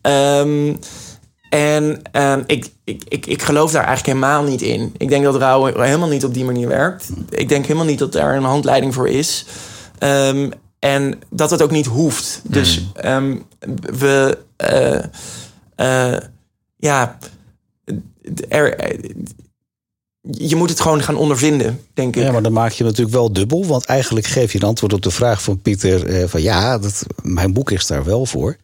Ja. 0.03 0.41
Um, 0.41 0.79
en 1.51 2.01
um, 2.13 2.45
ik, 2.47 2.71
ik, 2.85 3.03
ik, 3.09 3.27
ik 3.27 3.43
geloof 3.43 3.71
daar 3.71 3.85
eigenlijk 3.85 4.19
helemaal 4.19 4.43
niet 4.43 4.63
in. 4.63 4.95
Ik 4.97 5.09
denk 5.09 5.25
dat 5.25 5.37
rouw 5.37 5.65
helemaal 5.65 6.09
niet 6.09 6.25
op 6.25 6.35
die 6.35 6.45
manier 6.45 6.69
werkt. 6.69 7.09
Ik 7.31 7.49
denk 7.49 7.67
helemaal 7.67 7.87
niet 7.87 7.99
dat 7.99 8.13
daar 8.13 8.37
een 8.37 8.45
handleiding 8.45 8.95
voor 8.95 9.09
is. 9.09 9.47
Um, 9.99 10.53
en 10.79 11.19
dat 11.31 11.51
het 11.51 11.63
ook 11.63 11.71
niet 11.71 11.87
hoeft. 11.87 12.41
Dus 12.45 12.83
um, 13.05 13.47
we. 13.99 14.39
Uh, 14.73 15.03
uh, 15.77 16.19
ja 16.77 17.19
je 20.31 20.57
moet 20.57 20.71
het 20.71 20.81
gewoon 20.81 21.03
gaan 21.03 21.17
ondervinden, 21.17 21.81
denk 21.95 22.17
ik. 22.17 22.23
Ja, 22.23 22.33
maar 22.33 22.43
dan 22.43 22.53
maak 22.53 22.73
je 22.73 22.85
natuurlijk 22.85 23.17
wel 23.17 23.33
dubbel. 23.33 23.67
Want 23.67 23.85
eigenlijk 23.85 24.27
geef 24.27 24.53
je 24.53 24.59
een 24.59 24.69
antwoord 24.69 24.93
op 24.93 25.03
de 25.03 25.11
vraag 25.11 25.43
van 25.43 25.61
Pieter: 25.61 26.07
eh, 26.07 26.29
van 26.29 26.43
ja, 26.43 26.79
dat, 26.79 27.07
mijn 27.23 27.53
boek 27.53 27.71
is 27.71 27.87
daar 27.87 28.05
wel 28.05 28.27
voor. 28.27 28.57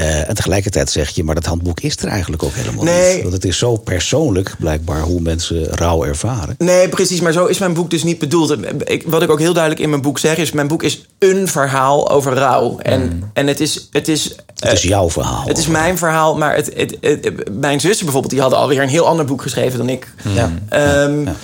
Uh, 0.00 0.28
en 0.28 0.34
tegelijkertijd 0.34 0.90
zeg 0.90 1.10
je, 1.10 1.24
maar 1.24 1.34
dat 1.34 1.44
handboek 1.44 1.80
is 1.80 1.96
er 1.96 2.08
eigenlijk 2.08 2.42
ook 2.42 2.52
helemaal 2.52 2.84
nee. 2.84 3.14
niet. 3.14 3.22
Want 3.22 3.34
het 3.34 3.44
is 3.44 3.58
zo 3.58 3.76
persoonlijk, 3.76 4.54
blijkbaar, 4.58 5.00
hoe 5.00 5.20
mensen 5.20 5.64
rouw 5.64 6.04
ervaren. 6.04 6.54
Nee, 6.58 6.88
precies. 6.88 7.20
Maar 7.20 7.32
zo 7.32 7.46
is 7.46 7.58
mijn 7.58 7.74
boek 7.74 7.90
dus 7.90 8.02
niet 8.02 8.18
bedoeld. 8.18 8.56
Ik, 8.84 9.02
wat 9.06 9.22
ik 9.22 9.30
ook 9.30 9.38
heel 9.38 9.52
duidelijk 9.52 9.82
in 9.82 9.90
mijn 9.90 10.02
boek 10.02 10.18
zeg, 10.18 10.36
is... 10.36 10.52
mijn 10.52 10.68
boek 10.68 10.82
is 10.82 11.08
een 11.18 11.48
verhaal 11.48 12.10
over 12.10 12.34
rouw. 12.34 12.78
En, 12.78 13.00
mm. 13.00 13.30
en 13.32 13.46
het 13.46 13.60
is... 13.60 13.88
Het 13.90 14.08
is, 14.08 14.36
het 14.54 14.72
is 14.72 14.82
jouw 14.82 15.10
verhaal. 15.10 15.44
Het 15.46 15.58
is 15.58 15.66
mijn 15.66 15.98
verhaal, 15.98 16.36
maar 16.36 16.54
het, 16.54 16.70
het, 17.00 17.50
mijn 17.60 17.80
zussen 17.80 18.04
bijvoorbeeld... 18.04 18.32
die 18.32 18.42
hadden 18.42 18.58
alweer 18.58 18.82
een 18.82 18.88
heel 18.88 19.06
ander 19.06 19.24
boek 19.24 19.42
geschreven 19.42 19.78
dan 19.78 19.88
ik. 19.88 20.14
Ja. 20.34 20.52
Um, 21.04 21.24
ja. 21.24 21.34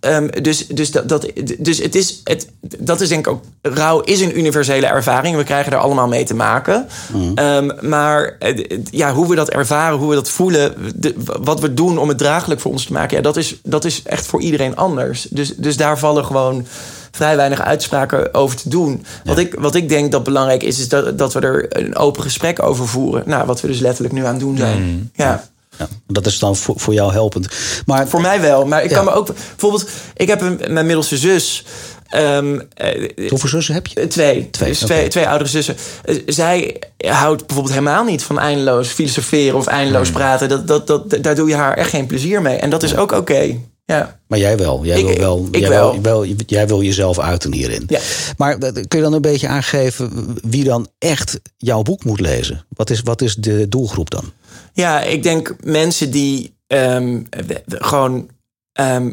Ehm, 0.00 0.42
dus, 0.42 0.66
dus, 0.66 0.90
dat, 0.90 1.08
dat, 1.08 1.30
dus 1.58 1.78
het 1.78 1.94
is, 1.94 2.20
het, 2.24 2.48
dat 2.78 3.00
is 3.00 3.08
denk 3.08 3.26
ik 3.26 3.32
ook. 3.32 3.42
Rouw 3.62 4.00
is 4.00 4.20
een 4.20 4.38
universele 4.38 4.86
ervaring. 4.86 5.36
We 5.36 5.44
krijgen 5.44 5.72
er 5.72 5.78
allemaal 5.78 6.08
mee 6.08 6.24
te 6.24 6.34
maken. 6.34 6.86
Mhm. 7.12 7.32
Ehm, 7.34 7.88
maar 7.88 8.36
eh, 8.38 8.66
ja, 8.90 9.12
hoe 9.12 9.28
we 9.28 9.34
dat 9.34 9.50
ervaren, 9.50 9.98
hoe 9.98 10.08
we 10.08 10.14
dat 10.14 10.30
voelen, 10.30 10.74
de, 10.94 11.14
wat 11.42 11.60
we 11.60 11.74
doen 11.74 11.98
om 11.98 12.08
het 12.08 12.18
draaglijk 12.18 12.60
voor 12.60 12.72
ons 12.72 12.84
te 12.84 12.92
maken, 12.92 13.16
ja, 13.16 13.22
dat, 13.22 13.36
is, 13.36 13.60
dat 13.62 13.84
is 13.84 14.02
echt 14.02 14.26
voor 14.26 14.40
iedereen 14.40 14.76
anders. 14.76 15.26
Dus, 15.30 15.54
dus 15.56 15.76
daar 15.76 15.98
vallen 15.98 16.24
gewoon 16.24 16.66
vrij 17.10 17.36
weinig 17.36 17.60
uitspraken 17.60 18.34
over 18.34 18.56
te 18.56 18.68
doen. 18.68 19.04
Wat, 19.24 19.38
ik, 19.38 19.54
wat 19.58 19.74
ik 19.74 19.88
denk 19.88 20.12
dat 20.12 20.24
belangrijk 20.24 20.62
is, 20.62 20.78
is 20.78 20.88
dat, 20.88 21.18
dat 21.18 21.32
we 21.32 21.40
er 21.40 21.76
een 21.76 21.96
open 21.96 22.22
gesprek 22.22 22.62
over 22.62 22.88
voeren. 22.88 23.22
Nou, 23.26 23.46
wat 23.46 23.60
we 23.60 23.66
dus 23.66 23.80
letterlijk 23.80 24.14
nu 24.14 24.24
aan 24.24 24.34
het 24.34 24.40
doen 24.40 24.56
zijn. 24.56 24.82
Mhm. 24.82 25.02
Ja. 25.14 25.44
Ja, 25.78 25.88
dat 26.06 26.26
is 26.26 26.38
dan 26.38 26.56
voor, 26.56 26.74
voor 26.80 26.94
jou 26.94 27.12
helpend. 27.12 27.48
Maar 27.86 28.08
Voor 28.08 28.20
mij 28.20 28.40
wel. 28.40 28.66
Maar 28.66 28.84
ik 28.84 28.90
kan 28.90 29.04
me 29.04 29.10
ook... 29.10 29.26
Bijvoorbeeld, 29.26 29.88
ik 30.16 30.26
heb 30.28 30.40
een, 30.40 30.60
mijn 30.68 30.86
middelste 30.86 31.16
zus... 31.16 31.64
ehm, 32.08 32.60
eh, 32.74 33.28
hoeveel 33.28 33.48
zussen 33.48 33.74
heb 33.74 33.86
je? 33.86 34.06
Twee. 34.06 34.50
Twee, 34.50 34.68
dus 34.68 34.78
twee, 34.78 35.08
twee 35.08 35.28
oudere 35.28 35.50
zussen. 35.50 35.76
Eh, 36.04 36.16
Zij 36.26 36.76
houdt 36.96 37.46
bijvoorbeeld 37.46 37.74
helemaal 37.74 38.04
niet 38.04 38.22
van 38.22 38.38
eindeloos 38.38 38.88
filosoferen 38.88 39.58
of 39.58 39.66
eindeloos 39.66 40.08
Hmm. 40.08 40.16
praten. 40.16 40.48
Dat, 40.48 40.66
dat, 40.66 40.86
dat, 40.86 41.16
daar 41.20 41.34
doe 41.34 41.48
je 41.48 41.54
haar 41.54 41.76
echt 41.76 41.90
geen 41.90 42.06
plezier 42.06 42.42
mee. 42.42 42.56
En 42.56 42.70
dat 42.70 42.82
is 42.82 42.96
ook 42.96 43.12
oké. 43.12 43.56
Ja. 43.84 44.18
Maar 44.26 44.38
jij 44.38 44.56
wel. 44.56 44.84
Jij 44.84 44.98
Ik- 45.00 45.06
wil 45.06 45.16
wel. 45.18 45.48
jij, 45.60 45.68
wel. 45.68 46.00
wel, 46.02 46.24
jij 46.46 46.66
wil 46.66 46.82
jezelf 46.82 47.18
uiten 47.18 47.52
hierin. 47.52 47.84
Ja. 47.86 47.98
Maar 48.36 48.58
eh, 48.58 48.72
kun 48.88 48.98
je 48.98 49.04
dan 49.04 49.12
een 49.12 49.20
beetje 49.20 49.48
aangeven 49.48 50.36
wie 50.42 50.64
dan 50.64 50.88
echt 50.98 51.40
jouw 51.56 51.82
boek 51.82 52.04
moet 52.04 52.20
lezen? 52.20 52.64
Wat 52.68 52.90
is, 52.90 53.00
wat 53.00 53.22
is 53.22 53.34
de 53.34 53.68
doelgroep 53.68 54.10
dan? 54.10 54.32
Ja, 54.76 55.00
ik 55.02 55.22
denk 55.22 55.56
mensen 55.64 56.10
die 56.10 56.54
ehm, 56.66 57.22
gewoon. 57.68 58.28
ehm 58.72 59.10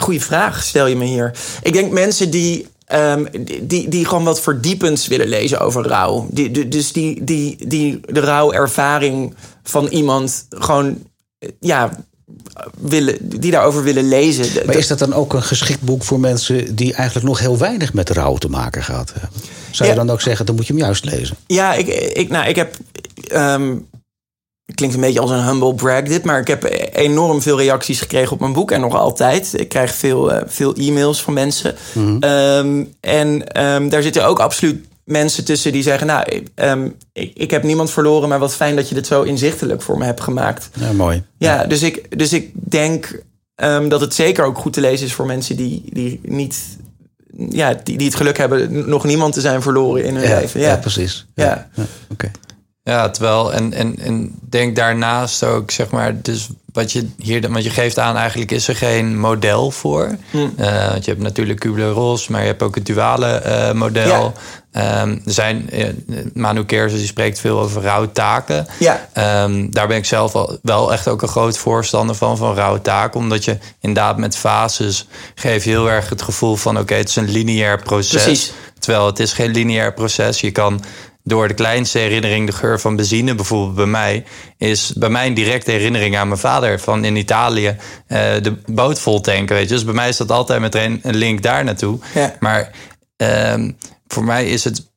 goeie 0.00 0.20
vraag, 0.22 0.62
stel 0.62 0.86
je 0.86 0.96
me 0.96 1.04
hier. 1.04 1.34
Ik 1.62 1.72
denk 1.72 1.92
mensen 1.92 2.30
die. 2.30 2.66
ehm, 2.86 3.24
die, 3.44 3.66
die, 3.66 3.88
die 3.88 4.04
gewoon 4.04 4.24
wat 4.24 4.40
verdiepends 4.40 5.06
willen 5.06 5.28
lezen 5.28 5.60
over 5.60 5.86
rouw. 5.86 6.26
Die, 6.30 6.50
die- 6.50 6.68
dus 6.68 6.92
die, 6.92 7.24
die, 7.24 7.68
die 7.68 8.00
de 8.06 8.20
rouwervaring 8.20 9.34
van 9.62 9.86
iemand 9.86 10.46
gewoon. 10.50 11.02
eh, 11.38 11.48
Ja, 11.60 11.90
willen, 12.78 13.38
die 13.38 13.50
daarover 13.50 13.82
willen 13.82 14.08
lezen. 14.08 14.66
Maar 14.66 14.74
is 14.76 14.86
dat 14.86 14.98
dan 14.98 15.12
ook 15.12 15.32
een 15.32 15.42
geschikt 15.42 15.80
boek 15.80 16.04
voor 16.04 16.20
mensen 16.20 16.74
die 16.74 16.92
eigenlijk 16.94 17.26
nog 17.26 17.38
heel 17.38 17.58
weinig 17.58 17.92
met 17.92 18.10
rouw 18.10 18.36
te 18.36 18.48
maken 18.48 18.82
gehad 18.82 19.12
hebben? 19.12 19.40
Zou 19.70 19.88
je 19.88 19.94
dan 19.94 20.10
ook 20.10 20.20
zeggen, 20.20 20.46
dan 20.46 20.54
moet 20.54 20.66
je 20.66 20.72
hem 20.72 20.82
juist 20.82 21.04
lezen? 21.04 21.36
Ja, 21.46 21.74
ik, 21.74 21.86
ik, 22.16 22.28
nou, 22.28 22.48
ik 22.48 22.56
heb. 22.56 22.76
Klinkt 24.74 24.94
een 24.94 25.00
beetje 25.00 25.20
als 25.20 25.30
een 25.30 25.44
humble 25.44 25.74
brag 25.74 26.02
dit, 26.02 26.24
maar 26.24 26.40
ik 26.40 26.46
heb 26.46 26.64
enorm 26.92 27.42
veel 27.42 27.58
reacties 27.58 28.00
gekregen 28.00 28.32
op 28.32 28.40
mijn 28.40 28.52
boek 28.52 28.70
en 28.70 28.80
nog 28.80 28.94
altijd. 28.94 29.60
Ik 29.60 29.68
krijg 29.68 29.94
veel, 29.94 30.32
eh, 30.32 30.42
veel 30.46 30.74
e-mails 30.74 31.22
van 31.22 31.32
mensen. 31.34 31.74
Ehm, 32.20 32.84
en 33.00 33.48
ehm, 33.52 33.88
daar 33.88 34.02
zitten 34.02 34.26
ook 34.26 34.38
absoluut 34.38 34.86
mensen 35.04 35.44
tussen 35.44 35.72
die 35.72 35.82
zeggen: 35.82 36.06
Nou, 36.06 36.24
ik, 36.30 36.48
ehm, 36.54 36.88
ik, 37.12 37.30
ik 37.34 37.50
heb 37.50 37.62
niemand 37.62 37.90
verloren, 37.90 38.28
maar 38.28 38.38
wat 38.38 38.54
fijn 38.54 38.76
dat 38.76 38.88
je 38.88 38.94
dit 38.94 39.06
zo 39.06 39.22
inzichtelijk 39.22 39.82
voor 39.82 39.98
me 39.98 40.04
hebt 40.04 40.20
gemaakt. 40.20 40.68
Ja, 40.80 40.92
mooi. 40.92 41.22
Ja, 41.38 41.64
dus 41.64 41.82
ik, 41.82 42.18
dus 42.18 42.32
ik 42.32 42.50
denk 42.54 43.22
dat 43.88 44.00
het 44.00 44.14
zeker 44.14 44.44
ook 44.44 44.58
goed 44.58 44.72
te 44.72 44.80
lezen 44.80 45.06
is 45.06 45.12
voor 45.14 45.26
mensen 45.26 45.56
die, 45.56 45.82
die 45.92 46.20
niet. 46.22 46.56
Ja, 47.50 47.74
die, 47.84 47.96
die 47.98 48.06
het 48.06 48.16
geluk 48.16 48.38
hebben 48.38 48.88
nog 48.88 49.04
niemand 49.04 49.34
te 49.34 49.40
zijn 49.40 49.62
verloren 49.62 50.04
in 50.04 50.14
hun 50.16 50.28
Ja, 50.28 50.38
leven. 50.40 50.60
ja, 50.60 50.76
precies. 50.76 51.26
Ja. 51.34 51.68
Oké. 52.12 52.30
Ja, 52.84 53.10
terwijl, 53.10 53.52
en, 53.52 53.72
en, 53.72 53.98
en 53.98 54.38
denk 54.40 54.76
daarnaast 54.76 55.44
ook, 55.44 55.70
zeg 55.70 55.90
maar, 55.90 56.22
dus 56.22 56.48
wat 56.72 56.92
je 56.92 57.08
hier, 57.18 57.50
want 57.50 57.64
je 57.64 57.70
geeft 57.70 57.98
aan, 57.98 58.16
eigenlijk 58.16 58.50
is 58.50 58.68
er 58.68 58.76
geen 58.76 59.18
model 59.18 59.70
voor. 59.70 60.16
Eh, 60.56 60.88
want 60.90 61.04
je 61.04 61.10
hebt 61.10 61.22
natuurlijk 61.22 61.60
Kubler-Ross, 61.60 62.28
maar 62.28 62.40
je 62.40 62.46
hebt 62.46 62.62
ook 62.62 62.74
het 62.74 62.86
duale 62.86 63.26
eh, 63.26 63.72
model. 63.72 64.32
Ja. 64.72 65.00
Ehm, 65.00 65.10
er 65.10 65.32
zijn, 65.32 65.70
eh, 65.70 65.88
Manu 66.34 66.64
Kersen 66.64 66.98
die 66.98 67.06
spreekt 67.06 67.38
veel 67.38 67.60
over 67.60 67.82
rouwtaken. 67.82 68.66
Ja. 68.78 69.08
Ehm, 69.12 69.70
daar 69.70 69.86
ben 69.86 69.96
ik 69.96 70.04
zelf 70.04 70.32
wel, 70.32 70.58
wel 70.62 70.92
echt 70.92 71.08
ook 71.08 71.22
een 71.22 71.28
groot 71.28 71.58
voorstander 71.58 72.16
van, 72.16 72.36
van 72.36 72.54
rouwtaken. 72.54 73.20
Omdat 73.20 73.44
je 73.44 73.58
inderdaad 73.80 74.18
met 74.18 74.36
fases 74.36 75.06
geef 75.34 75.64
je 75.64 75.70
heel 75.70 75.90
erg 75.90 76.08
het 76.08 76.22
gevoel 76.22 76.56
van... 76.56 76.78
oké, 76.78 76.94
het 76.94 77.08
is 77.08 77.16
een 77.16 77.30
lineair 77.30 77.82
proces. 77.82 78.22
Precies. 78.22 78.52
Terwijl 78.78 79.06
het 79.06 79.18
is 79.18 79.32
geen 79.32 79.50
lineair 79.50 79.92
proces. 79.92 80.40
Je 80.40 80.50
kan 80.50 80.84
door 81.26 81.48
de 81.48 81.54
kleinste 81.54 81.98
herinnering, 81.98 82.46
de 82.46 82.52
geur 82.52 82.80
van 82.80 82.96
benzine 82.96 83.34
bijvoorbeeld 83.34 83.74
bij 83.74 83.86
mij... 83.86 84.24
is 84.58 84.92
bij 84.92 85.08
mij 85.08 85.26
een 85.26 85.34
directe 85.34 85.70
herinnering 85.70 86.16
aan 86.16 86.28
mijn 86.28 86.40
vader 86.40 86.80
van 86.80 87.04
in 87.04 87.16
Italië... 87.16 87.76
eh, 88.06 88.18
de 88.42 88.56
boot 88.66 89.00
vol 89.00 89.20
tanken, 89.20 89.56
weet 89.56 89.68
je. 89.68 89.74
Dus 89.74 89.84
bij 89.84 89.94
mij 89.94 90.08
is 90.08 90.16
dat 90.16 90.30
altijd 90.30 90.60
meteen 90.60 91.00
een 91.02 91.16
link 91.16 91.42
daar 91.42 91.64
naartoe. 91.64 91.98
Ja. 92.14 92.34
Maar 92.40 92.70
ehm, 93.16 93.70
voor 94.06 94.24
mij 94.24 94.46
is 94.46 94.64
het 94.64 94.92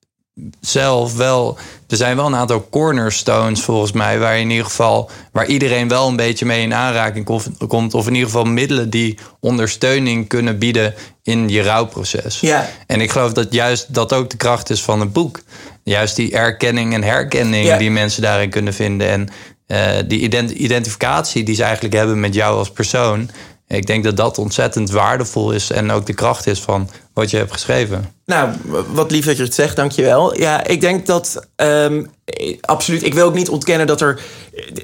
zelf 0.62 1.16
wel. 1.16 1.58
Er 1.88 1.98
zijn 1.98 2.16
wel 2.16 2.26
een 2.26 2.36
aantal 2.36 2.68
cornerstones 2.70 3.62
volgens 3.62 3.92
mij. 3.92 4.20
Waar 4.20 4.40
in 4.40 4.50
ieder 4.50 4.66
geval. 4.66 5.10
Waar 5.32 5.46
iedereen 5.46 5.88
wel 5.88 6.08
een 6.08 6.16
beetje 6.16 6.46
mee 6.46 6.62
in 6.62 6.74
aanraking 6.74 7.26
komt-. 7.68 7.94
Of 7.94 8.08
in 8.08 8.14
ieder 8.14 8.30
geval 8.30 8.44
middelen 8.46 8.90
die 8.90 9.18
ondersteuning 9.40 10.28
kunnen 10.28 10.58
bieden 10.58 10.94
in 11.24 11.50
je 11.50 11.62
rouwproces. 11.62 12.40
Ja. 12.40 12.70
En 12.88 13.02
ik 13.02 13.12
geloof 13.12 13.34
dat 13.34 13.54
juist 13.54 13.94
dat 13.94 14.14
ook 14.14 14.30
de 14.30 14.38
kracht 14.38 14.70
is 14.70 14.82
van 14.84 15.00
het 15.00 15.14
boek. 15.14 15.40
Juist 15.84 16.16
die 16.16 16.32
erkenning 16.32 16.94
en 16.94 17.04
herkenning 17.04 17.66
Ja. 17.66 17.78
die 17.78 17.92
mensen 17.92 18.22
daarin 18.22 18.50
kunnen 18.50 18.74
vinden. 18.74 19.10
En 19.10 19.30
eh, 19.68 20.04
die 20.08 20.20
ident- 20.20 20.52
identificatie 20.52 21.44
die 21.44 21.56
ze 21.56 21.64
eigenlijk 21.64 21.96
hebben 21.96 22.20
met 22.20 22.34
jou 22.34 22.58
als 22.58 22.72
persoon. 22.72 23.30
Ik 23.68 23.86
denk 23.86 24.04
dat 24.04 24.18
dat 24.18 24.38
ontzettend 24.38 24.90
waardevol 24.90 25.52
is. 25.52 25.72
En 25.72 25.92
ook 25.92 26.06
de 26.06 26.14
kracht 26.14 26.48
is 26.48 26.60
van 26.60 26.90
wat 27.14 27.30
je 27.30 27.38
hebt 27.38 27.52
geschreven. 27.52 28.14
Nou, 28.26 28.50
wat 28.94 29.12
lief 29.12 29.26
dat 29.26 29.38
je 29.38 29.44
het 29.44 29.54
zegt, 29.54 29.76
dankjewel. 29.76 30.40
Ja, 30.40 30.66
ik 30.66 30.82
denk 30.82 31.06
dat 31.06 31.48
ehm, 31.56 32.04
eh, 32.26 32.58
absoluut. 32.62 33.04
Ik 33.04 33.14
wil 33.14 33.26
ook 33.26 33.34
niet 33.34 33.50
ontkennen 33.50 33.88
dat 33.88 34.02
er 34.02 34.22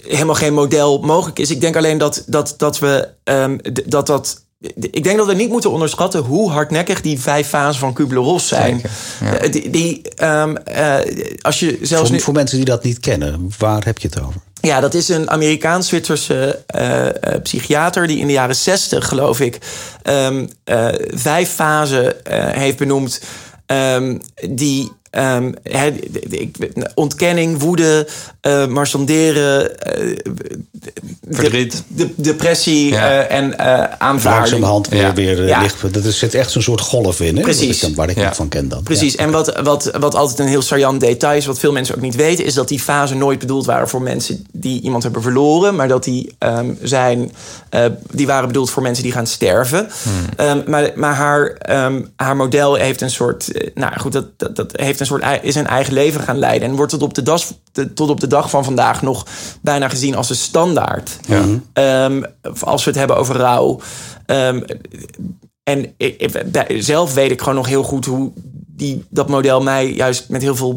helemaal 0.07 0.35
geen 0.35 0.53
model 0.53 0.99
mogelijk 0.99 1.39
is. 1.39 1.51
Ik 1.51 1.61
denk 1.61 1.75
alleen 1.75 1.97
dat 1.97 2.23
dat, 2.27 2.53
dat 2.57 2.79
we 2.79 3.09
ehm, 3.23 3.57
dat 3.85 4.07
dat. 4.07 4.41
Ik 4.75 5.03
denk 5.03 5.17
dat 5.17 5.27
we 5.27 5.33
niet 5.33 5.49
moeten 5.49 5.71
onderschatten 5.71 6.21
hoe 6.21 6.51
hardnekkig 6.51 7.01
die 7.01 7.19
vijf 7.19 7.47
fasen 7.47 7.79
van 7.79 7.93
Kubler-Ross 7.93 8.47
zijn. 8.47 8.75
Zeker, 8.75 8.89
ja. 9.21 9.37
Eh, 9.37 9.51
Die, 9.51 9.69
die, 9.69 10.01
ehm, 10.15 10.55
eh, 10.55 11.35
als 11.41 11.59
je 11.59 11.77
zelfs 11.81 12.07
Voor, 12.07 12.17
nu, 12.17 12.21
voor 12.23 12.33
mensen 12.33 12.57
die 12.57 12.65
dat 12.65 12.83
niet 12.83 12.99
kennen, 12.99 13.49
waar 13.57 13.85
heb 13.85 13.97
je 13.97 14.07
het 14.07 14.21
over? 14.21 14.41
Ja, 14.67 14.79
dat 14.79 14.93
is 14.93 15.09
een 15.09 15.29
Amerikaans-Zwitserse 15.29 16.63
eh, 16.65 17.07
eh, 17.07 17.41
psychiater 17.41 18.07
die 18.07 18.19
in 18.19 18.27
de 18.27 18.33
jaren 18.33 18.55
zestig, 18.55 19.07
geloof 19.07 19.39
ik, 19.39 19.59
ehm, 20.01 20.47
eh, 20.63 20.87
vijf 21.13 21.49
fasen 21.49 22.15
heeft 22.59 22.77
benoemd. 22.77 23.21
ehm, 23.65 24.17
die 24.49 24.91
ehm, 25.13 25.51
ik- 26.29 26.57
ontkenning, 26.95 27.59
woede, 27.59 28.07
eh 28.41 28.67
marchanderen, 28.67 29.79
eh, 29.79 30.17
Verdriet. 31.29 31.83
de, 31.87 32.05
de- 32.05 32.13
depressie 32.21 32.89
Ja. 32.91 33.09
eh, 33.27 33.37
en 33.37 33.57
eh 33.57 33.83
aanvaarding. 33.97 34.23
Langzamerhand 34.51 34.87
weer, 34.87 35.01
Ja. 35.01 35.13
weer 35.13 35.47
Ja. 35.47 35.61
licht. 35.61 35.93
Dat 35.93 36.03
is, 36.03 36.17
zit 36.19 36.33
echt 36.33 36.51
zo'n 36.51 36.61
soort 36.61 36.81
golf 36.81 37.19
in, 37.21 37.35
hè? 37.35 37.41
Precies. 37.41 37.81
Wat 37.81 37.89
ik 37.89 37.95
waar 37.95 38.09
ik 38.09 38.17
Ja. 38.17 38.25
niet 38.27 38.35
van 38.35 38.47
ken 38.49 38.69
dan. 38.69 38.83
Precies. 38.83 39.13
Ja. 39.13 39.19
En 39.19 39.31
wat, 39.31 39.59
wat, 39.63 39.91
wat 39.99 40.15
altijd 40.15 40.39
een 40.39 40.47
heel 40.47 40.61
saillant 40.61 40.99
detail 40.99 41.37
is, 41.37 41.45
wat 41.45 41.59
veel 41.59 41.71
mensen 41.71 41.95
ook 41.95 42.01
niet 42.01 42.15
weten, 42.15 42.45
is 42.45 42.53
dat 42.53 42.67
die 42.67 42.79
fasen 42.79 43.17
nooit 43.17 43.39
bedoeld 43.39 43.65
waren 43.65 43.89
voor 43.89 44.01
mensen 44.01 44.45
die 44.51 44.81
iemand 44.81 45.03
hebben 45.03 45.21
verloren, 45.21 45.75
maar 45.75 45.87
dat 45.87 46.03
die 46.03 46.35
ehm, 46.37 46.71
zijn, 46.81 47.31
eh, 47.69 47.85
die 48.11 48.25
waren 48.27 48.47
bedoeld 48.47 48.69
voor 48.69 48.83
mensen 48.83 49.03
die 49.03 49.11
gaan 49.11 49.27
sterven. 49.27 49.87
Ehm, 50.35 50.59
maar 50.67 50.91
maar 50.95 51.13
haar, 51.15 51.47
ehm, 51.57 52.01
haar 52.15 52.35
model 52.35 52.75
heeft 52.75 53.01
een 53.01 53.09
soort, 53.09 53.71
nou 53.73 53.99
goed, 53.99 54.11
dat, 54.11 54.25
dat, 54.37 54.55
dat 54.55 54.71
heeft 54.75 54.99
een 55.11 55.19
soort 55.19 55.43
is 55.43 55.55
een 55.55 55.67
eigen 55.67 55.93
leven 55.93 56.21
gaan 56.21 56.37
leiden 56.37 56.69
en 56.69 56.75
wordt 56.75 56.91
tot 56.91 57.01
op 57.01 57.13
de, 57.13 57.21
das, 57.23 57.53
de- 57.71 57.93
tot 57.93 58.09
op 58.09 58.19
de 58.19 58.27
dag 58.27 58.49
van 58.49 58.63
vandaag 58.63 59.01
nog 59.01 59.25
bijna 59.61 59.89
gezien 59.89 60.15
als 60.15 60.29
een 60.29 60.35
standaard. 60.35 61.17
Ehm, 61.73 62.23
als 62.61 62.83
we 62.83 62.89
het 62.89 62.99
hebben 62.99 63.17
over 63.17 63.35
rouw. 63.35 63.79
Ehm, 64.25 64.61
en 65.63 65.93
ik, 65.97 66.21
ik- 66.21 66.81
zelf 66.83 67.13
weet 67.13 67.31
ik 67.31 67.39
gewoon 67.39 67.55
nog 67.55 67.67
heel 67.67 67.83
goed 67.83 68.05
hoe 68.05 68.31
die, 68.75 69.05
dat 69.09 69.29
model 69.29 69.61
mij 69.61 69.93
juist 69.93 70.29
met 70.29 70.41
heel 70.41 70.55
veel 70.55 70.75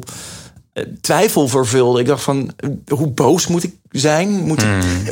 twijfel 1.01 1.49
vervulde. 1.49 2.01
Ik 2.01 2.07
dacht 2.07 2.23
van, 2.23 2.53
eh, 2.57 2.69
hoe 2.99 3.09
boos 3.09 3.47
moet 3.47 3.63
ik 3.65 3.75
zijn? 3.91 4.29
Moet 4.31 4.63
ik, 4.63 4.69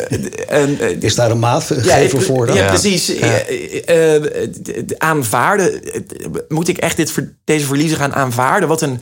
eh, 0.09 0.62
en, 0.62 0.81
eh, 0.81 1.03
Is 1.03 1.15
daar 1.15 1.31
een 1.31 1.39
maatgever 1.39 2.23
voor 2.23 2.47
dan? 2.47 2.57
Ja, 2.57 2.62
Ja. 2.62 2.69
precies. 2.69 3.09
Eh, 3.15 3.35
eh, 3.89 4.15
eh, 4.43 4.51
d- 4.87 4.99
aanvaarden. 4.99 5.93
Eh, 5.93 6.01
Moet 6.49 6.69
ik 6.69 6.79
echt 6.79 6.97
dit, 6.97 7.15
deze 7.45 7.67
verliezen 7.67 7.99
gaan 7.99 8.15
aanvaarden? 8.15 8.69
Wat 8.69 8.81
een... 8.83 9.01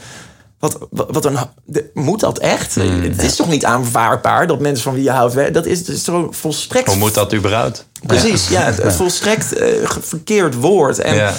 Wat, 0.58 0.78
wat, 0.90 1.24
een 1.24 1.36
de- 1.64 1.90
moet 1.94 2.20
dat 2.20 2.38
echt? 2.38 2.74
het 2.74 3.22
is 3.22 3.36
toch 3.36 3.48
niet 3.48 3.64
aanvaardbaar 3.64 4.46
dat 4.46 4.60
mensen 4.60 4.82
van 4.84 4.94
wie 4.94 5.02
je 5.02 5.10
houdt... 5.10 5.54
Dat 5.54 5.66
is, 5.66 5.84
dat 5.84 5.96
is 5.96 6.02
toch 6.02 6.36
volstrekt 6.36 6.86
Hoe 6.88 6.96
moet 6.96 7.14
dat 7.14 7.34
überhaupt? 7.34 7.86
Precies, 8.06 8.48
ja, 8.48 8.62
het, 8.72 8.94
volstrekt 8.94 9.52
eh, 9.52 9.68
verkeerd 10.00 10.54
woord. 10.54 10.98
En, 10.98 11.14
Ja. 11.14 11.32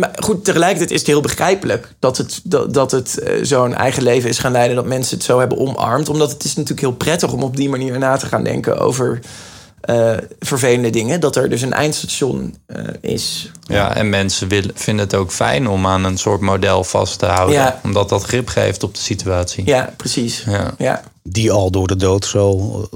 Maar 0.00 0.10
goed, 0.14 0.44
tegelijkertijd 0.44 0.90
is 0.90 0.98
het 0.98 1.06
heel 1.06 1.20
begrijpelijk 1.20 1.94
dat 1.98 2.16
het, 2.16 2.40
dat, 2.44 2.74
dat 2.74 2.90
het 2.90 3.18
eh, 3.18 3.38
zo'n 3.44 3.74
eigen 3.74 4.02
leven 4.02 4.28
is 4.28 4.38
gaan 4.38 4.52
leiden, 4.52 4.76
dat 4.76 4.86
mensen 4.86 5.16
het 5.16 5.26
zo 5.26 5.38
hebben 5.38 5.58
omarmd. 5.58 6.08
Omdat 6.08 6.30
het 6.30 6.44
is 6.44 6.54
natuurlijk 6.54 6.80
heel 6.80 6.92
prettig 6.96 7.32
om 7.32 7.42
op 7.42 7.56
die 7.56 7.68
manier 7.68 7.98
na 7.98 8.16
te 8.16 8.26
gaan 8.26 8.44
denken 8.44 8.78
over, 8.78 9.20
eh, 9.80 10.12
vervelende 10.40 10.90
dingen. 10.90 11.20
Dat 11.20 11.36
er 11.36 11.48
dus 11.48 11.62
een 11.62 11.72
eindstation 11.72 12.56
eh, 12.66 12.84
is. 13.00 13.50
Ja, 13.62 13.94
en 13.94 14.08
mensen 14.08 14.48
willen, 14.48 14.70
vinden 14.74 15.04
het 15.04 15.14
ook 15.14 15.32
fijn 15.32 15.68
om 15.68 15.86
aan 15.86 16.04
een 16.04 16.18
soort 16.18 16.40
model 16.40 16.84
vast 16.84 17.18
te 17.18 17.26
houden. 17.26 17.54
Ja. 17.56 17.80
Omdat 17.82 18.08
dat 18.08 18.22
grip 18.22 18.48
geeft 18.48 18.82
op 18.82 18.94
de 18.94 19.00
situatie. 19.00 19.66
Ja, 19.66 19.92
precies. 19.96 20.44
Ja. 20.46 20.74
Ja. 20.78 21.02
Die 21.22 21.50
al 21.52 21.70
door 21.70 21.86
de 21.86 21.96
dood 21.96 22.24
zo 22.24 22.48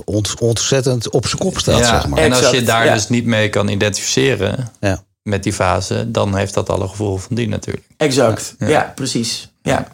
ont- 0.05 0.41
ontzettend 0.41 1.11
op 1.11 1.27
zijn 1.27 1.39
kop 1.41 1.59
staat, 1.59 1.79
Ja, 1.79 1.85
zeg 1.85 2.09
maar. 2.09 2.19
En 2.19 2.33
als 2.33 2.51
je 2.51 2.63
daar 2.63 2.85
ja. 2.85 2.95
dus 2.95 3.09
niet 3.09 3.25
mee 3.27 3.49
kan 3.49 3.69
identificeren 3.69 4.71
Ja. 4.81 5.03
Met 5.25 5.43
die 5.43 5.53
fase, 5.53 6.11
dan 6.11 6.37
heeft 6.37 6.55
dat 6.55 6.69
alle 6.71 6.89
gevoel 6.89 7.17
van 7.17 7.37
die 7.37 7.49
natuurlijk. 7.49 7.87
Exact. 7.97 8.55
Ja, 8.59 8.93
precies. 8.95 9.53
Ja, 9.63 9.89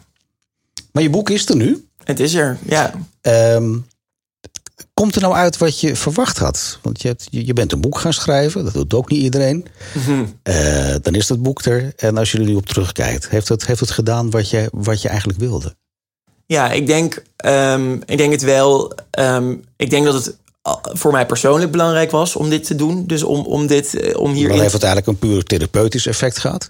Maar 0.92 1.02
je 1.02 1.10
boek 1.10 1.30
is 1.30 1.48
er 1.48 1.56
nu. 1.56 1.88
het 2.04 2.20
is 2.20 2.34
er. 2.34 2.58
Ja. 2.66 2.92
Ehm, 3.20 3.76
komt 4.94 5.14
er 5.14 5.20
nou 5.22 5.34
uit 5.34 5.56
wat 5.58 5.80
je 5.80 5.96
verwacht 5.96 6.38
had? 6.38 6.78
Want 6.82 7.02
je, 7.02 7.08
hebt, 7.08 7.26
je, 7.30 7.52
bent 7.52 7.72
een 7.72 7.80
boek 7.80 7.98
gaan 7.98 8.12
schrijven, 8.12 8.64
dat 8.64 8.72
doet 8.72 8.94
ook 8.94 9.10
niet 9.10 9.22
iedereen. 9.22 9.66
Mhm. 9.94 10.24
Eh, 10.42 10.94
dan 11.02 11.14
is 11.14 11.26
dat 11.26 11.42
boek 11.42 11.64
er. 11.64 11.92
En 11.96 12.16
als 12.16 12.32
je 12.32 12.38
er 12.38 12.44
nu 12.44 12.54
op 12.54 12.66
terugkijkt, 12.66 13.28
heeft 13.28 13.48
het, 13.48 13.66
heeft 13.66 13.80
het 13.80 13.90
gedaan 13.90 14.30
wat 14.30 14.50
je, 14.50 14.68
wat 14.72 15.02
je 15.02 15.08
eigenlijk 15.08 15.38
wilde? 15.38 15.76
Ja, 16.46 16.70
ik 16.70 16.86
denk, 16.86 17.22
ehm, 17.36 17.92
ik 17.92 18.16
denk 18.16 18.32
het 18.32 18.42
wel. 18.42 18.92
ehm, 19.10 19.54
ik 19.76 19.90
denk 19.90 20.04
dat 20.04 20.14
het 20.24 20.36
voor 20.82 21.12
mij 21.12 21.26
persoonlijk 21.26 21.70
belangrijk 21.70 22.10
was 22.10 22.36
om 22.36 22.50
dit 22.50 22.64
te 22.66 22.74
doen. 22.74 23.06
Dus 23.06 23.22
om, 23.22 23.40
om 23.40 23.66
dit, 23.66 23.94
eh, 23.94 24.18
om 24.18 24.24
Dan 24.24 24.34
hierin... 24.34 24.60
heeft 24.60 24.72
het 24.72 24.82
eigenlijk 24.82 25.12
een 25.12 25.28
puur 25.28 25.42
therapeutisch 25.42 26.06
effect 26.06 26.38
gehad. 26.38 26.68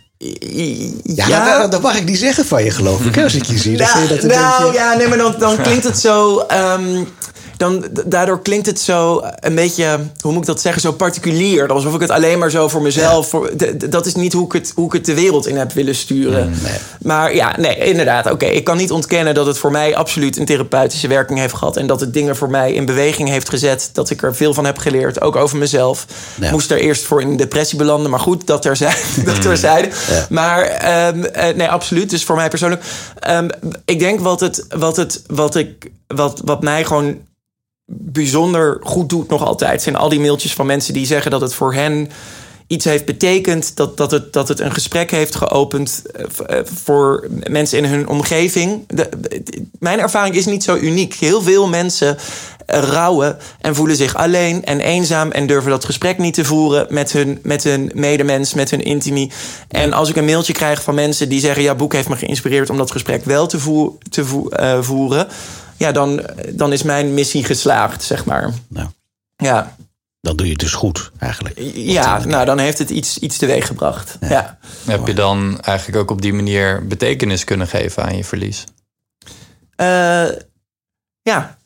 Ja, 1.02 1.26
Ja, 1.26 1.58
dat, 1.58 1.72
dat 1.72 1.82
mag 1.82 1.96
ik 1.96 2.04
niet 2.04 2.18
zeggen 2.18 2.44
van 2.44 2.64
je, 2.64 2.70
geloof 2.70 3.04
ik. 3.04 3.18
Als 3.18 3.34
ik 3.34 3.44
je 3.44 3.58
zie, 3.58 3.76
dan 3.76 3.86
vind 3.96 4.08
je 4.08 4.14
dat 4.14 4.24
nou 4.24 4.62
beetje... 4.62 4.78
ja, 4.78 4.94
nee, 4.94 5.08
maar 5.08 5.18
dan, 5.18 5.34
dan 5.38 5.62
klinkt 5.62 5.84
het 5.84 5.98
zo. 5.98 6.38
ehm, 6.38 7.04
dan, 7.60 7.84
daardoor 8.06 8.42
klinkt 8.42 8.66
het 8.66 8.80
zo 8.80 9.22
een 9.40 9.54
beetje, 9.54 9.98
hoe 10.20 10.32
moet 10.32 10.40
ik 10.40 10.46
dat 10.46 10.60
zeggen, 10.60 10.82
zo 10.82 10.92
particulier. 10.92 11.68
Alsof 11.68 11.94
ik 11.94 12.00
het 12.00 12.10
alleen 12.10 12.38
maar 12.38 12.50
zo 12.50 12.68
voor 12.68 12.82
mezelf. 12.82 13.28
Voor, 13.28 13.50
dat 13.90 14.06
is 14.06 14.14
niet 14.14 14.32
hoe 14.32 14.44
ik, 14.44 14.52
het, 14.52 14.72
hoe 14.74 14.86
ik 14.86 14.92
het 14.92 15.04
de 15.04 15.14
wereld 15.14 15.46
in 15.46 15.56
heb 15.56 15.72
willen 15.72 15.94
sturen. 15.94 16.54
Maar 17.02 17.34
ja, 17.34 17.54
nee, 17.58 17.76
inderdaad. 17.76 18.30
Oké, 18.30 18.46
ik 18.46 18.64
kan 18.64 18.76
niet 18.76 18.90
ontkennen 18.90 19.34
dat 19.34 19.46
het 19.46 19.58
voor 19.58 19.70
mij 19.70 19.96
absoluut 19.96 20.36
een 20.36 20.44
therapeutische 20.44 21.08
werking 21.08 21.38
heeft 21.38 21.54
gehad. 21.54 21.76
En 21.76 21.86
dat 21.86 22.00
het 22.00 22.12
dingen 22.12 22.36
voor 22.36 22.50
mij 22.50 22.72
in 22.72 22.84
beweging 22.84 23.28
heeft 23.28 23.48
gezet. 23.48 23.90
Dat 23.92 24.10
ik 24.10 24.22
er 24.22 24.34
veel 24.36 24.54
van 24.54 24.64
heb 24.64 24.78
geleerd, 24.78 25.20
ook 25.20 25.36
over 25.36 25.58
mezelf. 25.58 26.06
Ja. 26.40 26.50
Moest 26.50 26.70
er 26.70 26.78
eerst 26.78 27.04
voor 27.04 27.20
in 27.20 27.36
depressie 27.36 27.78
belanden. 27.78 28.10
Maar 28.10 28.20
goed, 28.20 28.46
dat 28.46 28.62
terzijde. 28.62 28.96
Dat 29.24 29.42
terzijde. 29.42 29.88
Maar 30.28 30.62
ehm, 30.62 31.22
eh, 31.22 31.54
nee, 31.56 31.68
absoluut. 31.68 32.10
Dus 32.10 32.24
voor 32.24 32.36
mij 32.36 32.48
persoonlijk. 32.48 32.82
ehm, 33.18 33.48
ik 33.84 33.98
denk 33.98 34.20
wat 34.20 34.40
het, 34.40 34.64
wat 34.68 34.96
het, 34.96 35.22
wat 35.26 35.54
ik, 35.54 35.90
wat, 36.06 36.40
wat 36.44 36.62
mij 36.62 36.84
gewoon 36.84 37.16
bijzonder 37.92 38.78
goed 38.82 39.08
doet 39.08 39.28
nog 39.28 39.44
altijd... 39.44 39.82
zijn 39.82 39.96
al 39.96 40.08
die 40.08 40.20
mailtjes 40.20 40.54
van 40.54 40.66
mensen 40.66 40.94
die 40.94 41.06
zeggen 41.06 41.30
dat 41.30 41.40
het 41.40 41.54
voor 41.54 41.74
hen 41.74 42.10
iets 42.70 42.84
heeft 42.84 43.04
betekend. 43.04 43.76
Dat, 43.76 43.96
dat, 43.96 44.10
het, 44.10 44.32
dat 44.32 44.48
het 44.48 44.60
een 44.60 44.72
gesprek 44.72 45.10
heeft 45.10 45.34
geopend 45.34 46.02
eh, 46.14 46.58
eh, 46.58 46.64
voor 46.64 47.28
mensen 47.48 47.78
in 47.78 47.84
hun 47.84 48.08
omgeving. 48.08 48.86
Mijn 49.78 49.98
ervaring 50.00 50.34
is 50.34 50.46
niet 50.46 50.64
zo 50.64 50.76
uniek. 50.76 51.14
Heel 51.14 51.42
veel 51.42 51.68
mensen 51.68 52.16
eh, 52.66 52.82
rouwen 52.82 53.38
en 53.60 53.74
voelen 53.74 53.96
zich 53.96 54.16
alleen 54.16 54.64
en 54.64 54.80
eenzaam... 54.80 55.30
en 55.30 55.46
durven 55.46 55.70
dat 55.70 55.84
gesprek 55.84 56.18
niet 56.18 56.34
te 56.34 56.44
voeren 56.44 56.86
met 56.88 57.12
hun, 57.12 57.38
met 57.42 57.62
hun 57.62 57.90
medemens, 57.94 58.54
met 58.54 58.70
hun 58.70 58.82
intimie. 58.82 59.32
En 59.68 59.92
als 59.92 60.08
ik 60.08 60.16
een 60.16 60.24
mailtje 60.24 60.52
krijg 60.52 60.82
van 60.82 60.94
mensen 60.94 61.28
die 61.28 61.40
zeggen... 61.40 61.62
ja, 61.62 61.74
boek 61.74 61.92
heeft 61.92 62.08
me 62.08 62.16
geïnspireerd 62.16 62.70
om 62.70 62.76
dat 62.76 62.90
gesprek 62.90 63.24
wel 63.24 63.46
te, 63.46 63.58
voer- 63.58 63.92
te 64.10 64.24
voer- 64.24 64.84
voeren... 64.84 65.28
ja, 65.80 65.92
dan, 65.92 66.22
dan 66.52 66.72
is 66.72 66.82
mijn 66.82 67.14
missie 67.14 67.44
geslaagd, 67.44 68.02
zeg 68.02 68.24
maar. 68.24 68.52
Nou, 68.68 68.88
Ja, 69.36 69.76
dan 70.20 70.36
doe 70.36 70.46
je 70.46 70.52
het 70.52 70.60
dus 70.60 70.72
goed, 70.72 71.10
eigenlijk. 71.18 71.58
ja 71.74 72.24
nou, 72.24 72.44
dan 72.44 72.58
heeft 72.58 72.78
het 72.78 72.90
iets, 72.90 73.18
iets 73.18 73.36
teweeg 73.36 73.66
gebracht. 73.66 74.16
Ja. 74.20 74.58
Heb 74.86 75.06
je 75.06 75.14
dan 75.14 75.60
eigenlijk 75.60 75.98
ook 75.98 76.10
op 76.10 76.22
die 76.22 76.32
manier 76.32 76.86
betekenis 76.86 77.44
kunnen 77.44 77.66
geven 77.66 78.04
aan 78.04 78.16
je 78.16 78.24
verlies? 78.24 78.64
Eh, 79.76 80.28
ja. 81.22 81.58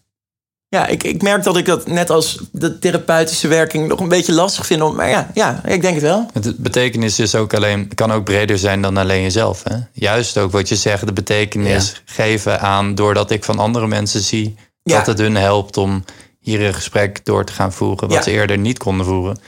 Ja, 0.75 0.87
ik, 0.87 1.03
ik 1.03 1.23
merk 1.23 1.43
dat 1.43 1.57
ik 1.57 1.67
dat 1.67 1.87
net 1.87 2.11
als 2.11 2.39
de 2.53 2.79
therapeutische 2.79 3.49
werking 3.49 3.89
nog 3.89 4.01
een 4.01 4.09
beetje 4.09 4.33
lastig 4.33 4.67
vind. 4.67 4.83
Om, 4.83 4.95
maar 4.95 5.09
ja, 5.09 5.31
ja, 5.35 5.61
ik 5.67 5.81
denk 5.83 5.95
het 5.95 6.03
wel. 6.03 6.27
Het 6.33 6.57
betekenis 6.57 7.19
is 7.19 7.35
ook 7.35 7.55
alleen, 7.55 7.95
kan 7.95 8.13
ook 8.13 8.25
breder 8.25 8.59
zijn 8.59 8.83
dan 8.83 8.97
alleen 8.97 9.23
jezelf. 9.23 9.63
Hè? 9.65 9.77
Juist 9.93 10.39
ook 10.39 10.53
wat 10.53 10.69
je 10.69 10.77
zegt, 10.77 11.07
de 11.07 11.13
betekenis 11.13 12.03
geven 12.05 12.61
aan 12.61 12.95
doordat 12.95 13.31
ik 13.31 13.45
van 13.45 13.59
andere 13.59 13.87
mensen 13.87 14.21
zie 14.21 14.57
Ja. 14.83 14.97
dat 14.97 15.07
het 15.07 15.19
hun 15.19 15.37
helpt 15.37 15.77
om 15.77 16.05
hier 16.41 16.63
een 16.63 16.75
gesprek 16.75 17.25
door 17.25 17.45
te 17.45 17.53
gaan 17.53 17.73
voeren, 17.73 18.09
wat 18.09 18.17
Ja. 18.17 18.23
ze 18.23 18.31
eerder 18.31 18.59
niet 18.59 18.79
konden 18.79 19.07
voeren. 19.07 19.39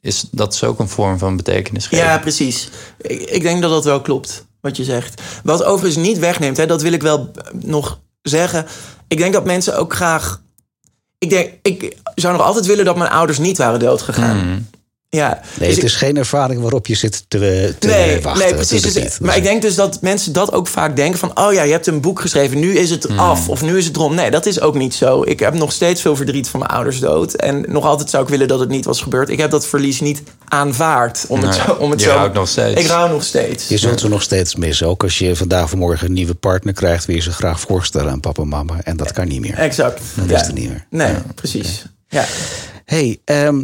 Is, 0.00 0.24
dat 0.30 0.52
is 0.54 0.64
ook 0.64 0.78
een 0.78 0.88
vorm 0.88 1.18
van 1.18 1.36
betekenis 1.36 1.86
geven. 1.86 2.04
Ja, 2.04 2.18
precies. 2.18 2.68
Ik, 3.00 3.20
ik 3.22 3.42
denk 3.42 3.62
dat 3.62 3.70
dat 3.70 3.84
wel 3.84 4.00
klopt, 4.00 4.44
wat 4.60 4.76
je 4.76 4.84
zegt. 4.84 5.22
Wat 5.44 5.64
overigens 5.64 6.06
niet 6.06 6.18
wegneemt, 6.18 6.56
hè, 6.56 6.66
dat 6.66 6.82
wil 6.82 6.92
ik 6.92 7.02
wel 7.02 7.30
nog 7.52 8.00
zeggen. 8.22 8.66
Ik 9.08 9.18
denk 9.18 9.32
dat 9.32 9.44
mensen 9.44 9.78
ook 9.78 9.94
graag... 9.94 10.42
Ik, 11.24 11.30
denk, 11.30 11.50
ik 11.62 11.96
zou 12.14 12.36
nog 12.36 12.46
altijd 12.46 12.66
willen 12.66 12.84
dat 12.84 12.96
mijn 12.96 13.10
ouders 13.10 13.38
niet 13.38 13.58
waren 13.58 13.80
doodgegaan. 13.80 14.68
Ja, 15.14 15.28
Nee, 15.28 15.58
dus 15.58 15.68
het 15.68 15.76
ik- 15.76 15.82
is 15.84 15.94
geen 15.96 16.16
ervaring 16.16 16.60
waarop 16.60 16.86
je 16.86 16.94
zit 16.94 17.24
te, 17.28 17.74
te 17.78 17.86
Nee, 17.86 18.20
wachten. 18.20 18.44
nee 18.44 18.54
precies. 18.54 18.72
is 18.72 18.84
het 18.84 18.94
Dus- 18.94 19.02
niet. 19.02 19.20
maar 19.20 19.36
ik 19.36 19.42
denk 19.42 19.62
dus 19.62 19.74
dat 19.74 19.98
mensen 20.00 20.32
dat 20.32 20.52
ook 20.52 20.66
vaak 20.66 20.96
denken 20.96 21.18
van... 21.18 21.38
oh 21.38 21.52
ja, 21.52 21.62
je 21.62 21.72
hebt 21.72 21.86
een 21.86 22.00
boek 22.00 22.20
geschreven, 22.20 22.58
nu 22.58 22.76
is 22.78 22.90
het 22.90 23.16
af 23.16 23.48
of 23.48 23.62
nu 23.62 23.78
is 23.78 23.86
het 23.86 23.96
rond. 23.96 24.14
Nee, 24.14 24.30
dat 24.30 24.46
is 24.46 24.60
ook 24.60 24.74
niet 24.74 24.94
zo. 24.94 25.22
Ik 25.22 25.40
heb 25.40 25.54
nog 25.54 25.72
steeds 25.72 26.00
veel 26.00 26.16
verdriet 26.16 26.48
van 26.48 26.60
mijn 26.60 26.72
ouders 26.72 27.00
dood. 27.00 27.34
En 27.34 27.64
nog 27.68 27.84
altijd 27.84 28.10
zou 28.10 28.22
ik 28.22 28.28
willen 28.28 28.48
dat 28.48 28.60
het 28.60 28.68
niet 28.68 28.84
was 28.84 29.00
gebeurd. 29.02 29.28
Ik 29.28 29.38
heb 29.38 29.50
dat 29.50 29.66
verlies 29.66 30.00
niet 30.00 30.22
aanvaard. 30.48 31.24
Om 31.28 31.40
het 31.42 31.54
zo, 31.54 31.72
om 31.72 31.90
het 31.90 32.00
je 32.00 32.06
zo, 32.06 32.16
houdt 32.16 32.34
nog 32.34 32.48
steeds. 32.48 32.80
Ik 32.80 32.86
hou 32.86 33.10
nog 33.10 33.24
steeds. 33.24 33.68
Je 33.68 33.78
zult 33.78 34.00
ze 34.00 34.08
nog 34.08 34.22
steeds 34.22 34.54
missen. 34.56 34.86
Ook 34.86 35.02
als 35.02 35.18
je 35.18 35.36
vandaag 35.36 35.64
of 35.64 35.74
morgen 35.74 36.06
een 36.06 36.12
nieuwe 36.12 36.34
partner 36.34 36.74
krijgt... 36.74 37.04
wil 37.04 37.16
je 37.16 37.22
ze 37.22 37.32
graag 37.32 37.60
voorstellen 37.60 38.10
aan 38.12 38.20
papa 38.20 38.42
en 38.42 38.48
mama. 38.48 38.74
En 38.82 38.96
dat 38.96 39.12
kan 39.12 39.28
niet 39.28 39.40
meer. 39.40 39.54
Exact. 39.58 40.00
Dat 40.14 40.28
ja. 40.30 40.40
is 40.40 40.46
er 40.46 40.52
niet 40.52 40.68
meer. 40.68 40.86
Nee, 40.90 41.14
precies. 41.34 41.84
Ja. 42.08 42.24
hey, 42.84 43.18
ehm, 43.24 43.62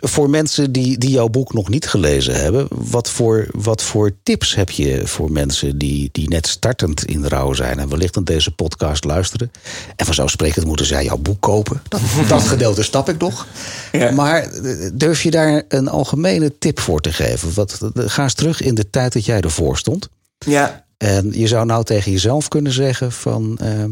voor 0.00 0.30
mensen 0.30 0.72
die, 0.72 0.98
die 0.98 1.10
jouw 1.10 1.28
boek 1.28 1.52
nog 1.52 1.68
niet 1.68 1.88
gelezen 1.88 2.40
hebben... 2.40 2.66
Wat 2.70 3.10
voor, 3.10 3.46
wat 3.52 3.82
voor 3.82 4.12
tips 4.22 4.54
heb 4.54 4.70
je 4.70 5.06
voor 5.06 5.32
mensen 5.32 5.78
die, 5.78 6.08
die 6.12 6.28
net 6.28 6.46
startend 6.46 7.04
in 7.04 7.20
de 7.20 7.28
rouw 7.28 7.52
zijn... 7.52 7.78
en 7.78 7.88
wellicht 7.88 8.16
aan 8.16 8.24
deze 8.24 8.50
podcast 8.50 9.04
luisteren? 9.04 9.50
En 9.96 10.06
vanzelfsprekend 10.06 10.66
moeten 10.66 10.86
zij 10.86 11.04
jouw 11.04 11.16
boek 11.16 11.40
kopen. 11.40 11.82
Dat, 11.88 12.00
dat 12.28 12.42
gedeelte 12.42 12.82
snap 12.82 13.08
ik 13.08 13.18
nog. 13.18 13.46
Ja. 13.92 14.10
Maar 14.10 14.42
eh, 14.42 14.90
durf 14.94 15.22
je 15.22 15.30
daar 15.30 15.62
een 15.68 15.88
algemene 15.88 16.58
tip 16.58 16.80
voor 16.80 17.00
te 17.00 17.12
geven? 17.12 17.54
Wat, 17.54 17.78
ga 17.94 18.22
eens 18.22 18.34
terug 18.34 18.60
in 18.60 18.74
de 18.74 18.90
tijd 18.90 19.12
dat 19.12 19.24
jij 19.24 19.40
ervoor 19.40 19.78
stond... 19.78 20.08
Ja. 20.38 20.86
En 20.96 21.32
je 21.32 21.46
zou 21.46 21.66
nou 21.66 21.84
tegen 21.84 22.12
jezelf 22.12 22.48
kunnen 22.48 22.72
zeggen 22.72 23.12
van... 23.12 23.58
eh, 23.58 23.84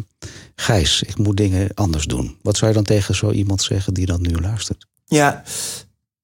Gijs, 0.57 1.03
ik 1.03 1.19
moet 1.19 1.37
dingen 1.37 1.69
anders 1.75 2.05
doen. 2.05 2.37
Wat 2.43 2.57
zou 2.57 2.71
je 2.71 2.77
dan 2.77 2.85
tegen 2.85 3.15
zo 3.15 3.31
iemand 3.31 3.63
zeggen 3.63 3.95
die 3.95 4.07
dan 4.07 4.21
nu 4.21 4.41
luistert? 4.41 4.87
Ja. 5.05 5.43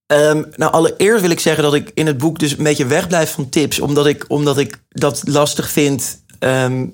Ehm, 0.05 0.43
nou, 0.55 0.71
allereerst 0.71 1.21
wil 1.21 1.29
ik 1.29 1.39
zeggen 1.39 1.63
dat 1.63 1.73
ik 1.73 1.91
in 1.93 2.07
het 2.07 2.17
boek 2.17 2.39
dus 2.39 2.57
een 2.57 2.63
beetje 2.63 2.85
wegblijf 2.85 3.31
van 3.31 3.49
tips. 3.49 3.79
Omdat 3.79 4.05
ik, 4.05 4.25
omdat 4.27 4.57
ik 4.57 4.83
dat 4.89 5.21
lastig 5.25 5.69
vind 5.69 6.23
ehm, 6.39 6.87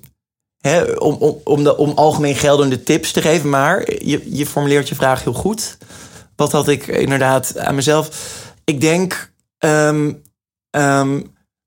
om, 0.97 1.15
om, 1.15 1.41
om, 1.43 1.63
de, 1.63 1.77
om 1.77 1.91
algemeen 1.91 2.35
geldende 2.35 2.83
tips 2.83 3.11
te 3.11 3.21
geven. 3.21 3.49
Maar 3.49 4.05
je, 4.05 4.35
je 4.35 4.45
formuleert 4.45 4.89
je 4.89 4.95
vraag 4.95 5.23
heel 5.23 5.33
goed. 5.33 5.77
Wat 6.35 6.51
had 6.51 6.67
ik 6.67 6.87
inderdaad 6.87 7.57
aan 7.57 7.75
mezelf? 7.75 8.09
Ik 8.63 8.81
denk 8.81 9.31
ehm, 9.57 10.11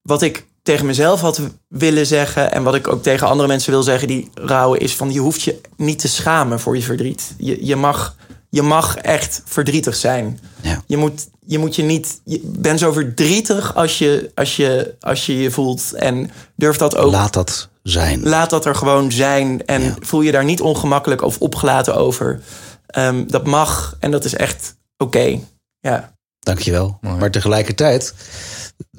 wat 0.02 0.22
ik 0.22 0.46
tegen 0.62 0.86
mezelf 0.86 1.20
had 1.20 1.40
willen 1.68 2.06
zeggen... 2.06 2.52
en 2.52 2.62
wat 2.62 2.74
ik 2.74 2.88
ook 2.88 3.02
tegen 3.02 3.26
andere 3.26 3.48
mensen 3.48 3.72
wil 3.72 3.82
zeggen 3.82 4.08
die 4.08 4.30
rouwen... 4.34 4.80
is 4.80 4.96
van 4.96 5.12
je 5.12 5.20
hoeft 5.20 5.42
je 5.42 5.60
niet 5.76 5.98
te 5.98 6.08
schamen 6.08 6.60
voor 6.60 6.76
je 6.76 6.82
verdriet. 6.82 7.34
Je, 7.38 7.66
je, 7.66 7.76
mag, 7.76 8.16
je 8.52 8.62
mag 8.62 8.96
echt 8.96 9.42
verdrietig 9.44 9.96
zijn. 9.96 10.40
Ja. 10.60 10.82
Je 10.86 10.96
moet 10.96 11.28
je, 11.46 11.58
moet 11.58 11.76
je 11.76 11.82
niet... 11.82 12.20
Je 12.24 12.40
bent 12.44 12.78
zo 12.78 12.92
verdrietig 12.92 13.74
als 13.74 13.98
je, 13.98 14.30
als, 14.34 14.56
je, 14.56 14.94
als 15.00 15.26
je 15.26 15.38
je 15.38 15.50
voelt. 15.50 15.92
En 15.92 16.30
durf 16.56 16.76
dat 16.76 16.96
ook... 16.96 17.10
Laat 17.12 17.32
dat 17.32 17.68
zijn. 17.82 18.22
Laat 18.22 18.50
dat 18.50 18.64
er 18.64 18.74
gewoon 18.74 19.12
zijn. 19.12 19.66
En 19.66 19.82
Ja. 19.82 19.94
voel 20.00 20.20
je 20.20 20.32
daar 20.32 20.44
niet 20.44 20.60
ongemakkelijk 20.60 21.22
of 21.22 21.38
opgelaten 21.38 21.94
over. 21.96 22.40
Ehm, 22.86 23.26
dat 23.26 23.46
mag 23.46 23.96
en 24.00 24.10
dat 24.10 24.24
is 24.24 24.34
echt 24.34 24.76
oké. 24.96 25.38
Ja. 25.80 26.12
Dankjewel. 26.38 26.98
Maar 27.00 27.30
tegelijkertijd 27.30 28.14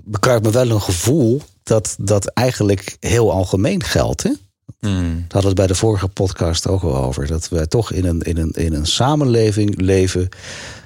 bekruipt 0.04 0.46
me 0.46 0.52
wel 0.52 0.70
een 0.70 0.82
gevoel... 0.82 1.42
dat 1.64 1.96
dat 2.00 2.26
eigenlijk 2.28 2.98
heel 3.00 3.32
algemeen 3.32 3.84
geldt. 3.84 4.24
Hè? 4.24 4.32
Hmm. 4.80 5.14
Daar 5.14 5.14
hadden 5.28 5.42
we 5.42 5.48
het 5.48 5.56
bij 5.56 5.68
de 5.68 5.76
vorige 5.76 6.08
podcast 6.08 6.68
ook 6.68 6.84
al 6.84 6.96
over. 6.98 7.28
Dat 7.28 7.50
we 7.50 7.68
toch 7.68 7.92
in 7.92 8.06
een, 8.06 8.22
in 8.22 8.38
een, 8.38 8.52
in 8.52 8.74
een 8.74 8.86
samenleving 8.86 9.82
leven... 9.82 10.30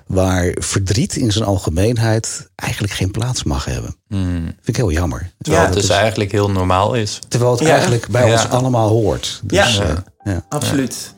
waar 0.07 0.55
verdriet 0.59 1.15
in 1.15 1.32
zijn 1.32 1.45
algemeenheid 1.45 2.49
eigenlijk 2.55 2.93
geen 2.93 3.11
plaats 3.11 3.43
mag 3.43 3.65
hebben. 3.65 3.95
Hmm. 4.07 4.43
Vind 4.45 4.67
ik 4.67 4.75
heel 4.75 4.91
jammer. 4.91 5.32
Ja, 5.38 5.63
Het 5.65 5.73
dus 5.73 5.89
eigenlijk 5.89 6.32
heel 6.32 6.51
normaal 6.51 6.93
is. 6.93 7.19
Terwijl 7.28 7.51
het 7.51 7.61
Ja. 7.61 7.69
eigenlijk 7.69 8.07
bij 8.07 8.28
Ja. 8.28 8.32
ons 8.32 8.49
allemaal 8.49 8.89
hoort. 8.89 9.39
Dus, 9.43 9.75
Ja. 9.78 9.84
eh, 9.84 9.95
ja. 10.34 10.45
Absoluut. 10.49 11.15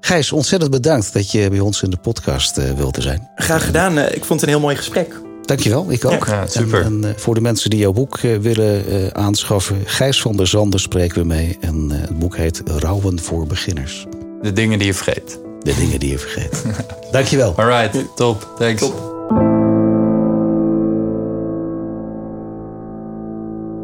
Gijs, 0.00 0.32
ontzettend 0.32 0.70
bedankt 0.70 1.12
dat 1.12 1.30
je 1.30 1.50
bij 1.50 1.60
ons 1.60 1.82
in 1.82 1.90
de 1.90 1.96
podcast 1.96 2.58
uh, 2.58 2.70
wilde 2.70 3.00
zijn. 3.00 3.28
Graag 3.34 3.64
gedaan. 3.64 3.98
ik 3.98 4.24
vond 4.24 4.28
het 4.40 4.42
een 4.42 4.48
heel 4.48 4.60
mooi 4.60 4.76
gesprek. 4.76 5.20
Dankjewel, 5.42 5.92
ik 5.92 6.04
ook. 6.04 6.26
Ja, 6.26 6.46
super. 6.46 6.82
En, 6.82 7.04
en 7.04 7.14
voor 7.18 7.34
de 7.34 7.40
mensen 7.40 7.70
die 7.70 7.78
jouw 7.78 7.92
boek 7.92 8.20
willen 8.20 9.14
aanschaffen, 9.14 9.82
Gijs 9.84 10.20
van 10.20 10.36
der 10.36 10.46
Zanden 10.46 10.80
spreken 10.80 11.20
we 11.20 11.26
mee. 11.26 11.58
En 11.60 11.90
het 11.90 12.18
boek 12.18 12.36
heet 12.36 12.62
Rouwen 12.64 13.20
voor 13.20 13.46
Beginners. 13.46 14.06
De 14.42 14.52
dingen 14.52 14.78
die 14.78 14.86
je 14.86 14.94
vergeet. 14.94 15.40
De 15.60 15.74
dingen 15.74 16.00
die 16.00 16.10
je 16.10 16.18
vergeet. 16.18 16.64
Dankjewel. 17.12 17.54
All 17.56 17.66
right, 17.66 18.16
top. 18.16 18.54
Thanks. 18.58 18.80
Top. 18.80 19.10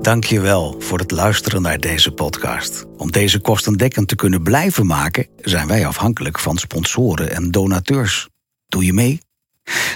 Dankjewel 0.09 0.74
voor 0.78 0.98
het 0.98 1.11
luisteren 1.11 1.62
naar 1.62 1.78
deze 1.78 2.11
podcast. 2.11 2.84
Om 2.96 3.11
deze 3.11 3.40
kostendekkend 3.40 4.09
te 4.09 4.16
kunnen 4.16 4.42
blijven 4.42 4.86
maken, 4.86 5.26
zijn 5.40 5.66
wij 5.66 5.86
afhankelijk 5.86 6.38
van 6.38 6.56
sponsoren 6.56 7.30
en 7.30 7.50
donateurs. 7.50 8.28
Doe 8.66 8.84
je 8.84 8.92
mee? 8.92 9.20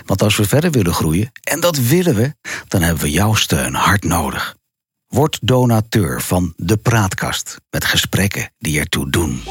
Want 0.07 0.23
als 0.23 0.37
we 0.37 0.45
verder 0.45 0.71
willen 0.71 0.95
groeien, 0.95 1.33
en 1.43 1.61
dat 1.61 1.77
willen 1.77 2.15
we, 2.15 2.35
dan 2.69 2.83
hebben 2.83 3.03
we 3.03 3.11
jouw 3.11 3.35
steun 3.35 3.75
hard 3.75 4.05
nodig. 4.05 4.57
Word 5.07 5.39
donateur 5.43 6.21
van 6.23 6.53
De 6.57 6.77
Praatkast 6.77 7.57
met 7.71 7.85
gesprekken 7.85 8.53
die 8.59 8.79
ertoe 8.79 9.11
doen. 9.11 9.43